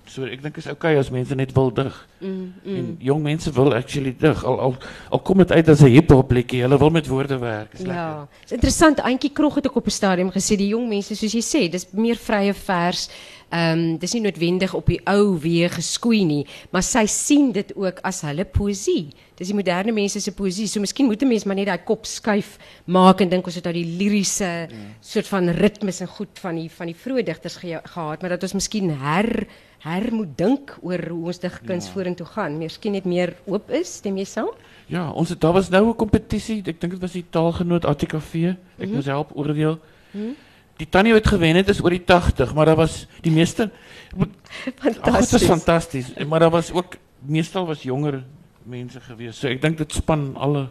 so 0.09 0.25
ek 0.25 0.43
dink 0.43 0.57
is 0.57 0.67
okay 0.67 0.97
as 0.99 1.11
mense 1.11 1.35
net 1.35 1.53
wil 1.53 1.71
dig. 1.75 1.95
Mm, 2.21 2.53
En 2.65 2.97
jong 2.99 3.23
mense 3.23 3.53
wil 3.53 3.75
actually 3.75 4.15
dig. 4.19 4.45
Al 4.45 4.59
al 4.61 4.77
al 5.11 5.19
kom 5.21 5.39
dit 5.39 5.53
uit 5.53 5.69
as 5.69 5.83
'n 5.83 5.87
hip-hop 5.93 6.31
liedjie. 6.33 6.63
Hulle 6.63 6.79
wil 6.79 6.91
met 6.91 7.07
woorde 7.07 7.39
werk. 7.39 7.73
Is 7.73 7.79
lekker. 7.81 7.95
Ja, 7.95 8.29
is 8.45 8.53
interessant. 8.53 8.99
Auntie 8.99 9.31
Krog 9.33 9.55
het 9.55 9.69
ook 9.69 9.77
op 9.77 9.87
'n 9.87 9.91
stadium 9.91 10.31
gesê 10.31 10.57
die 10.57 10.69
jong 10.69 10.89
mense 10.89 11.15
soos 11.15 11.33
jy 11.33 11.43
sê, 11.43 11.71
dis 11.71 11.87
meer 11.93 12.17
vrye 12.17 12.55
vers. 12.55 13.09
Ehm 13.49 13.79
um, 13.79 13.97
dis 13.97 14.13
nie 14.13 14.21
noodwendig 14.27 14.75
op 14.77 14.91
die 14.91 14.99
ou 15.09 15.39
weë 15.41 15.71
geskoei 15.73 16.21
nie, 16.29 16.43
maar 16.71 16.85
sy 16.85 17.07
sien 17.09 17.47
dit 17.57 17.71
ook 17.81 18.03
as 18.05 18.21
hulle 18.27 18.45
poësie. 18.45 19.09
Dis 19.39 19.49
die 19.49 19.57
moderne 19.57 19.95
mense 19.97 20.21
se 20.21 20.35
poësie. 20.37 20.67
So 20.69 20.81
miskien 20.81 21.07
moet 21.07 21.23
'n 21.23 21.29
mens 21.29 21.45
maar 21.45 21.57
net 21.57 21.67
daai 21.67 21.85
kop 21.85 22.05
skuif 22.05 22.59
maak 22.85 23.21
en 23.21 23.29
dink 23.29 23.47
ons 23.47 23.55
het 23.55 23.65
nou 23.65 23.73
die 23.73 23.97
liriese 23.99 24.69
soort 25.01 25.27
van 25.27 25.49
ritmes 25.49 26.01
en 26.01 26.09
goed 26.09 26.39
van 26.39 26.57
die 26.57 26.69
van 26.69 26.87
die 26.87 26.95
vroeë 26.95 27.25
digters 27.25 27.57
ge 27.57 27.81
gehad, 27.85 28.21
maar 28.21 28.31
dat 28.31 28.43
ons 28.43 28.53
miskien 28.53 28.91
her 28.91 29.47
her 29.79 30.13
moet 30.13 30.37
dink 30.37 30.77
oor 30.83 31.09
hoe 31.09 31.27
ons 31.27 31.39
digkuns 31.39 31.87
ja. 31.87 31.93
vorentoe 31.93 32.27
gaan. 32.27 32.59
Miskien 32.59 32.93
net 32.93 33.05
meer 33.05 33.35
oop 33.47 33.71
is, 33.71 33.95
stem 33.95 34.17
jy 34.17 34.25
saam? 34.25 34.51
Ja, 34.89 35.11
ons 35.11 35.29
het 35.29 35.41
daar 35.41 35.53
was 35.53 35.71
nou 35.71 35.89
'n 35.89 35.97
kompetisie. 35.97 36.63
Ek 36.67 36.81
dink 36.81 36.93
dit 36.93 37.01
was 37.01 37.13
die 37.13 37.25
taalgenoot 37.31 37.85
ATKV. 37.85 38.35
Ek 38.35 38.57
mm 38.57 38.85
-hmm. 38.85 38.93
moes 38.95 39.07
help 39.07 39.31
oordeel. 39.35 39.79
Mm 40.13 40.21
-hmm. 40.21 40.48
Die 40.79 40.87
tannie 40.89 41.13
wat 41.13 41.27
gewen 41.27 41.59
het 41.59 41.69
is 41.73 41.83
oor 41.83 41.91
die 41.91 42.05
80, 42.07 42.55
maar 42.55 42.71
daar 42.71 42.79
was 42.79 43.07
die 43.25 43.33
meeste 43.35 43.71
Ag, 44.19 44.27
dit 44.65 44.81
was 44.81 44.97
Fantasties. 44.97 45.45
fantasties. 45.45 46.07
Maar 46.29 46.41
daar 46.41 46.51
was 46.51 46.73
ook 46.73 46.97
meestal 47.19 47.67
was 47.67 47.83
jonger 47.83 48.23
mense 48.63 49.01
gewees. 49.01 49.39
So 49.39 49.49
ek 49.49 49.61
dink 49.63 49.79
dit 49.79 49.93
span 49.93 50.33
alle 50.37 50.69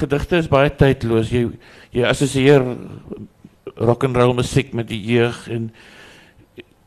gedigte 0.00 0.40
is 0.40 0.48
baie 0.48 0.70
tydloos. 0.70 1.30
Jy 1.30 1.50
jy 1.94 2.04
assosieer 2.08 2.64
rock 3.76 4.04
and 4.04 4.16
roll 4.16 4.34
musiek 4.34 4.72
met 4.76 4.88
die 4.88 5.00
jeug 5.00 5.46
en 5.52 5.70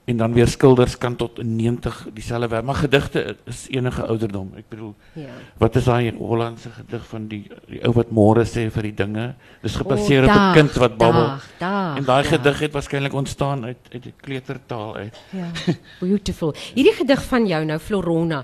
en 0.10 0.17
dan 0.17 0.34
weer 0.34 0.48
skilders 0.48 0.98
kan 0.98 1.15
tot 1.15 1.39
in 1.39 1.56
90 1.56 2.08
dieselfde 2.13 2.48
werk, 2.48 2.65
maar 2.65 2.76
gedigte 2.76 3.36
is 3.45 3.67
enige 3.69 4.06
ouderdom. 4.06 4.52
Ek 4.58 4.65
bedoel 4.69 4.95
Ja. 5.13 5.30
wat 5.58 5.76
is 5.76 5.86
daai 5.86 6.13
Hollandse 6.17 6.69
gedig 6.69 7.06
van 7.08 7.28
die 7.28 7.43
die 7.67 7.82
ou 7.86 7.93
wat 7.93 8.10
môre 8.10 8.45
sê 8.45 8.69
vir 8.74 8.89
die 8.89 8.93
dinge? 8.93 9.36
Dis 9.62 9.76
gebaseer 9.76 10.24
op 10.24 10.30
'n 10.30 10.34
dag, 10.34 10.54
kind 10.54 10.74
wat 10.74 10.98
babbel. 10.98 11.28
dag, 11.28 11.45
dag, 11.60 11.98
en 11.98 12.04
daai 12.04 12.24
ja. 12.24 12.30
gedig 12.30 12.60
het 12.60 12.74
waarskynlik 12.74 13.13
ontstaan 13.13 13.65
uit 13.65 13.78
uit 13.93 14.04
die 14.04 14.13
kleutertaal 14.22 14.95
uit. 14.95 15.15
Ja, 15.30 15.52
beautiful. 16.06 16.56
Hierdie 16.74 16.93
gedig 16.93 17.24
van 17.24 17.48
jou 17.48 17.65
nou 17.65 17.80
Florona. 17.80 18.43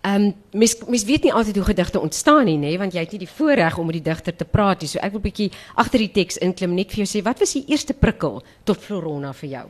Ehm 0.00 0.22
um, 0.22 0.34
mens 0.52 0.76
mens 0.86 1.04
weet 1.04 1.22
nie 1.22 1.32
altyd 1.32 1.56
hoe 1.56 1.64
gedigte 1.64 2.00
ontstaan 2.00 2.44
nie, 2.44 2.58
nê, 2.58 2.78
want 2.78 2.92
jy 2.92 3.00
het 3.00 3.10
nie 3.10 3.26
die 3.26 3.34
voorreg 3.36 3.78
om 3.78 3.86
met 3.86 3.94
die 3.94 4.10
digter 4.10 4.36
te 4.36 4.44
praat 4.44 4.80
nie. 4.80 4.88
So 4.88 4.98
ek 4.98 5.12
wil 5.12 5.20
'n 5.20 5.30
bietjie 5.30 5.50
agter 5.74 5.98
die 5.98 6.12
teks 6.12 6.38
inklim 6.38 6.74
net 6.74 6.90
vir 6.90 7.04
jou 7.04 7.10
sê 7.18 7.22
wat 7.24 7.38
was 7.38 7.52
die 7.52 7.64
eerste 7.66 7.94
prikkel 7.94 8.42
tot 8.64 8.78
Florona 8.78 9.32
vir 9.32 9.48
jou? 9.48 9.68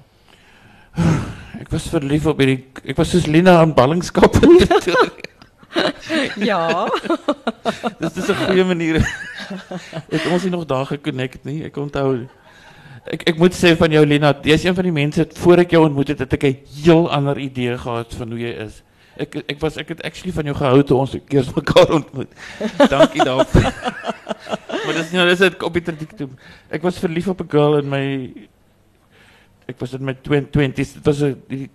Ek 1.63 1.71
was 1.71 1.89
verlief 1.89 2.27
op 2.27 2.41
hierdie 2.43 2.65
ek 2.85 2.97
was 2.99 3.13
soos 3.15 3.27
Lina 3.27 3.59
aan 3.61 3.75
ballingskap 3.75 4.35
in 4.43 4.59
Pretoria. 4.59 5.11
Ja. 6.37 6.85
Dis 8.01 8.13
dis 8.13 8.29
'n 8.29 8.37
goeie 8.45 8.65
manier. 8.65 9.01
het 10.11 10.27
ons 10.29 10.43
nie 10.43 10.51
nog 10.53 10.67
daar 10.67 10.87
gekonnekt 10.87 11.45
nie. 11.45 11.65
Ek 11.65 11.77
onthou 11.77 12.29
ek 13.09 13.25
ek 13.33 13.39
moet 13.39 13.57
sê 13.57 13.73
van 13.77 13.91
jou 13.91 14.05
Lina, 14.07 14.35
jy's 14.45 14.65
een 14.65 14.75
van 14.75 14.85
die 14.85 14.93
mense 14.93 15.27
voor 15.35 15.65
ek 15.65 15.73
jou 15.73 15.85
ontmoet 15.87 16.13
het, 16.13 16.19
het 16.19 16.33
ek 16.33 16.45
'n 16.45 16.59
heel 16.85 17.11
ander 17.11 17.39
idee 17.39 17.79
gehad 17.79 18.15
van 18.15 18.29
hoe 18.29 18.39
jy 18.39 18.53
is. 18.67 18.83
Ek 19.17 19.37
ek 19.49 19.61
was 19.61 19.77
ek 19.77 19.89
het 19.89 20.03
actually 20.05 20.33
van 20.33 20.45
jou 20.45 20.57
gehou 20.57 20.83
toe 20.83 20.99
ons 20.99 21.17
eers 21.29 21.55
mekaar 21.55 21.91
ontmoet. 21.93 22.29
Dankie 22.89 23.25
daarvoor. 23.25 23.73
maar 24.85 24.95
dis 24.95 25.13
nou 25.13 25.29
dis 25.29 25.39
dit 25.39 25.63
op 25.63 25.73
die 25.73 25.97
diktum. 25.97 26.37
Ek 26.69 26.83
was 26.83 26.99
verlief 26.99 27.29
op 27.29 27.41
'n 27.41 27.51
girl 27.51 27.79
in 27.79 27.89
my 27.89 28.05
ek 29.73 29.81
was 29.81 29.95
in 29.97 30.05
my 30.05 30.15
20s. 30.15 30.95
Dit 30.99 31.05
was 31.09 31.23
'n 31.23 31.43
die 31.49 31.69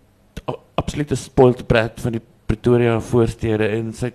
absolute 0.77 1.15
spoiled 1.15 1.67
brat 1.67 1.99
van 1.99 2.12
die 2.17 2.21
Pretoria 2.47 2.99
voorstede 3.03 3.67
en 3.75 3.91
sy 3.93 4.13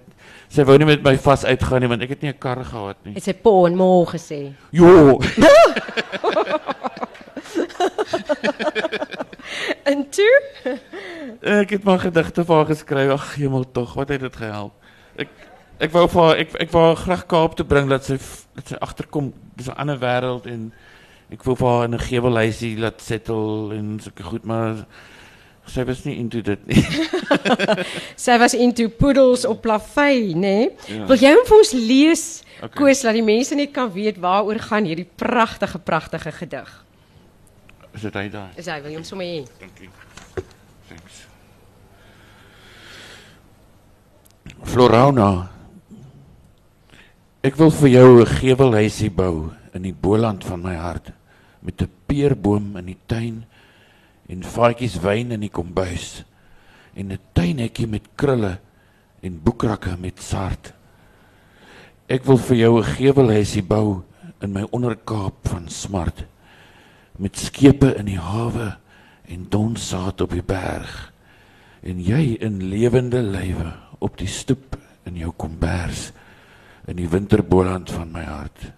sy 0.49 0.65
wou 0.65 0.77
nie 0.79 0.87
met 0.89 1.03
my 1.05 1.17
vas 1.21 1.45
uitgaan 1.45 1.81
nie 1.85 1.89
want 1.89 2.03
ek 2.03 2.15
het 2.15 2.23
nie 2.23 2.33
'n 2.33 2.39
kar 2.39 2.65
gehad 2.65 2.97
nie. 3.05 3.15
Het 3.15 3.25
sy 3.25 3.35
pa 3.35 3.67
en 3.67 3.77
ma 3.77 4.05
gesê. 4.09 4.53
Jo. 4.71 5.21
En 9.85 10.07
toe? 10.11 10.79
Ek 11.41 11.71
het 11.75 11.85
maar 11.85 11.99
gedigte 11.99 12.45
vir 12.45 12.57
haar 12.57 12.69
geskryf. 12.71 13.11
Ag, 13.11 13.35
hemel 13.35 13.65
tog, 13.75 13.95
wat 13.99 14.13
het 14.15 14.21
dit 14.21 14.37
gehelp? 14.37 14.73
Ek 15.17 15.29
ek 15.83 15.91
wou 15.91 16.05
vir 16.09 16.23
haar 16.23 16.39
ek 16.39 16.53
ek 16.63 16.71
wou 16.71 16.83
haar 16.87 17.01
graag 17.01 17.25
Kaap 17.27 17.57
toe 17.59 17.67
bring 17.67 17.89
dat 17.91 18.07
sy 18.07 18.17
dat 18.55 18.71
sy 18.71 18.79
agterkom. 18.81 19.33
Dis 19.59 19.69
'n 19.69 19.77
ander 19.77 19.99
wêreld 19.99 20.47
en 20.47 20.73
ek 21.33 21.47
wou 21.47 21.55
vir 21.57 21.69
haar 21.69 21.85
in 21.89 21.95
'n 21.97 22.05
gewelhuisie 22.05 22.77
laat 22.79 23.01
settle 23.01 23.73
en 23.73 23.99
sulke 24.01 24.23
goed, 24.23 24.45
maar 24.45 24.85
sy 25.67 25.85
was 25.89 26.05
nie 26.05 26.19
into 26.19 26.43
dit 26.43 26.67
nie. 26.67 26.83
Sy 28.25 28.37
was 28.39 28.55
into 28.55 28.89
poedels 28.89 29.47
op 29.47 29.63
plavei, 29.63 30.35
nê? 30.35 30.75
Ja. 30.91 31.07
Wil 31.07 31.17
jy 31.23 31.31
hom 31.33 31.45
vir 31.47 31.57
ons 31.57 31.73
lees? 31.73 32.25
Okay. 32.59 32.75
Koos, 32.77 33.03
laat 33.07 33.15
die 33.15 33.25
mense 33.25 33.55
net 33.55 33.73
kan 33.73 33.89
weet 33.95 34.19
waaroor 34.21 34.59
gaan 34.59 34.85
hierdie 34.85 35.07
pragtige 35.07 35.79
pragtige 35.79 36.33
gedig. 36.33 36.69
Is 37.95 38.03
dit 38.03 38.15
hy 38.15 38.27
daai? 38.29 38.51
Is 38.59 38.67
hy 38.67 38.81
wil 38.83 38.91
jy 38.91 38.99
hom 38.99 39.07
sommer 39.07 39.27
hê? 39.27 39.47
Dankie. 39.61 39.89
Thanks. 40.91 41.25
Florauna. 44.67 45.49
Ek 47.43 47.57
wil 47.57 47.71
vir 47.71 47.89
jou 47.89 48.21
'n 48.21 48.27
gewelhuisie 48.27 49.11
bou 49.11 49.53
in 49.73 49.83
die 49.83 49.95
boland 49.95 50.45
van 50.45 50.61
my 50.61 50.75
hart 50.75 51.13
met 51.63 51.83
'n 51.83 51.91
peerboom 52.07 52.77
in 52.77 52.87
die 52.87 52.99
tuin 53.07 53.45
en 54.29 54.43
vaatjies 54.43 55.01
wyn 55.01 55.33
in 55.33 55.41
die 55.41 55.51
kombuis 55.51 56.25
en 56.95 57.13
'n 57.13 57.19
tuinhekkie 57.33 57.87
met 57.87 58.09
krulle 58.15 58.59
en 59.23 59.43
boekrakke 59.43 59.97
met 59.99 60.21
sart. 60.21 60.73
Ek 62.09 62.25
wil 62.25 62.39
vir 62.39 62.57
jou 62.57 62.79
'n 62.79 62.95
gewelhuisie 62.99 63.63
bou 63.63 64.03
in 64.41 64.53
my 64.53 64.67
onderkaap 64.71 65.49
van 65.49 65.69
smart 65.69 66.25
met 67.19 67.39
skepe 67.39 67.95
in 67.97 68.07
die 68.07 68.19
hawe 68.19 68.77
en 69.29 69.47
donsaad 69.49 70.21
op 70.21 70.31
die 70.31 70.43
berg 70.43 71.13
en 71.83 72.01
jy 72.01 72.37
in 72.41 72.63
lewende 72.71 73.23
lywe 73.23 73.73
op 73.99 74.19
die 74.19 74.31
stoep 74.31 74.77
in 75.05 75.17
jou 75.17 75.33
kombers 75.37 76.13
in 76.87 76.97
die 76.97 77.09
winterboland 77.09 77.91
van 77.91 78.11
my 78.13 78.25
hart. 78.27 78.73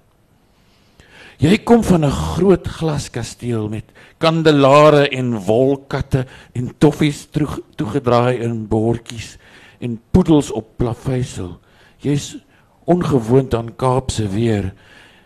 Jy 1.44 1.59
kom 1.61 1.83
van 1.85 2.04
'n 2.04 2.11
groot 2.11 2.66
glaskasteel 2.66 3.68
met 3.68 3.85
kandelare 4.18 5.09
en 5.09 5.37
wolkatte 5.37 6.24
en 6.54 6.72
toffies 6.78 7.26
terug 7.30 7.61
toegedraai 7.76 8.40
in 8.40 8.66
bordjies 8.68 9.37
en 9.78 10.00
poedels 10.11 10.50
op 10.50 10.76
plaveisel. 10.76 11.61
Jy's 11.98 12.37
ongewoond 12.85 13.54
aan 13.54 13.76
Kaapse 13.76 14.28
weer. 14.28 14.72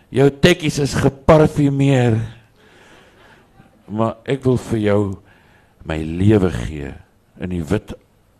Jou 0.09 0.31
tekkies 0.41 0.79
is 0.79 0.95
geparfumeer. 0.95 2.19
Maar 3.87 4.17
ek 4.25 4.43
wil 4.43 4.57
vir 4.57 4.79
jou 4.79 5.03
my 5.85 6.03
lewe 6.03 6.51
gee 6.51 6.95
in 7.39 7.51
die 7.51 7.63
wit 7.63 7.95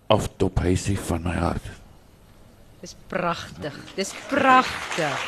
aftophuisie 0.09 0.99
van 0.99 1.23
my 1.23 1.35
hart. 1.35 1.71
Dis 2.81 2.97
pragtig. 3.07 3.75
Dis 3.95 4.13
pragtig. 4.29 5.19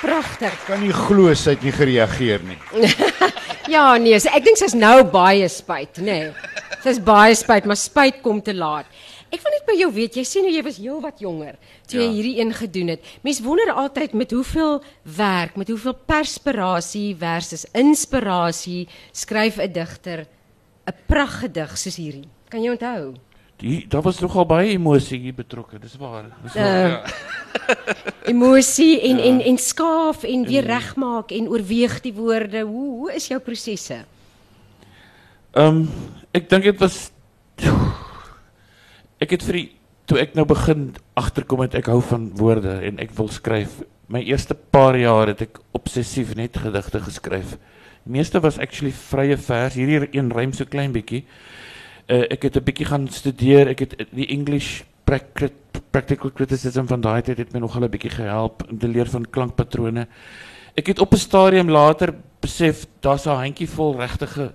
Pragtig. 0.00 0.54
Kan 0.66 0.80
nie 0.80 0.92
glo 0.92 1.34
sy 1.34 1.50
het 1.50 1.62
nie 1.62 1.72
gereageer 1.72 2.40
nie. 2.46 2.58
Ja, 3.70 3.94
nee, 4.02 4.16
so 4.18 4.26
ek 4.34 4.42
dink 4.42 4.58
sy's 4.58 4.72
nou 4.74 5.04
baie 5.12 5.46
spyt, 5.52 6.00
nê. 6.02 6.16
Nee. 6.32 6.32
Sy's 6.82 6.98
baie 6.98 7.36
spyt, 7.38 7.68
maar 7.70 7.76
spyt 7.78 8.16
kom 8.24 8.40
te 8.42 8.50
laat. 8.56 8.88
Ek 9.30 9.38
wil 9.44 9.52
net 9.54 9.66
by 9.68 9.76
jou 9.78 9.90
weet, 9.94 10.16
jy 10.18 10.24
sê 10.26 10.40
nou 10.42 10.50
jy 10.50 10.62
was 10.66 10.80
heelwat 10.82 11.20
jonger 11.22 11.54
toe 11.86 12.00
jy 12.00 12.06
Ja. 12.08 12.10
hierdie 12.16 12.40
een 12.40 12.50
gedoen 12.52 12.88
het. 12.96 13.04
Mens 13.22 13.38
wonder 13.44 13.70
altyd 13.70 14.12
met 14.18 14.30
hoeveel 14.34 14.82
werk, 15.04 15.54
met 15.56 15.68
hoeveel 15.70 15.94
perspirasie 15.94 17.14
versus 17.14 17.62
inspirasie 17.72 18.88
skryf 19.12 19.58
'n 19.62 19.70
digter 19.72 20.26
'n 20.88 20.94
pragtgedig 21.06 21.78
soos 21.78 21.96
hierdie. 21.96 22.26
Kan 22.50 22.62
jy 22.64 22.70
onthou? 22.74 23.14
Die 23.60 23.84
daar 23.88 24.02
was 24.02 24.20
nogal 24.20 24.46
baie 24.48 24.72
emosie 24.72 25.18
hier 25.20 25.36
betrokke. 25.36 25.78
Dis 25.78 25.96
waar. 26.00 26.30
Dis 26.42 26.54
waar. 26.54 26.66
Uh, 26.66 26.88
ja. 26.90 27.04
Emosie 28.32 29.00
en 29.00 29.18
ja. 29.18 29.24
en 29.24 29.40
en 29.40 29.58
skaaf 29.58 30.24
en 30.24 30.46
weer 30.48 30.64
regmaak 30.64 31.30
en 31.36 31.48
oorweeg 31.48 32.00
die 32.00 32.14
woorde. 32.16 32.64
Hoe 32.64 32.88
hoe 33.02 33.12
is 33.14 33.28
jou 33.28 33.40
prosesse? 33.40 34.02
Ehm 35.52 35.82
um, 35.82 35.84
ek 36.32 36.48
dink 36.50 36.64
dit 36.64 36.80
was 36.80 37.10
ek 39.20 39.36
het 39.36 39.44
vir 39.44 39.58
die 39.58 39.68
toe 40.08 40.20
ek 40.22 40.32
nou 40.38 40.46
begin 40.48 40.92
agterkom 41.18 41.60
het 41.66 41.74
ek 41.78 41.90
hou 41.92 42.00
van 42.02 42.30
woorde 42.38 42.80
en 42.86 43.00
ek 43.02 43.12
wil 43.18 43.28
skryf. 43.28 43.80
My 44.10 44.22
eerste 44.26 44.56
paar 44.56 44.96
jaar 44.98 45.30
het 45.30 45.44
ek 45.44 45.60
obsessief 45.76 46.32
net 46.38 46.56
gedigte 46.58 47.02
geskryf. 47.04 47.58
Die 48.06 48.16
meeste 48.16 48.40
was 48.42 48.58
actually 48.58 48.94
vrye 48.96 49.36
vers. 49.36 49.76
Hierdie 49.76 50.08
een 50.16 50.32
rym 50.34 50.54
so 50.56 50.64
klein 50.64 50.94
bietjie. 50.96 51.26
Uh, 52.10 52.24
ek 52.30 52.42
het 52.42 52.56
'n 52.56 52.64
bietjie 52.64 52.86
gaan 52.86 53.08
studeer. 53.08 53.68
Ek 53.68 53.78
het 53.78 54.06
die 54.10 54.26
English 54.26 54.82
prac- 55.04 55.52
practical 55.90 56.30
criticism 56.32 56.84
van 56.86 57.00
daai 57.00 57.22
tyd 57.22 57.38
het 57.38 57.52
my 57.52 57.60
nogal 57.60 57.84
'n 57.84 57.90
bietjie 57.90 58.10
gehelp 58.10 58.64
om 58.70 58.78
te 58.78 58.88
leer 58.88 59.06
van 59.06 59.30
klankpatrone. 59.30 60.06
Ek 60.74 60.86
het 60.86 60.98
op 60.98 61.12
'n 61.12 61.16
stadium 61.18 61.70
later 61.70 62.14
besef 62.40 62.86
daar's 63.00 63.26
'n 63.26 63.36
handjie 63.36 63.68
vol 63.68 63.96
regtige 63.96 64.52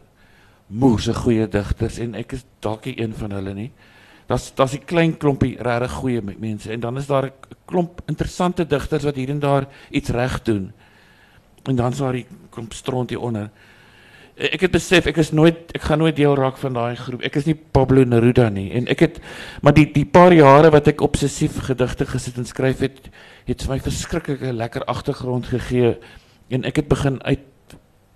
moerse 0.68 1.14
goeie 1.14 1.48
digters 1.48 2.00
en 2.00 2.16
ek 2.16 2.34
is 2.34 2.44
dalk 2.60 2.86
nie 2.86 3.00
een 3.02 3.14
van 3.14 3.32
hulle 3.32 3.54
nie. 3.54 3.72
Daar's 4.28 4.52
daar's 4.56 4.74
'n 4.74 4.86
klein 4.86 5.18
klompie 5.18 5.56
regtig 5.60 5.92
goeie 5.92 6.22
me- 6.22 6.36
mense 6.40 6.72
en 6.72 6.80
dan 6.80 6.98
is 6.98 7.08
daar 7.08 7.26
'n 7.26 7.32
klomp 7.66 8.02
interessante 8.08 8.66
digters 8.68 9.04
wat 9.04 9.16
hier 9.16 9.30
en 9.30 9.40
daar 9.40 9.68
iets 9.92 10.10
reg 10.10 10.42
doen. 10.44 10.74
En 11.64 11.76
dan 11.76 11.92
is 11.92 11.98
daar 11.98 12.14
die 12.14 12.26
klomp 12.50 12.74
stront 12.74 13.10
hier 13.10 13.20
onder. 13.20 13.50
E- 14.36 14.50
Ek 14.56 14.66
het 14.68 14.72
besef 14.76 15.08
ek 15.08 15.18
is 15.24 15.32
nooit 15.32 15.72
ek 15.78 15.86
gaan 15.88 16.02
nooit 16.04 16.16
deel 16.18 16.36
raak 16.36 16.58
van 16.60 16.76
daai 16.76 16.96
groep. 17.00 17.24
Ek 17.24 17.38
is 17.40 17.46
nie 17.48 17.56
Pablo 17.56 18.04
Neruda 18.04 18.50
nie 18.52 18.68
en 18.76 18.88
ek 18.92 19.06
het 19.06 19.20
maar 19.64 19.76
die 19.78 19.88
die 19.94 20.06
paar 20.06 20.34
jare 20.36 20.72
wat 20.76 20.90
ek 20.92 21.04
obsessief 21.06 21.62
gedigte 21.70 22.08
gesit 22.10 22.38
en 22.42 22.48
skryf 22.48 22.84
het, 22.84 23.00
het 23.48 23.64
vir 23.64 23.76
my 23.76 23.80
verskriklike 23.80 24.52
lekker 24.54 24.84
agtergrond 24.92 25.48
gegee 25.54 25.96
en 26.52 26.68
ek 26.68 26.82
het 26.84 26.90
begin 26.92 27.22
uit 27.24 27.46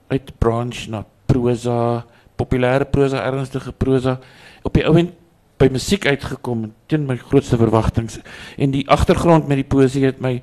uit 0.10 0.32
branch 0.42 0.88
na 0.90 1.04
prosa, 1.30 2.04
populêre 2.36 2.88
prosa, 2.90 3.22
ernstige 3.30 3.72
prosa 3.72 4.18
op 4.66 4.74
die 4.74 4.84
ouend 4.90 5.14
by 5.60 5.68
musiek 5.72 6.08
uitgekom 6.08 6.72
teen 6.90 7.06
my 7.06 7.16
grootste 7.22 7.60
verwagtinge 7.62 8.24
en 8.58 8.74
die 8.74 8.84
agtergrond 8.90 9.48
met 9.48 9.62
die 9.62 9.68
poesie 9.70 10.06
het 10.08 10.20
my 10.24 10.42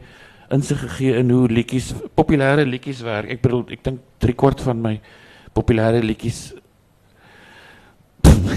insig 0.55 0.79
gegee 0.85 1.19
in 1.19 1.31
hoe 1.35 1.49
liedjies 1.51 1.91
populêre 2.15 2.65
liedjies 2.65 3.03
werk. 3.03 3.33
Ek 3.35 3.43
bedoel 3.43 3.65
ek 3.75 3.83
dink 3.85 4.01
3 4.23 4.37
kwart 4.39 4.63
van 4.63 4.81
my 4.83 4.95
populêre 5.57 6.05
liedjies 6.05 6.53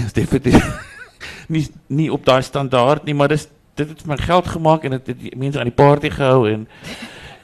is 0.04 0.12
definitief 0.20 0.66
nie 1.50 1.64
nie 1.88 2.10
op 2.12 2.24
daai 2.26 2.42
standaard 2.46 3.04
nie, 3.04 3.14
maar 3.14 3.32
dis 3.32 3.48
dit 3.78 3.88
het 3.88 4.04
my 4.06 4.18
geld 4.20 4.46
gemaak 4.46 4.84
en 4.84 4.98
dit 4.98 5.06
het 5.12 5.18
die 5.20 5.32
mense 5.38 5.58
aan 5.58 5.70
die 5.70 5.76
party 5.76 6.12
gehou 6.12 6.44
en 6.50 6.68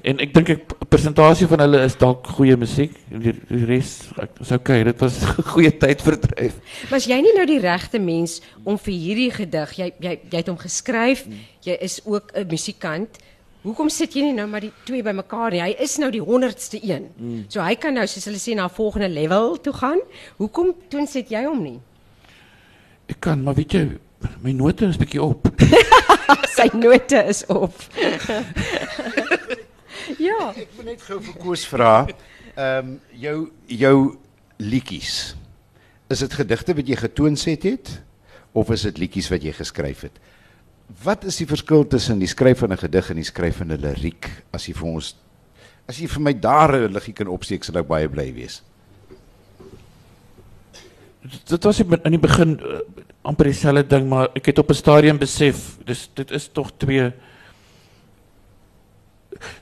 en 0.06 0.20
ek 0.22 0.34
dink 0.34 0.50
'n 0.50 0.88
persentasie 0.88 1.48
van 1.50 1.64
hulle 1.64 1.80
is 1.82 1.96
dalk 1.98 2.26
goeie 2.36 2.56
musiek 2.56 2.92
en 3.10 3.22
die, 3.24 3.32
die 3.48 3.64
res 3.66 4.06
is 4.40 4.52
okay. 4.54 4.84
Dit 4.84 5.00
was 5.00 5.18
'n 5.22 5.42
goeie 5.54 5.72
tydverdryf. 5.76 6.54
Maar 6.90 6.98
is 6.98 7.08
jy 7.10 7.20
nie 7.20 7.34
nou 7.34 7.46
die 7.46 7.60
regte 7.60 7.98
mens 7.98 8.40
om 8.64 8.78
vir 8.78 8.94
hierdie 8.94 9.30
gedig, 9.30 9.72
jy 9.76 9.92
jy 9.98 10.18
jy 10.30 10.36
het 10.36 10.48
hom 10.48 10.58
geskryf, 10.58 11.26
jy 11.62 11.76
is 11.80 12.00
ook 12.04 12.30
'n 12.34 12.46
musikant. 12.46 13.18
Hoekom 13.66 13.88
sit 13.90 14.14
jy 14.14 14.28
nie 14.28 14.34
nou 14.36 14.46
maar 14.46 14.62
die 14.62 14.72
twee 14.86 15.02
bymekaar 15.02 15.50
nie? 15.50 15.62
Hy 15.64 15.72
is 15.82 15.96
nou 15.98 16.06
die 16.14 16.22
100ste 16.22 16.78
een. 16.86 17.08
So 17.50 17.64
hy 17.64 17.74
kan 17.82 17.96
nou 17.98 18.04
soos 18.06 18.28
hulle 18.28 18.38
sê 18.38 18.54
na 18.54 18.68
'n 18.68 18.76
volgende 18.76 19.08
level 19.08 19.58
toe 19.60 19.72
gaan. 19.72 20.00
Hoekom 20.38 20.74
toon 20.88 21.06
sit 21.06 21.30
jy 21.30 21.42
hom 21.44 21.62
nie? 21.62 21.80
Ek 23.08 23.20
kan, 23.20 23.42
maar 23.42 23.54
weet 23.54 23.72
jy, 23.72 23.98
my 24.42 24.52
note 24.52 24.86
is 24.86 24.96
bietjie 24.96 25.22
op. 25.22 25.48
Sy 26.56 26.70
note 26.74 27.24
is 27.26 27.42
op. 27.46 27.74
ja. 30.28 30.52
Ek 30.54 30.70
wil 30.76 30.84
net 30.84 31.02
gou 31.02 31.20
vir 31.20 31.34
Koos 31.34 31.66
vra, 31.66 32.06
ehm 32.54 32.86
um, 32.86 33.00
jou 33.10 33.50
jou 33.66 34.16
liedjies. 34.58 35.34
Is 36.08 36.22
dit 36.22 36.32
gedigte 36.32 36.74
wat 36.74 36.86
jy 36.88 36.96
getoonset 36.96 37.62
het 37.62 38.02
of 38.52 38.70
is 38.70 38.82
dit 38.82 38.98
liedjies 38.98 39.28
wat 39.28 39.42
jy 39.42 39.52
geskryf 39.52 40.06
het? 40.06 40.18
Wat 40.86 41.24
is 41.24 41.36
die 41.36 41.46
verskil 41.46 41.86
tussen 41.86 42.18
die 42.18 42.30
skryf 42.30 42.58
van 42.58 42.72
'n 42.72 42.78
gedig 42.78 43.10
en 43.10 43.16
die 43.16 43.24
skryf 43.24 43.56
van 43.56 43.72
'n 43.72 43.80
liriek? 43.80 44.30
As 44.52 44.66
jy 44.66 44.74
vir 44.74 44.88
ons 44.88 45.14
as 45.88 45.98
jy 45.98 46.06
vir 46.06 46.22
my 46.22 46.32
daar 46.32 46.74
'n 46.76 46.92
liggie 46.92 47.14
kan 47.14 47.28
opsteek, 47.28 47.64
sal 47.64 47.78
ek 47.78 47.88
baie 47.88 48.08
bly 48.08 48.32
wees. 48.34 48.62
dit 51.26 51.64
was 51.64 51.80
in 51.80 52.00
in 52.04 52.10
die 52.10 52.18
begin 52.18 52.60
uh, 52.60 52.80
amper 53.22 53.44
dieselfde 53.44 53.82
ding, 53.82 54.08
maar 54.08 54.28
ek 54.34 54.46
het 54.46 54.58
op 54.58 54.70
'n 54.70 54.74
stadium 54.74 55.18
besef, 55.18 55.78
dis 55.84 56.08
dit 56.14 56.30
is 56.30 56.48
tog 56.48 56.70
twee 56.78 57.12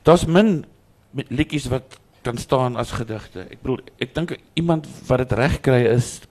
Daar's 0.03 0.25
min 0.25 0.65
met 1.11 1.29
liedjies 1.29 1.67
wat 1.67 1.99
kan 2.21 2.37
staan 2.37 2.75
as 2.75 2.91
gedigte. 2.91 3.45
Ek 3.51 3.61
bedoel, 3.61 3.81
ek 3.99 4.15
dink 4.15 4.37
iemand 4.53 4.87
wat 5.07 5.23
dit 5.23 5.35
reg 5.37 5.59
kry 5.61 5.83
is 5.91 6.21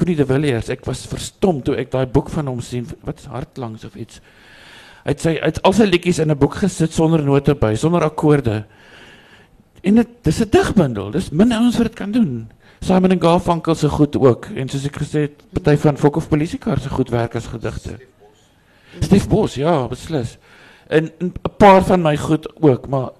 Connie 0.00 0.16
de 0.16 0.24
Villiers. 0.24 0.70
Ek 0.72 0.86
was 0.88 1.04
verstom 1.10 1.60
toe 1.64 1.76
ek 1.76 1.90
daai 1.92 2.06
boek 2.08 2.30
van 2.32 2.48
hom 2.48 2.62
sien. 2.64 2.86
Wat 3.04 3.20
is 3.20 3.28
hartlangs 3.28 3.84
of 3.84 3.98
iets. 4.00 4.22
Hy 5.04 5.12
het 5.12 5.24
sy 5.24 5.34
het 5.36 5.60
al 5.68 5.74
sy 5.76 5.88
liedjies 5.88 6.22
in 6.24 6.32
'n 6.32 6.38
boek 6.40 6.56
gesit 6.62 6.92
sonder 6.92 7.22
note 7.24 7.54
by, 7.54 7.74
sonder 7.74 8.04
akkoorde. 8.04 8.64
En 9.84 9.94
dit 9.94 10.08
dis 10.24 10.40
'n 10.40 10.50
digbundel. 10.50 11.10
Dis 11.10 11.30
min 11.30 11.52
ouens 11.52 11.76
wat 11.76 11.86
dit 11.88 11.96
kan 11.96 12.12
doen. 12.12 12.48
Simon 12.80 13.10
en 13.12 13.20
Garfunkel 13.20 13.74
se 13.74 13.88
goed 13.88 14.16
ook 14.16 14.46
en 14.56 14.68
soos 14.68 14.86
ek 14.86 14.96
gesê 14.96 15.20
het, 15.28 15.42
party 15.52 15.76
van 15.76 15.96
Fok 15.96 16.16
of 16.16 16.28
Polisiekar 16.28 16.80
se 16.80 16.88
goed 16.88 17.10
werk 17.10 17.34
as 17.36 17.46
gedigte. 17.46 17.98
Stef 19.00 19.28
Bos, 19.28 19.54
ja, 19.54 19.86
beslis. 19.88 20.38
En 20.88 21.12
'n 21.20 21.32
paar 21.58 21.84
van 21.84 22.02
my 22.02 22.16
goed 22.16 22.48
ook, 22.62 22.88
maar 22.88 23.10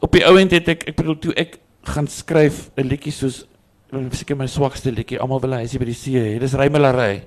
op 0.00 0.12
die 0.12 0.26
ouend 0.26 0.50
het 0.50 0.68
ek 0.68 0.88
ek 0.88 0.96
bedoel 0.96 1.18
toe 1.18 1.34
ek 1.34 1.58
gaan 1.82 2.06
skryf 2.06 2.70
'n 2.76 2.86
liedjie 2.86 3.12
soos 3.12 3.46
seker 3.90 4.36
my 4.38 4.46
swakste 4.46 4.92
liedjie, 4.94 5.18
almal 5.20 5.40
wil 5.42 5.56
hy 5.56 5.64
is 5.66 5.76
by 5.78 5.88
die 5.88 5.96
see 5.98 6.18
hê. 6.18 6.38
Dis 6.38 6.54
rymelary. 6.54 7.24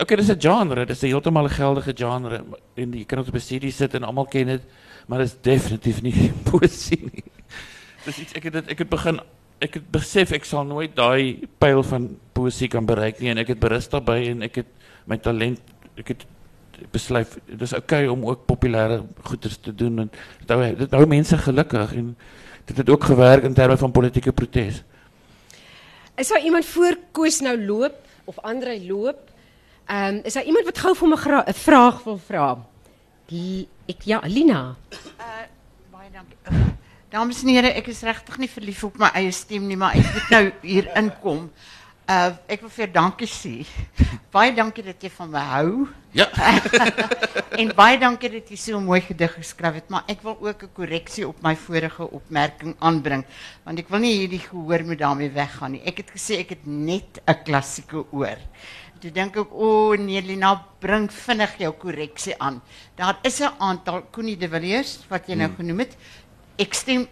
Okay, 0.00 0.16
dis 0.16 0.30
'n 0.30 0.40
genre, 0.40 0.86
dis 0.86 1.02
'n 1.02 1.08
heeltemal 1.08 1.48
geldige 1.48 1.92
genre 1.96 2.44
en 2.76 2.92
jy 2.92 3.04
kan 3.04 3.18
dit 3.18 3.28
op 3.28 3.34
'n 3.34 3.40
CD 3.40 3.72
sit 3.72 3.94
en 3.94 4.04
almal 4.04 4.26
ken 4.26 4.46
dit, 4.46 4.62
maar 5.06 5.18
dit 5.18 5.28
is 5.28 5.36
definitief 5.42 6.02
nie 6.02 6.32
poesie 6.48 7.10
nie. 7.12 7.24
Dis 8.04 8.18
iets 8.18 8.32
ek 8.32 8.44
het 8.44 8.52
dit 8.52 8.70
ek 8.70 8.78
het 8.78 8.88
begin 8.88 9.20
ek 9.60 9.74
het 9.74 9.90
besef 9.90 10.32
ek 10.32 10.44
sal 10.44 10.64
nooit 10.64 10.94
daai 10.96 11.46
pyl 11.58 11.82
van 11.82 12.16
poesie 12.32 12.68
kan 12.68 12.86
bereik 12.86 13.20
nie 13.20 13.30
en 13.30 13.38
ek 13.38 13.48
het 13.48 13.60
berus 13.60 13.88
daarbey 13.88 14.30
en 14.30 14.42
ek 14.42 14.62
het 14.62 14.66
my 15.06 15.18
talent 15.18 15.60
ek 15.96 16.08
het 16.08 16.24
besluit 16.90 17.28
dis 17.46 17.74
okay 17.76 18.06
om 18.06 18.24
ook 18.26 18.46
populêre 18.46 19.02
goeders 19.22 19.58
te 19.62 19.74
doen 19.74 19.98
en 19.98 20.10
dit 20.40 20.50
hou 20.50 20.74
dit 20.74 20.90
hou 20.90 21.06
mense 21.06 21.38
gelukkig 21.38 21.94
en 21.94 22.16
dit 22.64 22.76
het 22.76 22.90
ook 22.90 23.04
gewerk 23.04 23.44
in 23.44 23.54
terme 23.54 23.76
van 23.76 23.92
politieke 23.92 24.32
protes. 24.32 24.82
Is 26.16 26.28
daar 26.28 26.40
iemand 26.44 26.64
voor 26.64 26.96
Koos 27.12 27.40
nou 27.40 27.56
loop 27.66 27.94
of 28.24 28.38
Andre 28.38 28.80
loop? 28.86 29.30
Ehm 29.86 30.14
um, 30.14 30.20
is 30.24 30.32
daar 30.32 30.44
iemand 30.44 30.64
wat 30.64 30.78
gou 30.78 30.94
vir 30.96 31.08
my 31.08 31.16
'n 31.46 31.54
vraag 31.54 32.02
wil 32.04 32.18
vra? 32.18 32.58
L- 33.28 33.66
Ek 33.86 34.02
ja, 34.04 34.20
Lina. 34.24 34.76
Baie 35.90 36.10
dankie. 36.12 36.36
Uh, 36.50 36.66
Dames 37.08 37.42
en 37.42 37.48
here, 37.48 37.68
ek 37.68 37.86
is 37.86 38.00
regtig 38.02 38.38
nie 38.38 38.48
verlief 38.48 38.84
op 38.84 38.96
my 38.98 39.10
eie 39.14 39.30
stem 39.32 39.66
nie, 39.66 39.76
maar 39.76 39.94
ek 39.94 40.12
moet 40.14 40.30
nou 40.30 40.52
hier 40.62 40.86
inkom. 40.96 41.50
Uh 42.12 42.32
ek 42.50 42.60
wil 42.60 42.72
vir 42.74 42.84
jou 42.84 42.92
dankie 42.92 43.30
sê. 43.30 43.54
Baie 44.34 44.52
dankie 44.56 44.84
dat 44.84 45.02
jy 45.02 45.10
van 45.16 45.30
my 45.32 45.44
hou 45.54 45.88
Ja. 46.12 46.26
en 47.60 47.70
baie 47.72 47.96
dankie 47.96 48.28
dat 48.34 48.50
jy 48.52 48.56
so 48.60 48.76
'n 48.76 48.84
mooi 48.84 49.00
gedig 49.00 49.32
geskryf 49.32 49.74
het, 49.80 49.88
maar 49.88 50.04
ek 50.12 50.20
wil 50.20 50.36
ook 50.36 50.62
'n 50.62 50.72
korreksie 50.76 51.24
op 51.28 51.40
my 51.42 51.54
vorige 51.56 52.04
opmerking 52.04 52.76
aanbring, 52.80 53.24
want 53.64 53.78
ek 53.78 53.88
wil 53.88 54.00
nie 54.00 54.18
hierdie 54.18 54.42
gehoor 54.44 54.84
moet 54.84 54.98
daarmee 54.98 55.32
weggaan 55.32 55.72
nie. 55.72 55.82
Ek 55.86 56.04
het 56.04 56.10
gesê 56.12 56.40
ek 56.40 56.50
het 56.50 56.66
net 56.66 57.22
'n 57.26 57.42
klassieke 57.44 58.04
oor. 58.12 58.36
Toe 59.00 59.10
dink 59.10 59.36
ek, 59.36 59.52
o 59.52 59.92
oh, 59.92 59.96
nee 59.96 60.20
Lina, 60.20 60.54
bring 60.80 61.10
vinnig 61.10 61.58
jou 61.58 61.72
korreksie 61.72 62.34
aan. 62.38 62.60
Daar 62.94 63.18
is 63.22 63.40
'n 63.40 63.56
aantal 63.58 64.04
Connie 64.12 64.36
de 64.36 64.48
Villiers 64.48 64.98
wat 65.08 65.26
jy 65.26 65.34
nou 65.34 65.50
genoem 65.56 65.78
het. 65.78 65.96
Ek 66.58 66.74
stem 66.74 67.08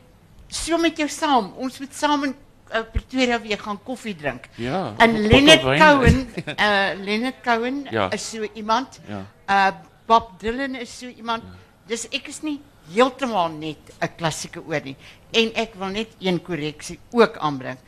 so 0.48 0.76
met 0.78 0.96
jou 0.96 1.08
saam. 1.08 1.52
Ons 1.56 1.80
moet 1.80 1.94
saam 1.94 2.34
in 2.72 2.78
uh, 2.78 2.84
Pretoria 2.92 3.40
weer 3.40 3.58
gaan 3.58 3.78
koffie 3.82 4.14
drink. 4.16 4.44
Ja. 4.54 4.94
En 4.98 5.26
Leonard. 5.26 5.60
Cohen, 5.62 6.28
uh 6.46 6.90
Leonard 7.06 7.40
Cohen 7.42 7.86
Ja. 7.90 8.10
is 8.10 8.30
so 8.30 8.46
iemand. 8.54 9.00
Ja. 9.08 9.26
Uh 9.48 9.76
Bob 10.06 10.40
Dylan 10.40 10.74
is 10.74 10.98
so 10.98 11.06
iemand. 11.06 11.42
Dus 11.86 12.08
ek 12.08 12.26
is 12.28 12.40
nie 12.42 12.60
heeltemal 12.92 13.48
net 13.48 13.78
'n 14.00 14.10
klassieke 14.16 14.62
oor 14.66 14.80
nie. 14.84 14.96
En 15.30 15.52
ek 15.54 15.74
wil 15.74 15.88
net 15.94 16.08
een 16.18 16.42
korreksie 16.42 16.98
ook 17.10 17.36
aanbring. 17.38 17.78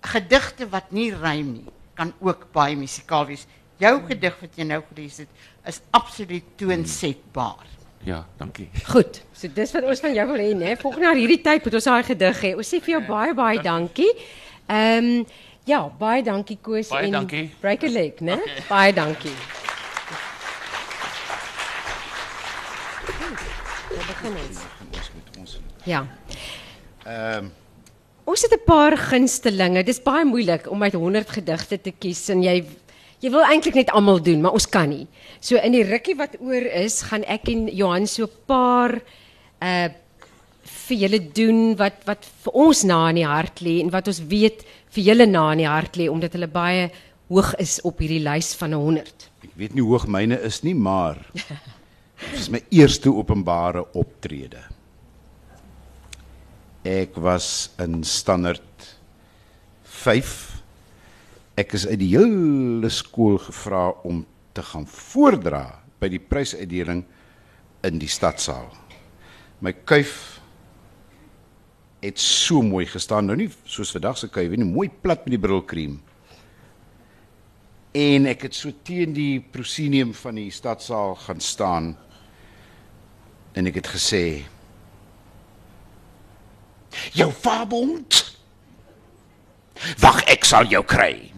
Gedigte 0.00 0.68
wat 0.68 0.90
nie 0.90 1.10
rym 1.14 1.52
nie, 1.52 1.64
kan 1.94 2.12
ook 2.20 2.46
baie 2.52 2.76
musikaal 2.76 3.26
wees. 3.26 3.46
Jou 3.76 4.00
gedig 4.06 4.36
wat 4.40 4.56
jy 4.56 4.64
nou 4.64 4.82
gelees 4.92 5.16
het, 5.18 5.28
is 5.66 5.80
absoluut 5.90 6.44
toonsetbaar. 6.56 7.66
Ja, 8.04 8.26
dankie. 8.38 8.68
Goed. 8.88 9.20
So 9.36 9.48
dis 9.54 9.72
wat 9.72 9.84
ons 9.84 10.00
van 10.00 10.14
jou 10.14 10.26
wil 10.32 10.40
hê, 10.40 10.54
né? 10.56 10.76
Volgende 10.80 11.04
jaar 11.04 11.18
hierdie 11.20 11.40
tyd 11.44 11.64
moet 11.64 11.74
ons 11.74 11.84
daai 11.84 12.02
gedig 12.02 12.40
hê. 12.46 12.54
Ons 12.56 12.68
sê 12.72 12.80
vir 12.80 12.94
jou 12.96 13.02
baie 13.06 13.34
baie 13.34 13.60
dankie. 13.62 14.08
Ehm 14.68 15.24
ja, 15.68 15.82
baie 15.98 16.22
dankie 16.24 16.56
Koos 16.62 16.88
Baie 16.88 17.06
en 17.06 17.12
dankie. 17.12 17.50
Break 17.60 17.84
a 17.84 17.88
leg, 17.92 18.20
né? 18.24 18.38
Baie 18.68 18.92
dankie. 18.96 19.34
Dan 23.90 24.06
begin 24.06 24.36
ons. 24.46 24.58
Ons 24.96 25.10
moet 25.14 25.38
ons 25.42 25.58
Ja. 25.84 26.06
ehm 27.04 27.44
um, 27.44 27.52
Ons 28.30 28.42
het 28.42 28.52
'n 28.52 28.64
paar 28.64 28.96
gunstelinge. 28.96 29.82
Dis 29.84 30.02
baie 30.02 30.24
moeilik 30.24 30.70
om 30.70 30.82
uit 30.82 30.92
100 30.92 31.30
gedigte 31.30 31.80
te 31.80 31.90
kies 31.90 32.28
en 32.28 32.42
jy 32.42 32.64
jy 33.20 33.30
wil 33.30 33.44
eintlik 33.44 33.74
net 33.74 33.90
almal 33.90 34.20
doen, 34.24 34.40
maar 34.42 34.56
ons 34.56 34.68
kan 34.68 34.88
nie. 34.88 35.06
So 35.40 35.60
in 35.60 35.72
die 35.76 35.84
rukkie 35.84 36.16
wat 36.16 36.38
oor 36.40 36.66
is, 36.82 37.02
gaan 37.08 37.24
ek 37.28 37.48
en 37.52 37.68
Johan 37.68 38.06
so 38.06 38.24
'n 38.24 38.46
paar 38.46 39.00
uh 39.60 39.88
vir 40.90 40.96
julle 40.96 41.20
doen 41.34 41.76
wat 41.78 42.02
wat 42.06 42.26
vir 42.44 42.52
ons 42.52 42.84
na 42.84 43.08
in 43.10 43.20
die 43.20 43.26
hart 43.26 43.60
lê 43.62 43.80
en 43.80 43.90
wat 43.90 44.08
ons 44.10 44.20
weet 44.30 44.64
vir 44.90 45.04
julle 45.04 45.26
na 45.26 45.52
in 45.52 45.62
die 45.62 45.68
hart 45.70 45.96
lê 45.96 46.08
omdat 46.10 46.34
hulle 46.34 46.50
baie 46.50 46.90
hoog 47.30 47.54
is 47.62 47.78
op 47.86 48.00
hierdie 48.02 48.22
lys 48.22 48.54
van 48.58 48.72
100. 48.72 49.30
ek 49.44 49.54
weet 49.56 49.74
nie 49.74 49.82
hoe 49.82 49.94
hoog 49.94 50.06
myne 50.10 50.38
is 50.42 50.62
nie, 50.62 50.74
maar 50.74 51.16
dit 51.34 52.38
is 52.40 52.50
my 52.50 52.60
eerste 52.70 53.10
openbare 53.10 53.84
optrede. 53.94 54.62
Ek 56.84 57.16
was 57.16 57.70
in 57.78 58.02
standaard 58.04 58.96
5. 59.84 60.59
Ek 61.60 61.74
is 61.76 61.84
uit 61.90 61.98
die 62.00 62.12
hele 62.14 62.88
skool 62.94 63.36
gevra 63.42 63.90
om 64.08 64.22
te 64.56 64.62
gaan 64.64 64.86
voordra 64.88 65.64
by 66.00 66.08
die 66.08 66.22
prysuitdeling 66.22 67.02
in 67.84 67.98
die 68.00 68.08
stadsaal. 68.08 68.70
My 69.60 69.74
kuif 69.84 70.14
het 72.00 72.20
so 72.20 72.62
mooi 72.64 72.86
gestaan, 72.88 73.28
nou 73.28 73.36
nie 73.36 73.50
soos 73.68 73.92
vandag 73.92 74.16
se 74.16 74.30
kuif 74.32 74.54
nie, 74.56 74.64
mooi 74.64 74.88
plat 74.88 75.26
met 75.26 75.34
die 75.34 75.42
brilkrem. 75.42 75.98
En 77.92 78.30
ek 78.30 78.46
het 78.46 78.56
so 78.56 78.72
teen 78.86 79.12
die 79.12 79.42
proscenium 79.52 80.14
van 80.16 80.38
die 80.40 80.48
stadsaal 80.54 81.18
gaan 81.26 81.44
staan 81.44 81.92
en 83.58 83.68
ek 83.68 83.82
het 83.82 83.92
gesê 83.98 84.24
Jou 87.14 87.30
vabond. 87.42 88.16
Wag, 90.02 90.24
ek 90.30 90.44
sal 90.48 90.66
jou 90.70 90.82
kry. 90.86 91.30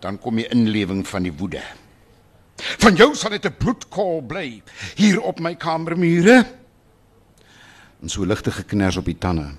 Dan 0.00 0.18
kom 0.18 0.38
die 0.38 0.48
inlewing 0.48 1.06
van 1.08 1.22
die 1.26 1.34
woede. 1.34 1.62
Van 2.82 2.96
jou 2.98 3.14
sal 3.14 3.30
dit 3.30 3.46
'n 3.46 3.56
bloedkol 3.58 4.22
bly 4.22 4.62
hier 4.94 5.20
op 5.20 5.40
my 5.40 5.54
kamermure. 5.54 6.46
En 8.02 8.08
so 8.08 8.24
ligte 8.24 8.50
geknars 8.50 8.96
op 8.96 9.04
die 9.04 9.18
tande. 9.18 9.54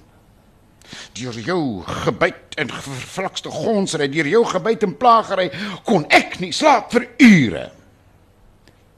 Deur 1.13 1.39
jou 1.39 1.83
gebyt 1.85 2.55
en 2.55 2.69
vervlakste 2.69 3.49
gonsry, 3.49 4.07
deur 4.09 4.27
jou 4.27 4.45
gebyt 4.45 4.83
en 4.83 4.97
plagery 4.97 5.51
kon 5.83 6.05
ek 6.09 6.39
nie 6.39 6.51
slaap 6.51 6.91
vir 6.91 7.07
ure. 7.17 7.71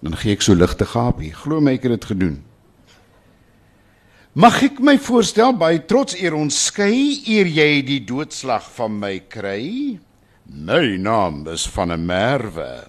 Dan 0.02 0.16
gee 0.18 0.34
ek 0.34 0.42
so 0.42 0.54
ligte 0.54 0.86
gapie. 0.86 1.34
Glo 1.34 1.60
my 1.62 1.74
ek 1.78 1.84
het 1.84 1.92
dit 2.00 2.06
gedoen. 2.06 2.44
Mag 4.34 4.62
ek 4.64 4.80
my 4.80 4.96
voorstel 4.98 5.52
by 5.60 5.78
trots 5.89 6.16
eer 6.16 6.34
ons 6.34 6.56
skei 6.70 7.20
eer 7.28 7.50
jy 7.52 7.82
die 7.84 8.00
doodslag 8.08 8.64
van 8.78 8.96
my 9.00 9.20
kry? 9.28 10.00
My 10.46 10.98
naam 10.98 11.48
is 11.48 11.68
van 11.70 11.92
'n 11.92 12.06
Merwe. 12.06 12.88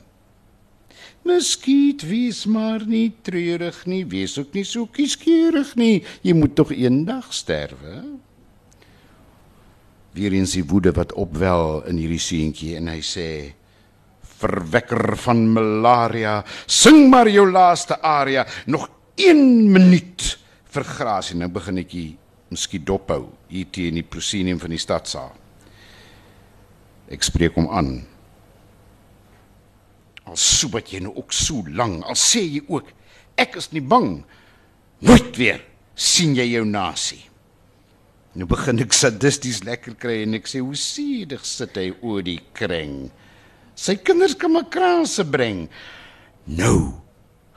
Miskiet 1.23 2.03
wees 2.03 2.47
maar 2.47 2.83
nie 2.87 3.13
treurig 3.23 3.85
nie, 3.87 4.07
wees 4.07 4.39
ook 4.39 4.53
nie 4.53 4.65
so 4.65 4.87
kieskeurig 4.87 5.75
nie. 5.75 6.03
Jy 6.23 6.35
moet 6.35 6.55
tog 6.55 6.73
eendag 6.73 7.33
sterwe. 7.35 8.03
Weer 10.13 10.33
eens 10.33 10.53
die 10.53 10.65
woede 10.65 10.93
wat 10.93 11.13
opwel 11.13 11.85
in 11.87 11.97
hierdie 11.97 12.19
seentjie 12.19 12.77
en 12.77 12.89
hy 12.89 13.01
sê: 13.01 13.55
"Verwekker 14.21 15.17
van 15.17 15.53
malaria, 15.53 16.45
sing 16.67 17.09
maar 17.11 17.29
jou 17.29 17.51
laaste 17.51 18.01
aria, 18.03 18.47
nog 18.67 18.89
1 19.15 19.73
minuut 19.73 20.39
vir 20.65 20.85
grasie." 20.85 21.37
Nou 21.37 21.49
begin 21.49 21.79
ek 21.79 21.91
hier 21.91 22.17
miskien 22.51 22.85
dophou 22.85 23.29
hier 23.49 23.67
teen 23.71 23.95
die 23.95 24.03
proscenium 24.03 24.59
van 24.59 24.71
die 24.71 24.79
stadsaal. 24.79 25.42
Ek 27.13 27.25
spreek 27.27 27.59
hom 27.59 27.69
aan. 27.69 27.93
Al 30.25 30.39
soebat 30.39 30.93
jy 30.93 31.03
nou 31.05 31.13
ook 31.19 31.35
so 31.35 31.67
lank, 31.69 32.05
al 32.07 32.17
sê 32.19 32.45
jy 32.47 32.63
ook 32.71 32.89
ek 33.41 33.57
is 33.61 33.71
nie 33.73 33.83
bang 33.85 34.23
nooit 35.03 35.37
weer 35.41 35.61
sien 35.99 36.37
jy 36.37 36.47
jou 36.55 36.65
nasie. 36.69 37.21
Nou 38.33 38.47
begin 38.49 38.81
ek 38.81 38.95
sadisties 38.97 39.61
lekker 39.67 39.97
kry 40.01 40.23
en 40.25 40.39
ek 40.39 40.49
sê 40.49 40.63
hoe 40.65 40.77
siedig 40.79 41.45
sit 41.45 41.77
hy 41.77 41.91
oor 42.01 42.23
die 42.25 42.41
kring. 42.57 43.11
Sy 43.77 43.99
kinders 44.01 44.37
kan 44.39 44.55
maar 44.55 44.71
kranse 44.73 45.25
bring. 45.29 45.67
Nou 46.49 46.95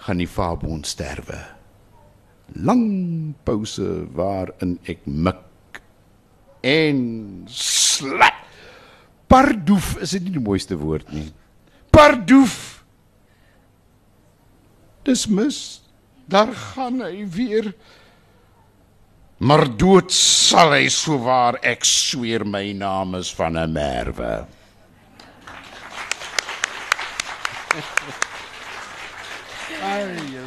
gaan 0.06 0.20
die 0.20 0.30
vaabond 0.30 0.88
sterwe. 0.88 1.40
Lang 2.62 3.34
pouse 3.48 3.86
waarin 4.16 4.76
ek 4.90 5.08
mik 5.08 5.80
en 6.66 7.00
slat. 7.50 8.45
Pardoef 9.28 9.96
is 10.02 10.12
dit 10.16 10.24
nie 10.24 10.36
die 10.38 10.44
mooiste 10.44 10.78
woord 10.78 11.12
nie. 11.14 11.28
Pardoef. 11.90 12.84
Dis 15.06 15.26
mis. 15.28 15.82
Daar 16.30 16.54
gaan 16.54 17.02
hy 17.06 17.26
weer. 17.30 17.74
Maar 19.38 19.66
dood 19.78 20.14
sal 20.16 20.72
hy 20.74 20.88
so 20.90 21.18
waar 21.26 21.58
ek 21.62 21.84
sweer 21.86 22.46
my 22.48 22.72
naam 22.74 23.16
is 23.20 23.34
van 23.36 23.58
'n 23.60 23.72
merwe. 23.74 24.46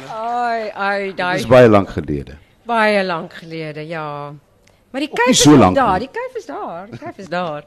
Ai, 0.09 0.69
ai, 0.73 1.13
daai 1.15 1.37
Dis 1.37 1.47
baie 1.47 1.69
lank 1.69 1.89
gelede. 1.95 2.37
baie 2.69 3.03
lank 3.03 3.33
gelede, 3.33 3.81
ja. 3.87 4.33
Maar 4.91 5.01
die 5.01 5.09
kuif 5.09 5.29
is 5.29 5.41
so 5.41 5.57
daar, 5.73 5.99
die 5.99 6.09
kuif 6.11 6.35
is 6.37 6.45
daar, 6.45 6.87
die 6.89 6.99
kuif 6.99 7.17
is 7.17 7.29
daar. 7.29 7.63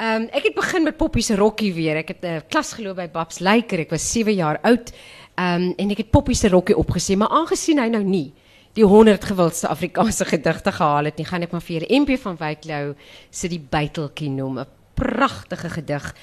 Ehm 0.00 0.22
um, 0.22 0.28
ek 0.32 0.46
het 0.48 0.54
begin 0.56 0.86
met 0.86 0.96
Poppy 0.96 1.20
se 1.20 1.34
rokkie 1.36 1.74
weer. 1.76 1.98
Ek 2.00 2.08
het 2.08 2.22
'n 2.24 2.26
uh, 2.26 2.40
klas 2.48 2.72
geloop 2.72 2.96
by 2.96 3.08
Babs 3.12 3.38
Lyker. 3.38 3.80
Ek 3.80 3.90
was 3.90 4.12
7 4.12 4.32
jaar 4.32 4.58
oud. 4.62 4.92
Ehm 5.34 5.62
um, 5.62 5.74
en 5.76 5.90
ek 5.90 5.98
het 5.98 6.10
Poppy 6.10 6.32
se 6.32 6.48
rokkie 6.48 6.76
opgesê, 6.76 7.16
maar 7.16 7.28
aangesien 7.28 7.78
hy 7.78 7.88
nou 7.88 8.02
nie 8.02 8.32
die 8.72 8.84
100 8.84 9.24
gewildste 9.24 9.68
Afrikaanse 9.68 10.24
gedigte 10.24 10.72
gehaal 10.72 11.04
het 11.04 11.16
nie, 11.16 11.26
gaan 11.26 11.42
ek 11.42 11.52
maar 11.52 11.60
vir 11.60 11.84
MP 11.90 12.16
van 12.18 12.36
Wyklou 12.36 12.94
se 13.30 13.48
die 13.48 13.60
buiteltjie 13.60 14.30
noem, 14.30 14.58
'n 14.58 14.66
pragtige 14.94 15.68
gedig 15.68 16.14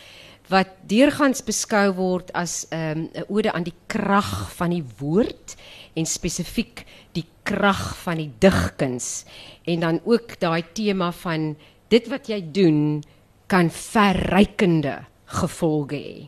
wat 0.49 0.67
deurgangs 0.87 1.43
beskou 1.43 1.93
word 1.93 2.33
as 2.33 2.65
'n 2.71 2.75
um, 2.75 3.09
'n 3.13 3.25
ode 3.29 3.51
aan 3.51 3.63
die 3.63 3.77
krag 3.87 4.51
van 4.55 4.69
die 4.69 4.85
woord 4.97 5.55
en 5.93 6.05
spesifiek 6.05 6.85
die 7.13 7.25
krag 7.43 7.95
van 7.97 8.17
die 8.17 8.31
digkuns 8.39 9.25
en 9.65 9.79
dan 9.79 9.99
ook 10.03 10.39
daai 10.39 10.63
tema 10.73 11.11
van 11.11 11.55
dit 11.89 12.07
wat 12.07 12.27
jy 12.27 12.41
doen 12.51 13.03
kan 13.47 13.69
verrykende 13.71 15.05
gevolge 15.39 15.95
hê. 15.95 16.27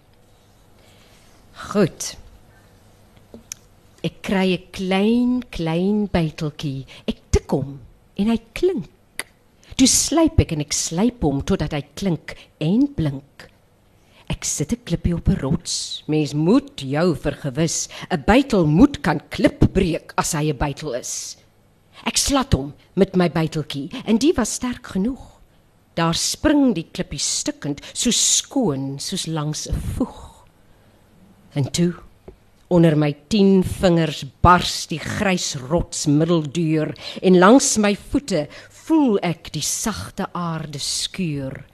Goed. 1.70 2.16
Ek 4.04 4.22
kry 4.24 4.56
'n 4.56 4.72
klein 4.72 5.44
klein 5.52 6.08
byteltjie. 6.08 6.86
Ek 7.08 7.20
tik 7.32 7.52
hom 7.52 7.80
en 8.16 8.28
hy 8.32 8.40
klink. 8.54 9.28
Toe 9.76 9.88
slyp 9.88 10.40
ek 10.40 10.54
en 10.54 10.62
ek 10.62 10.74
slyp 10.74 11.24
hom 11.24 11.42
totdat 11.42 11.74
hy 11.74 11.84
klink 11.96 12.36
en 12.60 12.88
blink. 12.88 13.50
Ek 14.30 14.46
sit 14.46 14.72
'n 14.72 14.84
klippie 14.86 15.16
op 15.16 15.28
'n 15.28 15.40
rots. 15.42 16.04
Mens 16.08 16.34
moet 16.34 16.80
jou 16.80 17.16
vergewis, 17.16 17.90
'n 18.10 18.24
bytel 18.26 18.66
moet 18.66 19.02
kan 19.02 19.20
klip 19.30 19.74
breek 19.74 20.14
as 20.16 20.32
hy 20.34 20.50
'n 20.50 20.58
bytel 20.58 20.94
is. 20.96 21.36
Ek 22.06 22.18
slat 22.18 22.54
hom 22.54 22.74
met 22.96 23.16
my 23.16 23.28
byteltjie 23.30 23.92
en 24.06 24.18
die 24.18 24.34
was 24.34 24.54
sterk 24.54 24.88
genoeg. 24.88 25.39
Daar 26.00 26.16
spring 26.16 26.72
die 26.78 26.88
klippie 26.94 27.20
stukkend, 27.20 27.82
so 27.92 28.12
skoon 28.16 29.00
soos 29.04 29.26
langs 29.28 29.68
'n 29.68 29.76
voeg. 29.96 30.46
En 31.54 31.72
toe 31.72 31.94
onder 32.68 32.98
my 32.98 33.16
10 33.28 33.64
vingers 33.64 34.24
bars 34.42 34.88
die 34.88 35.00
grys 35.00 35.56
rots 35.56 36.06
middelduur 36.06 36.94
en 37.22 37.38
langs 37.38 37.78
my 37.78 37.96
voete 37.96 38.48
voel 38.70 39.18
ek 39.26 39.50
die 39.54 39.66
sagte 39.66 40.28
aarde 40.34 40.80
skuur. 40.80 41.66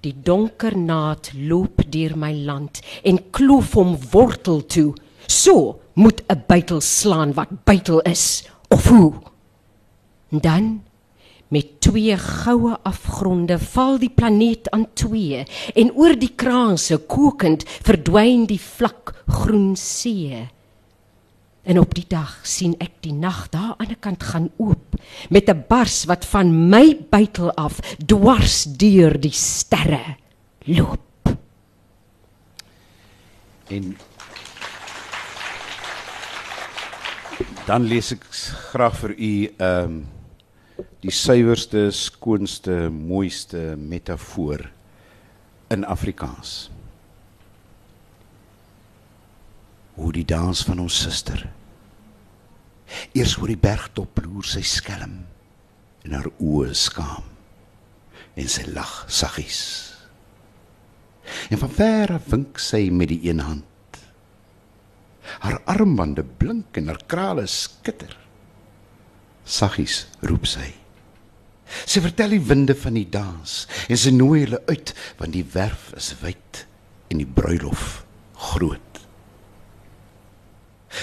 Die 0.00 0.14
donker 0.14 0.76
naad 0.78 1.32
loop 1.34 1.82
deur 1.90 2.16
my 2.16 2.32
land 2.46 2.80
en 3.04 3.18
kloof 3.30 3.74
hom 3.74 3.96
wortel 4.12 4.62
toe. 4.66 4.94
So 5.26 5.80
moet 5.94 6.22
'n 6.28 6.44
bytel 6.48 6.80
slaan 6.80 7.34
wat 7.34 7.64
bytel 7.64 8.00
is 8.00 8.44
of 8.68 8.88
hoe. 8.88 9.12
Dan 10.30 10.82
met 11.52 11.80
twee 11.84 12.16
goue 12.16 12.78
afgronde 12.88 13.58
val 13.74 13.98
die 14.00 14.10
planeet 14.10 14.70
aan 14.72 14.86
twee 14.96 15.44
en 15.76 15.92
oor 15.92 16.16
die 16.16 16.32
kraanse 16.36 16.96
kokend 16.96 17.66
verdwyn 17.84 18.46
die 18.48 18.60
vlak 18.60 19.12
groen 19.28 19.74
see. 19.76 20.46
En 21.62 21.78
op 21.78 21.92
die 21.94 22.06
dag 22.08 22.40
sien 22.48 22.74
ek 22.82 22.96
die 23.04 23.14
nag 23.14 23.44
daar 23.52 23.76
aan 23.76 23.92
die 23.92 24.00
kant 24.00 24.24
gaan 24.32 24.48
oop 24.56 24.96
met 25.30 25.48
'n 25.48 25.64
bars 25.68 26.04
wat 26.10 26.24
van 26.24 26.68
my 26.70 26.96
buitel 27.10 27.52
af 27.52 27.78
dwars 28.06 28.64
deur 28.64 29.20
die 29.20 29.36
sterre 29.36 30.16
loop. 30.64 31.28
En 33.68 33.96
dan 37.66 37.82
lees 37.86 38.12
ek 38.12 38.24
graag 38.72 38.96
vir 38.96 39.14
u 39.18 39.34
ehm 39.58 39.84
um, 39.84 40.21
die 41.02 41.10
suiwerste, 41.10 41.88
skoonste, 41.90 42.86
mooiste 42.90 43.74
metafoor 43.78 44.68
in 45.74 45.84
Afrikaans. 45.84 46.70
Hoe 49.98 50.12
die 50.14 50.24
dans 50.24 50.62
van 50.64 50.78
ons 50.84 50.98
suster. 51.02 51.42
Eers 53.16 53.34
oor 53.40 53.50
die 53.50 53.58
bergtop 53.58 54.20
loer 54.22 54.46
sy 54.46 54.62
skelm 54.66 55.22
en 56.02 56.14
haar 56.14 56.28
oë 56.38 56.74
skaam 56.76 57.26
en 58.38 58.48
sy 58.48 58.64
lag 58.70 58.92
saggies. 59.12 59.62
En 61.50 61.58
van 61.60 61.72
ver 61.72 62.14
af 62.16 62.28
wink 62.30 62.60
sy 62.62 62.86
met 62.94 63.10
die 63.10 63.20
een 63.26 63.42
hand. 63.42 63.98
Haar 65.42 65.58
armbande 65.70 66.24
blink 66.24 66.78
en 66.78 66.92
haar 66.92 67.02
krale 67.10 67.48
skitter. 67.50 68.14
Saggies 69.44 70.04
roep 70.22 70.46
sy. 70.46 70.81
Sy 71.84 72.02
vertel 72.04 72.36
die 72.36 72.44
winde 72.46 72.76
van 72.78 72.96
die 72.98 73.08
dans 73.08 73.56
en 73.88 73.98
sy 73.98 74.12
nooi 74.14 74.44
hulle 74.44 74.62
uit 74.68 74.94
want 75.20 75.34
die 75.36 75.46
werf 75.54 75.90
is 75.98 76.12
wyd 76.22 76.64
en 77.12 77.20
die 77.20 77.28
bruilof 77.28 78.02
groot. 78.52 79.00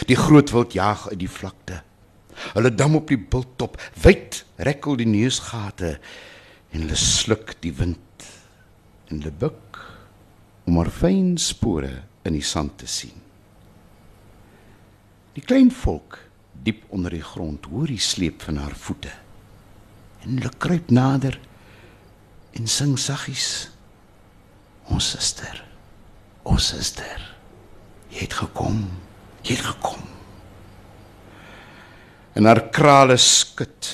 Die 0.10 0.18
groot 0.18 0.52
wild 0.54 0.76
jaag 0.78 1.08
uit 1.10 1.20
die 1.22 1.32
vlakte. 1.32 1.82
Hulle 2.54 2.72
dam 2.72 2.96
op 3.00 3.10
die 3.10 3.20
bulttop, 3.20 3.78
wyd 4.00 4.44
rekkel 4.64 5.00
die 5.00 5.10
neusgate 5.10 5.98
en 6.72 6.84
hulle 6.84 7.00
sluk 7.00 7.56
die 7.64 7.74
wind 7.76 8.28
en 9.10 9.20
hulle 9.20 9.34
buk 9.42 9.80
om 10.70 10.78
haar 10.78 10.92
fyn 10.94 11.34
spore 11.42 11.92
in 12.28 12.36
die 12.38 12.46
sand 12.46 12.78
te 12.82 12.88
sien. 12.90 13.16
Die 15.34 15.46
klein 15.46 15.72
volk 15.74 16.20
diep 16.66 16.86
onder 16.94 17.14
die 17.16 17.26
grond 17.26 17.66
hoor 17.72 17.90
die 17.90 18.02
sleep 18.02 18.44
van 18.46 18.60
haar 18.62 18.76
voete. 18.78 19.12
En 20.26 20.38
hulle 20.38 20.52
kruip 20.60 20.92
nader 20.92 21.40
en 22.58 22.68
sing 22.68 22.98
saggies: 23.00 23.70
Ons 24.90 25.12
suster, 25.14 25.62
ons 26.44 26.72
suster, 26.74 27.22
jy 28.10 28.26
het 28.26 28.36
gekom, 28.42 28.84
jy 29.44 29.56
het 29.56 29.68
gekom. 29.70 30.06
En 32.36 32.48
haar 32.50 32.68
krale 32.74 33.18
skud 33.20 33.94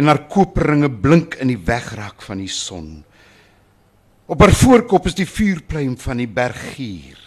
en 0.00 0.08
haar 0.08 0.24
koperringe 0.32 0.88
blink 0.90 1.36
in 1.42 1.52
die 1.52 1.60
wegraak 1.60 2.22
van 2.24 2.40
die 2.40 2.50
son. 2.50 3.00
Op 4.30 4.40
haar 4.40 4.54
voorkop 4.54 5.08
is 5.10 5.16
die 5.18 5.28
vuurpluim 5.28 5.96
van 5.98 6.22
die 6.22 6.30
bergier. 6.30 7.18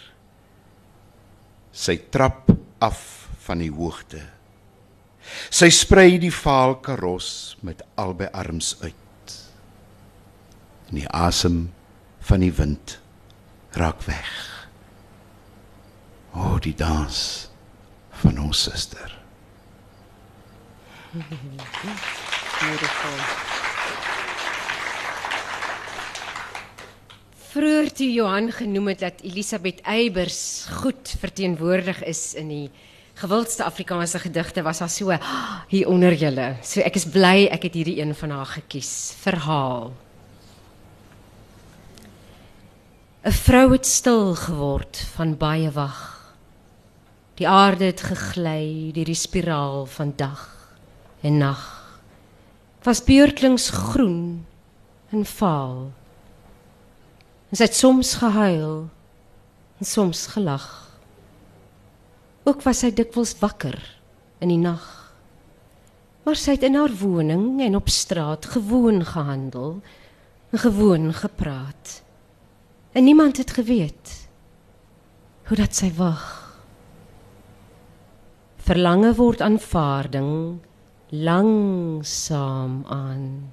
Sy 1.74 1.98
trap 2.10 2.48
af 2.82 3.02
van 3.44 3.60
die 3.60 3.70
hoogte. 3.70 4.22
Sy 5.50 5.70
sprei 5.72 6.18
die 6.20 6.32
vaal 6.34 6.76
karos 6.84 7.56
met 7.64 7.82
albei 8.00 8.28
arms 8.32 8.74
uit. 8.82 9.36
En 10.88 11.00
die 11.00 11.08
asem 11.08 11.72
van 12.28 12.44
die 12.44 12.52
wind 12.52 12.98
raak 13.78 14.02
weg. 14.08 14.32
O, 16.34 16.40
oh, 16.40 16.60
die 16.60 16.74
dans 16.74 17.48
van 18.24 18.38
ons 18.42 18.62
suster. 18.68 19.10
Beautiful. 22.60 23.18
Vroeger 27.54 27.92
toe 27.94 28.12
Johan 28.12 28.50
genoem 28.50 28.88
het 28.88 28.98
dat 28.98 29.20
Elisabeth 29.22 29.80
Eybers 29.86 30.66
goed 30.82 31.14
verteenwoordig 31.20 32.02
is 32.02 32.32
in 32.34 32.48
die 32.50 32.70
gewildste 33.14 33.64
Afrikaanse 33.64 34.18
gedigte 34.18 34.62
was 34.62 34.78
haar 34.78 34.90
so 34.90 35.10
"Ah, 35.10 35.60
hier 35.68 35.88
onder 35.88 36.14
julle. 36.14 36.56
So 36.62 36.80
ek 36.80 36.94
is 36.94 37.04
bly 37.04 37.48
ek 37.50 37.62
het 37.62 37.74
hierdie 37.74 38.00
een 38.00 38.14
van 38.14 38.30
haar 38.30 38.46
gekies. 38.46 39.14
Verhaal. 39.20 39.92
'n 43.24 43.32
Vrou 43.32 43.72
het 43.72 43.86
stil 43.86 44.34
geword 44.34 44.96
van 45.14 45.36
baie 45.36 45.70
wag. 45.70 46.34
Die 47.34 47.48
aarde 47.48 47.84
het 47.84 48.00
gegly 48.00 48.90
deur 48.92 49.04
die 49.04 49.14
spiraal 49.14 49.86
van 49.86 50.12
dag 50.16 50.50
en 51.20 51.38
nag. 51.38 51.62
Was 52.82 53.04
beurtlings 53.04 53.70
groen 53.70 54.46
en 55.10 55.24
vaal. 55.24 55.92
En 57.50 57.56
sy 57.56 57.62
het 57.62 57.74
soms 57.76 58.14
gehuil 58.14 58.88
en 59.78 59.86
soms 59.86 60.26
gelag. 60.26 60.83
Ook 62.44 62.60
was 62.62 62.82
sy 62.84 62.90
dikwels 62.92 63.32
wakker 63.40 63.78
in 64.44 64.50
die 64.52 64.60
nag. 64.60 64.84
Maar 66.24 66.36
sy 66.36 66.56
het 66.56 66.66
in 66.68 66.76
haar 66.76 66.92
woning 67.00 67.60
en 67.64 67.76
op 67.76 67.88
straat 67.88 68.46
gewoon 68.52 69.04
gehandel 69.04 69.80
gewoon 70.52 71.12
gepraat. 71.12 72.02
En 72.92 73.04
niemand 73.04 73.36
het 73.36 73.50
geweet 73.50 74.28
hoe 75.48 75.56
dat 75.56 75.74
sy 75.74 75.90
wag. 75.96 76.22
Verlange 78.64 79.14
word 79.14 79.40
aanvaarding 79.40 80.60
langsaam 81.08 82.84
aan. 82.88 83.52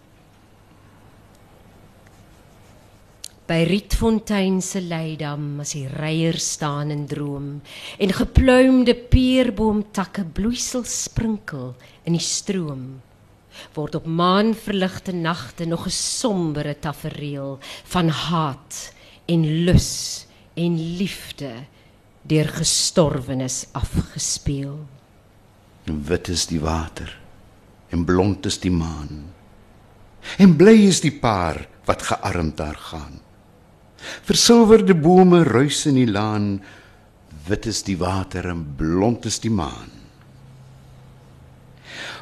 By 3.45 3.67
Rietfontein 3.69 4.63
se 4.65 4.81
leidam 4.81 5.59
as 5.61 5.75
die 5.77 5.85
reier 5.85 6.39
staan 6.41 6.89
en 6.95 7.03
droom 7.05 7.49
en 8.01 8.13
gepluimde 8.17 8.95
peerboomtakke 8.97 10.25
bloeisel 10.25 10.87
sprinkel 10.89 11.75
in 12.09 12.17
die 12.17 12.25
stroom 12.25 12.87
word 13.75 13.99
op 13.99 14.07
maanverligte 14.07 15.13
nagte 15.13 15.67
nog 15.69 15.87
'n 15.87 15.99
sombere 16.21 16.75
tafereel 16.79 17.59
van 17.85 18.09
haat 18.09 18.93
en 19.27 19.65
lus 19.65 20.27
en 20.55 20.97
liefde 20.97 21.53
deur 22.23 22.49
gestorwenes 22.49 23.67
afgespeel. 23.73 24.87
Wit 25.85 26.29
is 26.29 26.47
die 26.47 26.61
water 26.61 27.19
en 27.89 28.05
blond 28.05 28.47
is 28.47 28.59
die 28.59 28.71
maan. 28.73 29.35
En 30.39 30.57
bly 30.57 30.89
is 30.89 31.01
die 31.01 31.13
paar 31.13 31.69
wat 31.85 32.03
gearmd 32.03 32.57
daar 32.57 32.77
gaan. 32.77 33.24
Versilverde 34.25 34.95
bome 34.95 35.43
ruis 35.45 35.87
in 35.87 35.95
die 35.95 36.11
laan. 36.11 36.63
Wit 37.47 37.67
is 37.67 37.83
die 37.83 37.99
water 37.99 38.49
en 38.49 38.65
blond 38.77 39.25
is 39.25 39.41
die 39.41 39.53
maan. 39.53 39.91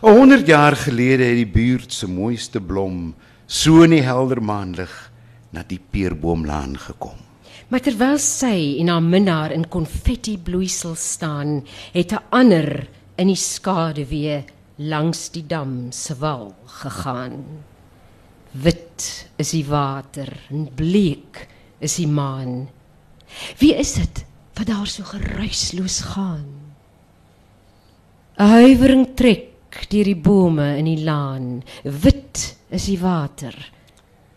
'n 0.02 0.16
100 0.18 0.46
jaar 0.46 0.76
gelede 0.76 1.24
het 1.24 1.36
die 1.38 1.46
buurt 1.46 1.92
se 1.92 2.08
mooiste 2.10 2.60
blom 2.60 3.14
so 3.46 3.82
in 3.82 3.90
die 3.94 4.02
helder 4.02 4.42
maanlig 4.42 4.90
na 5.50 5.62
die 5.62 5.78
peerboomlaan 5.90 6.74
gekom. 6.78 7.18
Maar 7.68 7.80
terwyl 7.80 8.18
sy 8.18 8.80
en 8.82 8.90
haar 8.90 9.04
minnaar 9.04 9.52
in 9.54 9.68
konfetti 9.68 10.34
bloeisel 10.38 10.96
staan, 10.98 11.62
het 11.92 12.12
'n 12.12 12.24
ander 12.30 12.88
in 13.16 13.26
die 13.26 13.36
skaduwee 13.36 14.44
langs 14.76 15.30
die 15.30 15.46
dam 15.46 15.92
se 15.92 16.14
wal 16.18 16.54
gegaan. 16.66 17.44
Wit 18.52 19.28
is 19.36 19.50
die 19.50 19.64
water 19.64 20.28
en 20.50 20.68
bleek 20.74 21.46
is 21.82 21.98
die 21.98 22.08
maan. 22.08 22.68
Wie 23.58 23.74
is 23.74 23.96
dit 23.98 24.24
wat 24.58 24.68
daar 24.68 24.86
so 24.86 25.04
geruisloos 25.04 26.00
gaan? 26.14 26.46
'n 28.38 28.48
Huiwering 28.48 29.14
trek 29.14 29.86
deur 29.88 30.04
die 30.04 30.16
bome 30.16 30.76
in 30.78 30.84
die 30.84 31.02
laan. 31.04 31.62
Wit 31.84 32.56
is 32.70 32.86
die 32.88 32.98
water 33.00 33.54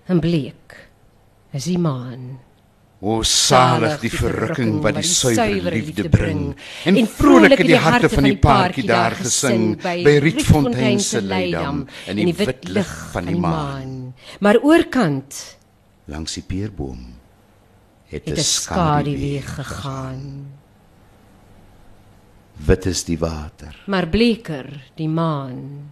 en 0.08 0.20
bleek 0.20 0.76
is 1.52 1.66
die 1.66 1.80
maan. 1.80 2.36
O 3.06 3.22
salig 3.24 4.00
die 4.02 4.10
verrukking 4.10 4.80
wat 4.82 4.96
die 4.98 5.06
suiwer 5.06 5.76
liefde 5.76 6.10
bring 6.10 6.56
en 6.89 6.98
vrolik 7.08 7.58
het 7.60 7.68
die 7.68 7.80
harte 7.80 8.10
van 8.10 8.24
die 8.24 8.38
paartjie 8.41 8.88
daar 8.88 9.16
gesing 9.20 9.76
by 9.84 10.16
Rietfontein 10.24 11.00
se 11.04 11.22
leidam 11.22 11.84
in 12.08 12.24
die 12.24 12.34
wit 12.34 12.70
lig 12.72 12.93
van 13.12 13.30
die 13.30 13.38
maan. 13.39 13.93
Maar 14.39 14.62
oorkant 14.64 15.58
langs 16.10 16.39
die 16.39 16.46
peerboom 16.48 17.14
het 18.24 18.38
'n 18.38 18.41
skaduwee 18.41 19.41
gegaan. 19.41 20.47
Wit 22.55 22.86
is 22.86 23.03
die 23.03 23.20
water. 23.20 23.84
Maar 23.86 24.07
bleker 24.07 24.91
die 24.95 25.09
maan. 25.09 25.91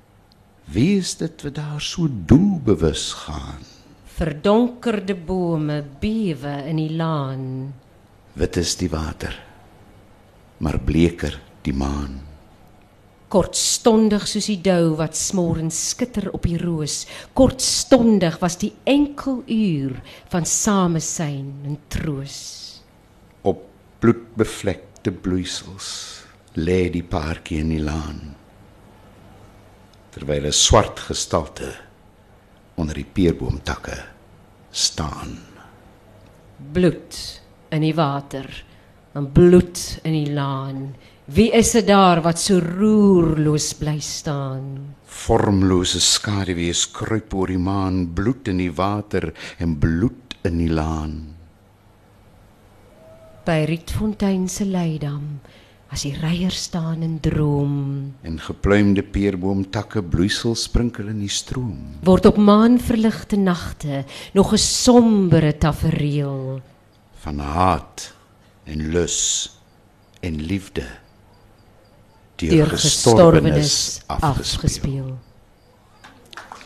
Wie 0.65 0.97
is 0.97 1.17
dit 1.19 1.41
wat 1.43 1.55
daar 1.55 1.81
so 1.81 2.07
doelbewus 2.25 3.11
gaan? 3.13 3.59
Verdonkerde 4.05 5.15
bome 5.15 5.83
bewe 5.99 6.63
in 6.67 6.75
die 6.75 6.93
laan. 6.95 7.73
Wit 8.33 8.55
is 8.55 8.75
die 8.77 8.89
water. 8.89 9.43
Maar 10.57 10.79
bleker 10.79 11.41
die 11.61 11.73
maan. 11.73 12.21
Kortstondig 13.33 14.27
soos 14.29 14.45
die 14.51 14.59
dou 14.61 14.93
wat 14.99 15.17
smorens 15.17 15.79
skitter 15.89 16.29
op 16.37 16.45
die 16.45 16.59
roos. 16.61 17.07
Kortstondig 17.33 18.37
was 18.43 18.59
die 18.61 18.73
enkel 18.85 19.41
uur 19.49 19.97
van 20.29 20.45
samesyn 20.45 21.49
en 21.65 21.79
troos. 21.89 22.37
Op 23.41 23.65
bloedbevlekte 23.99 25.11
bloeisels 25.11 25.89
lê 26.61 26.91
die 26.93 27.03
paartjie 27.03 27.63
in 27.65 27.73
die 27.73 27.81
laan. 27.81 28.21
terwyl 30.13 30.45
'n 30.45 30.53
swart 30.53 30.99
gestalte 31.09 31.69
onder 32.77 32.93
die 32.93 33.09
peerboomtakke 33.15 33.97
staan. 34.71 35.37
Bloed 36.73 37.41
in 37.69 37.81
die 37.81 37.95
water, 37.95 38.45
en 39.13 39.31
bloed 39.31 39.99
in 40.03 40.13
die 40.13 40.33
laan. 40.33 40.95
Wie 41.25 41.51
is 41.55 41.71
dit 41.71 41.87
daar 41.87 42.19
wat 42.21 42.39
so 42.39 42.59
roerloos 42.59 43.73
bly 43.79 43.99
staan? 44.03 44.95
Vormlose 45.07 46.01
skaduwee 46.03 46.73
kruip 46.91 47.33
oor 47.33 47.47
die 47.47 47.57
maan, 47.61 48.09
bloed 48.13 48.49
in 48.51 48.57
die 48.59 48.71
water 48.75 49.31
en 49.57 49.77
bloed 49.79 50.35
in 50.43 50.57
die 50.59 50.69
laan. 50.69 51.13
By 53.45 53.63
Rietfontein 53.67 54.49
se 54.49 54.65
leidam, 54.65 55.39
as 55.91 56.03
die 56.03 56.11
reier 56.19 56.51
staan 56.51 57.03
en 57.03 57.19
droom, 57.21 58.13
En 58.23 58.39
gepluimde 58.39 59.03
peerboomtakke 59.03 60.03
bloeisel 60.03 60.55
sprinkel 60.55 61.07
in 61.07 61.19
die 61.19 61.29
stroom. 61.31 61.99
word 62.03 62.25
op 62.25 62.37
maanverligte 62.37 63.37
nagte 63.37 64.03
nog 64.33 64.53
'n 64.53 64.57
sombere 64.57 65.57
tafereel. 65.57 66.61
van 67.23 67.39
haat 67.39 68.13
en 68.65 68.91
lus 68.91 69.49
en 70.21 70.35
liefde 70.41 70.83
deur 72.35 72.49
deur 72.51 72.69
gestorwenes 72.69 72.81
gestorwenes 72.81 74.01
afgespeel. 74.07 74.29
afgespeel. 74.29 75.19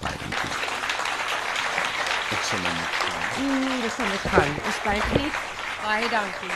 Baie 0.01 0.18
dankie. 0.22 0.49
Ek 2.32 2.41
sal 2.49 2.59
nou 2.59 2.74
net 2.74 2.91
gaan. 3.01 3.22
Mm, 3.43 3.82
dis 3.82 3.97
net 3.97 4.26
gaan. 4.32 4.53
Ons 4.65 4.80
buig 4.84 5.07
net. 5.13 5.36
Baie 5.84 6.07
dankie. 6.09 6.55